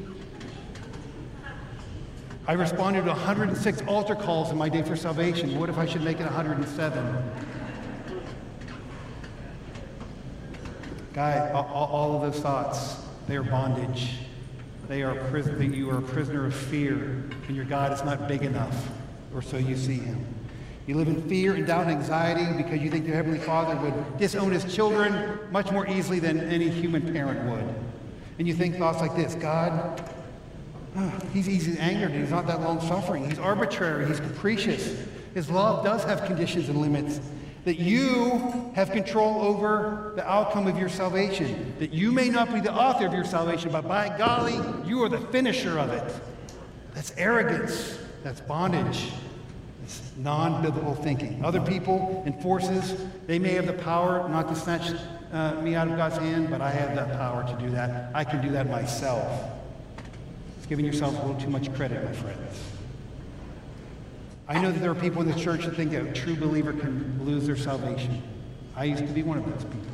I 2.47 2.53
responded 2.53 3.05
to 3.05 3.09
106 3.09 3.81
altar 3.87 4.13
calls 4.13 4.51
in 4.51 4.57
my 4.57 4.69
day 4.69 4.83
for 4.83 4.95
salvation. 4.95 5.57
What 5.57 5.67
if 5.67 5.79
I 5.79 5.87
should 5.87 6.03
make 6.03 6.19
it 6.19 6.25
107? 6.25 7.31
Guy, 11.13 11.51
all, 11.53 12.15
of 12.15 12.21
those 12.21 12.41
thoughts, 12.41 12.97
they 13.27 13.35
are 13.35 13.43
bondage. 13.43 14.17
They 14.87 15.01
are 15.01 15.15
prison, 15.31 15.73
you 15.73 15.89
are 15.89 15.97
a 15.97 16.01
prisoner 16.01 16.45
of 16.45 16.53
fear, 16.53 17.23
and 17.47 17.55
your 17.55 17.65
God 17.65 17.91
is 17.91 18.03
not 18.03 18.27
big 18.27 18.43
enough, 18.43 18.89
or 19.33 19.41
so 19.41 19.57
you 19.57 19.75
see 19.75 19.97
him. 19.97 20.23
You 20.85 20.97
live 20.97 21.07
in 21.07 21.27
fear 21.27 21.55
and 21.55 21.65
doubt 21.65 21.87
and 21.87 21.91
anxiety 21.91 22.45
because 22.61 22.79
you 22.79 22.91
think 22.91 23.07
your 23.07 23.15
Heavenly 23.15 23.39
Father 23.39 23.75
would 23.81 24.19
disown 24.19 24.51
his 24.51 24.71
children 24.71 25.39
much 25.51 25.71
more 25.71 25.87
easily 25.87 26.19
than 26.19 26.41
any 26.41 26.69
human 26.69 27.11
parent 27.11 27.49
would. 27.49 27.75
And 28.37 28.47
you 28.47 28.53
think 28.53 28.75
thoughts 28.75 28.99
like 28.99 29.15
this 29.15 29.33
God, 29.33 30.07
he's 31.33 31.49
easy 31.49 31.77
angered, 31.79 32.11
he's 32.11 32.31
not 32.31 32.47
that 32.47 32.61
long 32.61 32.81
suffering, 32.81 33.29
he's 33.29 33.39
arbitrary, 33.39 34.07
he's 34.07 34.19
capricious. 34.19 34.97
His 35.33 35.49
love 35.49 35.83
does 35.83 36.03
have 36.05 36.23
conditions 36.25 36.69
and 36.69 36.79
limits, 36.79 37.19
that 37.65 37.79
you 37.79 38.71
have 38.75 38.91
control 38.91 39.41
over 39.41 40.13
the 40.15 40.25
outcome 40.29 40.67
of 40.67 40.77
your 40.77 40.87
salvation. 40.87 41.73
That 41.79 41.91
you 41.91 42.11
may 42.11 42.29
not 42.29 42.53
be 42.53 42.61
the 42.61 42.71
author 42.71 43.07
of 43.07 43.13
your 43.13 43.25
salvation, 43.25 43.71
but 43.71 43.87
by 43.87 44.15
golly, 44.17 44.59
you 44.87 45.03
are 45.03 45.09
the 45.09 45.19
finisher 45.19 45.79
of 45.79 45.89
it. 45.89 46.15
That's 46.93 47.11
arrogance. 47.17 47.97
That's 48.23 48.39
bondage. 48.39 49.11
It's 49.83 50.01
non 50.15 50.61
biblical 50.61 50.93
thinking. 50.93 51.43
Other 51.43 51.59
people 51.59 52.23
and 52.25 52.39
forces, 52.41 52.95
they 53.25 53.39
may 53.39 53.53
have 53.53 53.65
the 53.65 53.73
power 53.73 54.29
not 54.29 54.47
to 54.49 54.55
snatch 54.55 54.93
uh, 55.33 55.59
me 55.61 55.75
out 55.75 55.87
of 55.87 55.97
God's 55.97 56.17
hand, 56.17 56.51
but 56.51 56.61
I 56.61 56.69
have 56.69 56.95
that 56.95 57.17
power 57.17 57.43
to 57.47 57.63
do 57.63 57.71
that. 57.71 58.11
I 58.13 58.23
can 58.23 58.41
do 58.41 58.51
that 58.51 58.69
myself. 58.69 59.54
It's 60.65 60.69
giving 60.71 60.85
yourself 60.85 61.13
a 61.13 61.27
little 61.27 61.39
too 61.39 61.51
much 61.51 61.71
credit, 61.75 62.03
my 62.03 62.11
friends. 62.11 62.59
I 64.47 64.59
know 64.59 64.71
that 64.71 64.79
there 64.79 64.89
are 64.89 64.95
people 64.95 65.21
in 65.21 65.27
the 65.27 65.39
church 65.39 65.63
that 65.63 65.75
think 65.75 65.91
that 65.91 66.01
a 66.01 66.11
true 66.11 66.35
believer 66.35 66.73
can 66.73 67.23
lose 67.23 67.45
their 67.45 67.55
salvation. 67.55 68.23
I 68.75 68.85
used 68.85 69.05
to 69.05 69.13
be 69.13 69.21
one 69.21 69.37
of 69.37 69.45
those 69.45 69.63
people. 69.63 69.85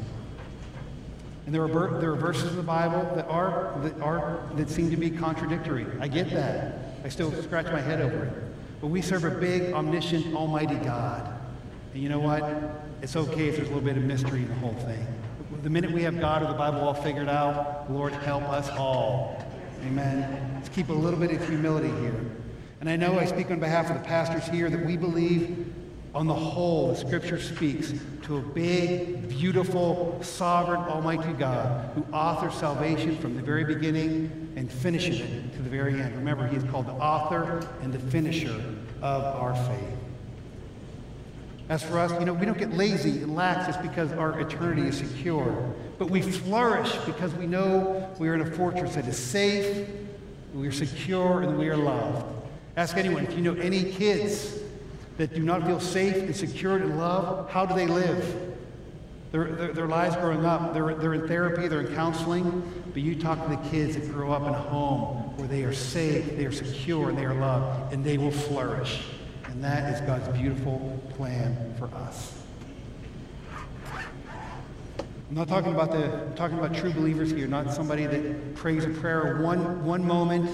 And 1.45 1.53
there 1.53 1.61
are, 1.63 1.99
there 1.99 2.13
are 2.13 2.15
verses 2.15 2.51
in 2.51 2.55
the 2.55 2.63
Bible 2.63 3.01
that 3.15 3.27
are, 3.27 3.77
that 3.83 3.99
are 3.99 4.49
that 4.55 4.69
seem 4.69 4.89
to 4.91 4.95
be 4.95 5.09
contradictory. 5.09 5.85
I 5.99 6.07
get 6.07 6.29
that. 6.29 6.77
I 7.03 7.09
still 7.09 7.33
scratch 7.43 7.65
my 7.65 7.81
head 7.81 7.99
over 7.99 8.23
it. 8.23 8.33
But 8.79 8.87
we 8.87 9.01
serve 9.01 9.25
a 9.25 9.31
big, 9.31 9.73
omniscient, 9.73 10.33
almighty 10.33 10.75
God. 10.75 11.37
And 11.93 12.01
you 12.01 12.07
know 12.07 12.21
what? 12.21 12.45
It's 13.01 13.17
okay 13.17 13.49
if 13.49 13.57
there's 13.57 13.67
a 13.67 13.73
little 13.73 13.85
bit 13.85 13.97
of 13.97 14.03
mystery 14.03 14.43
in 14.43 14.47
the 14.47 14.55
whole 14.55 14.75
thing. 14.75 15.05
The 15.63 15.69
minute 15.69 15.91
we 15.91 16.03
have 16.03 16.17
God 16.21 16.43
or 16.43 16.47
the 16.47 16.53
Bible 16.53 16.79
all 16.79 16.93
figured 16.93 17.27
out, 17.27 17.91
Lord, 17.91 18.13
help 18.13 18.43
us 18.43 18.69
all. 18.69 19.45
Amen. 19.85 20.50
Let's 20.61 20.75
keep 20.75 20.89
a 20.89 20.93
little 20.93 21.19
bit 21.19 21.31
of 21.31 21.49
humility 21.49 21.89
here. 22.01 22.23
And 22.81 22.87
I 22.87 22.95
know 22.95 23.17
I 23.17 23.25
speak 23.25 23.49
on 23.49 23.59
behalf 23.59 23.89
of 23.89 23.97
the 23.97 24.07
pastors 24.07 24.47
here 24.47 24.69
that 24.69 24.85
we 24.85 24.95
believe 24.95 25.73
on 26.13 26.27
the 26.27 26.35
whole, 26.35 26.89
the 26.89 26.97
scripture 26.97 27.39
speaks 27.39 27.95
to 28.25 28.37
a 28.37 28.41
big, 28.41 29.27
beautiful, 29.27 30.19
sovereign, 30.21 30.81
almighty 30.81 31.33
God 31.33 31.89
who 31.95 32.05
authors 32.13 32.53
salvation 32.53 33.17
from 33.17 33.35
the 33.35 33.41
very 33.41 33.63
beginning 33.63 34.53
and 34.55 34.71
finishes 34.71 35.21
it 35.21 35.51
to 35.55 35.63
the 35.63 35.69
very 35.69 35.99
end. 35.99 36.15
Remember, 36.15 36.45
he 36.45 36.57
is 36.57 36.63
called 36.65 36.85
the 36.85 36.91
author 36.91 37.67
and 37.81 37.91
the 37.91 37.97
finisher 37.97 38.63
of 39.01 39.23
our 39.23 39.55
faith. 39.65 39.97
As 41.69 41.81
for 41.81 41.97
us, 41.97 42.11
you 42.19 42.25
know, 42.25 42.33
we 42.33 42.45
don't 42.45 42.59
get 42.59 42.73
lazy 42.73 43.23
and 43.23 43.33
lax 43.35 43.65
just 43.65 43.81
because 43.81 44.11
our 44.11 44.39
eternity 44.39 44.83
is 44.83 44.99
secure. 44.99 45.73
But 45.97 46.11
we 46.11 46.21
flourish 46.21 46.95
because 47.07 47.33
we 47.33 47.47
know 47.47 48.13
we 48.19 48.29
are 48.29 48.35
in 48.35 48.41
a 48.41 48.51
fortress 48.51 48.93
that 48.93 49.07
is 49.07 49.17
safe, 49.17 49.87
we 50.53 50.67
are 50.67 50.71
secure, 50.71 51.41
and 51.41 51.57
we 51.57 51.69
are 51.69 51.77
loved. 51.77 52.25
Ask 52.77 52.97
anyone 52.97 53.25
if 53.25 53.33
you 53.33 53.41
know 53.41 53.53
any 53.55 53.83
kids 53.91 54.59
that 55.17 55.33
do 55.33 55.41
not 55.43 55.65
feel 55.65 55.79
safe 55.79 56.15
and 56.15 56.35
secured 56.35 56.81
and 56.81 56.97
loved, 56.97 57.51
how 57.51 57.65
do 57.65 57.75
they 57.75 57.87
live? 57.87 58.55
Their, 59.31 59.45
their, 59.45 59.73
their, 59.73 59.87
lives 59.87 60.15
growing 60.17 60.45
up, 60.45 60.73
they're, 60.73 60.93
they're 60.95 61.13
in 61.13 61.27
therapy, 61.27 61.67
they're 61.67 61.81
in 61.81 61.95
counseling, 61.95 62.69
but 62.91 63.01
you 63.01 63.15
talk 63.15 63.41
to 63.43 63.49
the 63.49 63.69
kids 63.69 63.95
that 63.95 64.11
grow 64.11 64.31
up 64.31 64.41
in 64.41 64.49
a 64.49 64.53
home 64.53 65.37
where 65.37 65.47
they 65.47 65.63
are 65.63 65.73
safe, 65.73 66.35
they 66.35 66.45
are 66.45 66.51
secure, 66.51 67.09
and 67.09 67.17
they 67.17 67.25
are 67.25 67.33
loved, 67.33 67.93
and 67.93 68.03
they 68.03 68.17
will 68.17 68.31
flourish. 68.31 69.03
And 69.45 69.63
that 69.63 69.93
is 69.93 70.01
God's 70.01 70.27
beautiful 70.37 71.01
plan 71.15 71.75
for 71.77 71.85
us. 71.95 72.40
I'm 75.31 75.37
not 75.37 75.47
talking 75.47 75.71
about 75.71 75.91
the 75.91 76.11
I'm 76.13 76.35
talking 76.35 76.59
about 76.59 76.75
true 76.75 76.91
believers 76.91 77.31
here, 77.31 77.47
not 77.47 77.71
somebody 77.71 78.05
that 78.05 78.53
prays 78.53 78.83
a 78.83 78.89
prayer 78.89 79.41
one 79.41 79.85
one 79.85 80.05
moment 80.05 80.49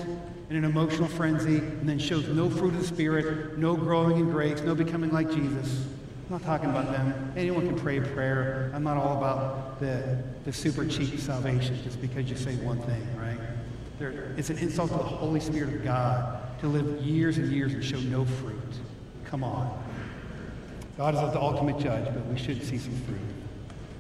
in 0.52 0.56
an 0.56 0.64
emotional 0.64 1.08
frenzy 1.08 1.58
and 1.58 1.90
then 1.90 1.98
shows 1.98 2.28
no 2.28 2.48
fruit 2.48 2.76
of 2.76 2.82
the 2.82 2.86
Spirit, 2.86 3.58
no 3.58 3.76
growing 3.76 4.18
in 4.18 4.30
grace, 4.30 4.62
no 4.62 4.76
becoming 4.76 5.12
like 5.12 5.32
Jesus. 5.32 5.84
I'm 6.28 6.34
not 6.34 6.44
talking 6.44 6.70
about 6.70 6.92
them. 6.92 7.34
Anyone 7.36 7.66
can 7.66 7.76
pray 7.76 7.98
a 7.98 8.04
prayer. 8.04 8.72
I'm 8.72 8.84
not 8.84 8.98
all 8.98 9.18
about 9.18 9.80
the, 9.80 10.22
the 10.46 10.54
super 10.54 10.86
cheap 10.86 11.18
salvation 11.18 11.80
just 11.84 12.00
because 12.00 12.30
you 12.30 12.38
say 12.38 12.56
one 12.58 12.80
thing, 12.82 13.08
right? 13.18 13.40
There, 13.98 14.32
it's 14.38 14.52
an 14.52 14.60
insult 14.60 14.92
to 14.92 14.98
the 14.98 15.04
Holy 15.04 15.40
Spirit 15.40 15.74
of 15.74 15.84
God 15.84 16.40
to 16.60 16.68
live 16.68 17.02
years 17.02 17.40
and 17.40 17.52
years 17.52 17.74
and 17.74 17.84
show 17.84 18.00
no 18.02 18.26
fruit. 18.26 18.62
Come 19.26 19.44
on. 19.44 19.84
God 21.00 21.16
is 21.16 21.34
the 21.34 21.42
ultimate 21.42 21.80
judge, 21.80 22.06
but 22.14 22.24
we 22.28 22.38
should 22.38 22.62
see 22.62 22.78
some 22.78 22.94
fruit. 23.08 23.37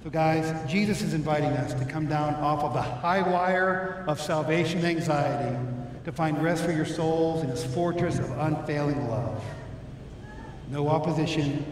So, 0.04 0.10
guys, 0.12 0.70
Jesus 0.70 1.02
is 1.02 1.14
inviting 1.14 1.50
us 1.50 1.74
to 1.74 1.86
come 1.86 2.08
down 2.08 2.36
off 2.36 2.64
of 2.64 2.74
the 2.74 2.82
high 2.82 3.22
wire 3.22 4.06
of 4.08 4.22
salvation 4.22 4.86
anxiety 4.86 5.58
to 6.06 6.12
find 6.12 6.41
rest 6.41 6.64
for 6.64 6.72
your 6.72 6.86
souls 6.86 7.43
in 7.43 7.50
his 7.50 7.66
fortress 7.66 8.20
of 8.20 8.30
unfailing 8.39 9.10
love. 9.10 9.43
No 10.70 10.88
opposition, 10.88 11.66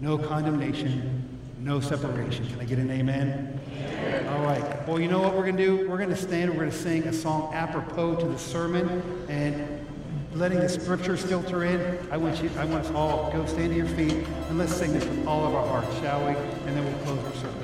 no 0.00 0.16
condemnation, 0.16 1.28
no 1.60 1.80
separation. 1.80 2.46
Can 2.48 2.60
I 2.60 2.64
get 2.64 2.78
an 2.78 2.90
amen? 2.90 3.60
amen? 3.76 4.26
All 4.28 4.44
right. 4.44 4.88
Well, 4.88 4.98
you 4.98 5.08
know 5.08 5.20
what 5.20 5.34
we're 5.34 5.44
going 5.44 5.56
to 5.56 5.64
do? 5.64 5.88
We're 5.88 5.98
going 5.98 6.08
to 6.10 6.16
stand 6.16 6.50
we're 6.50 6.60
going 6.60 6.70
to 6.70 6.76
sing 6.76 7.02
a 7.04 7.12
song 7.12 7.52
apropos 7.54 8.16
to 8.16 8.26
the 8.26 8.38
sermon 8.38 9.02
and 9.28 9.86
letting 10.34 10.60
the 10.60 10.68
scriptures 10.68 11.22
filter 11.22 11.64
in. 11.64 11.98
I 12.10 12.16
want 12.16 12.42
you 12.42 12.50
I 12.58 12.64
want 12.64 12.86
us 12.86 12.92
all 12.92 13.30
to 13.30 13.36
go 13.36 13.46
stand 13.46 13.70
to 13.70 13.76
your 13.76 13.86
feet 13.86 14.24
and 14.48 14.58
let's 14.58 14.74
sing 14.74 14.92
this 14.92 15.04
with 15.04 15.26
all 15.26 15.46
of 15.46 15.54
our 15.54 15.66
hearts, 15.66 15.98
shall 16.00 16.20
we? 16.26 16.34
And 16.34 16.76
then 16.76 16.84
we'll 16.84 17.04
close 17.04 17.24
our 17.24 17.34
service. 17.34 17.57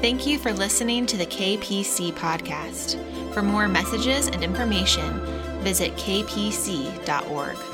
Thank 0.00 0.26
you 0.26 0.38
for 0.38 0.50
listening 0.52 1.04
to 1.06 1.18
the 1.18 1.26
KPC 1.26 2.12
podcast. 2.12 2.96
For 3.34 3.42
more 3.42 3.68
messages 3.68 4.28
and 4.28 4.42
information, 4.42 5.20
visit 5.62 5.92
kpc.org. 5.96 7.69